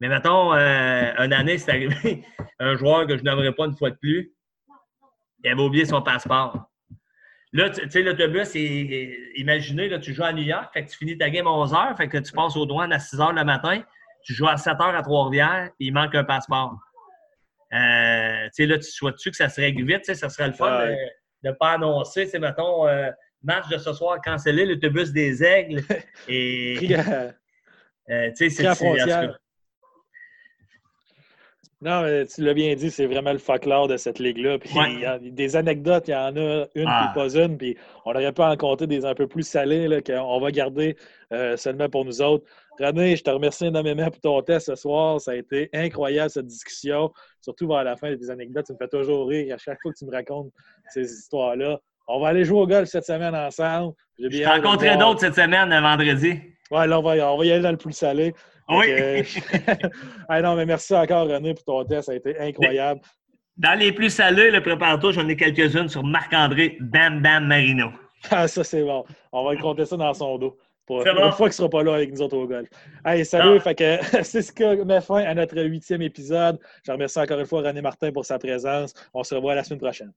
Mais 0.00 0.08
mettons, 0.08 0.54
euh, 0.54 1.12
une 1.18 1.32
année, 1.32 1.58
c'est 1.58 1.72
arrivé, 1.72 2.24
un 2.60 2.76
joueur 2.76 3.06
que 3.06 3.16
je 3.16 3.22
n'aimerais 3.22 3.52
pas 3.52 3.66
une 3.66 3.76
fois 3.76 3.90
de 3.90 3.96
plus, 3.96 4.32
il 5.42 5.50
avait 5.50 5.60
oublié 5.60 5.84
son 5.84 6.02
passeport. 6.02 6.70
Là, 7.52 7.70
tu 7.70 7.90
sais, 7.90 8.02
l'autobus, 8.02 8.54
imaginez, 8.54 9.88
là, 9.88 9.98
tu 9.98 10.12
joues 10.12 10.24
à 10.24 10.32
New 10.32 10.42
York, 10.42 10.70
fait 10.72 10.84
que 10.84 10.90
tu 10.90 10.98
finis 10.98 11.16
ta 11.16 11.30
game 11.30 11.46
à 11.46 11.50
11 11.50 11.72
h, 11.72 11.96
fait 11.96 12.08
que 12.08 12.18
tu 12.18 12.32
passes 12.32 12.56
aux 12.56 12.66
douanes 12.66 12.92
à 12.92 12.98
6 12.98 13.16
h 13.16 13.34
le 13.34 13.44
matin, 13.44 13.82
tu 14.22 14.34
joues 14.34 14.48
à 14.48 14.56
7 14.56 14.74
h 14.74 14.94
à 14.94 15.02
Trois-Rivières, 15.02 15.70
il 15.78 15.92
manque 15.94 16.14
un 16.14 16.24
passeport. 16.24 16.76
Euh, 17.72 18.44
tu 18.46 18.50
sais, 18.52 18.66
là, 18.66 18.78
tu 18.78 18.90
souhaites-tu 18.90 19.30
que 19.30 19.36
ça 19.36 19.48
se 19.48 19.60
règle 19.60 19.84
vite, 19.84 20.04
ça 20.04 20.28
serait 20.28 20.48
le 20.48 20.54
fun 20.54 20.86
de 20.86 21.48
ne 21.48 21.52
pas 21.52 21.72
annoncer, 21.72 22.24
tu 22.24 22.30
sais, 22.30 22.38
mettons, 22.38 22.88
euh, 22.88 23.10
match 23.42 23.68
de 23.68 23.78
ce 23.78 23.92
soir 23.92 24.18
cancellé, 24.24 24.64
l'autobus 24.64 25.12
des 25.12 25.42
aigles. 25.42 25.82
Et. 26.28 26.78
euh, 28.10 28.30
tu 28.36 28.50
sais, 28.50 28.74
c'est. 28.74 29.28
Non, 31.80 32.02
mais 32.02 32.26
tu 32.26 32.42
l'as 32.42 32.54
bien 32.54 32.74
dit, 32.74 32.90
c'est 32.90 33.06
vraiment 33.06 33.30
le 33.30 33.38
folklore 33.38 33.86
de 33.86 33.96
cette 33.96 34.18
ligue-là. 34.18 34.58
Puis 34.58 34.70
il 34.74 35.00
y 35.00 35.06
a 35.06 35.18
des 35.18 35.54
anecdotes, 35.54 36.08
il 36.08 36.10
y 36.10 36.14
en 36.14 36.36
a 36.36 36.66
une 36.74 36.88
ah. 36.88 37.12
pas 37.14 37.36
une. 37.36 37.56
Puis 37.56 37.76
on 38.04 38.10
aurait 38.10 38.32
pu 38.32 38.42
en 38.42 38.56
compter 38.56 38.88
des 38.88 39.04
un 39.04 39.14
peu 39.14 39.28
plus 39.28 39.46
salées 39.46 40.02
qu'on 40.04 40.40
va 40.40 40.50
garder 40.50 40.96
euh, 41.32 41.56
seulement 41.56 41.88
pour 41.88 42.04
nous 42.04 42.20
autres. 42.20 42.44
René, 42.78 43.16
je 43.16 43.22
te 43.22 43.30
remercie 43.30 43.66
énormément 43.66 44.10
pour 44.10 44.20
ton 44.20 44.42
test 44.42 44.66
ce 44.66 44.74
soir. 44.74 45.20
Ça 45.20 45.32
a 45.32 45.34
été 45.34 45.68
incroyable 45.72 46.30
cette 46.30 46.46
discussion. 46.46 47.12
Surtout 47.40 47.68
vers 47.68 47.84
la 47.84 47.96
fin 47.96 48.14
des 48.14 48.30
anecdotes, 48.30 48.66
tu 48.66 48.72
me 48.72 48.78
fais 48.78 48.88
toujours 48.88 49.28
rire 49.28 49.54
à 49.54 49.58
chaque 49.58 49.78
fois 49.82 49.92
que 49.92 49.98
tu 49.98 50.04
me 50.04 50.12
racontes 50.12 50.52
ces 50.90 51.02
histoires-là. 51.02 51.78
On 52.06 52.20
va 52.20 52.28
aller 52.28 52.44
jouer 52.44 52.60
au 52.60 52.66
golf 52.66 52.88
cette 52.88 53.04
semaine 53.04 53.34
ensemble. 53.34 53.94
Je 54.18 54.44
rencontrerai 54.44 54.96
d'autres 54.96 55.20
cette 55.20 55.34
semaine, 55.34 55.68
le 55.68 55.80
vendredi. 55.80 56.40
Ouais, 56.70 56.86
là, 56.86 56.98
on 56.98 57.02
va, 57.02 57.32
on 57.32 57.38
va 57.38 57.44
y 57.44 57.52
aller 57.52 57.62
dans 57.62 57.70
le 57.70 57.76
plus 57.76 57.92
salé. 57.92 58.34
Oui. 58.68 58.86
ah 60.28 60.42
non, 60.42 60.54
mais 60.54 60.66
merci 60.66 60.94
encore, 60.94 61.28
René, 61.28 61.54
pour 61.54 61.64
ton 61.64 61.84
test. 61.84 62.06
Ça 62.06 62.12
a 62.12 62.14
été 62.14 62.38
incroyable. 62.38 63.00
Dans 63.56 63.78
les 63.78 63.92
plus 63.92 64.10
salés, 64.10 64.50
le 64.50 64.62
préparateur, 64.62 65.12
j'en 65.12 65.26
ai 65.28 65.36
quelques-unes 65.36 65.88
sur 65.88 66.04
Marc-André 66.04 66.76
Bam 66.80 67.20
Bam 67.20 67.46
Marino. 67.46 67.90
Ah, 68.30 68.48
ça, 68.48 68.64
c'est 68.64 68.82
bon. 68.82 69.04
On 69.32 69.44
va 69.44 69.54
lui 69.54 69.60
compter 69.60 69.84
ça 69.84 69.96
dans 69.96 70.14
son 70.14 70.38
dos. 70.38 70.56
Pour, 70.88 71.06
une 71.06 71.32
fois 71.32 71.36
qu'il 71.36 71.46
ne 71.48 71.50
sera 71.50 71.68
pas 71.68 71.82
là 71.82 71.96
avec 71.96 72.10
nous 72.12 72.22
autres 72.22 72.38
au 72.38 72.46
golf. 72.46 72.66
Hey, 73.04 73.22
salut, 73.22 73.60
fait 73.60 73.74
que 73.74 73.98
c'est 74.22 74.40
ce 74.40 74.50
qui 74.50 74.64
met 74.86 75.02
fin 75.02 75.22
à 75.22 75.34
notre 75.34 75.62
huitième 75.62 76.00
épisode. 76.00 76.58
Je 76.82 76.90
remercie 76.90 77.18
encore 77.18 77.38
une 77.38 77.44
fois 77.44 77.60
René 77.60 77.82
Martin 77.82 78.10
pour 78.10 78.24
sa 78.24 78.38
présence. 78.38 78.94
On 79.12 79.22
se 79.22 79.34
revoit 79.34 79.54
la 79.54 79.64
semaine 79.64 79.80
prochaine. 79.80 80.12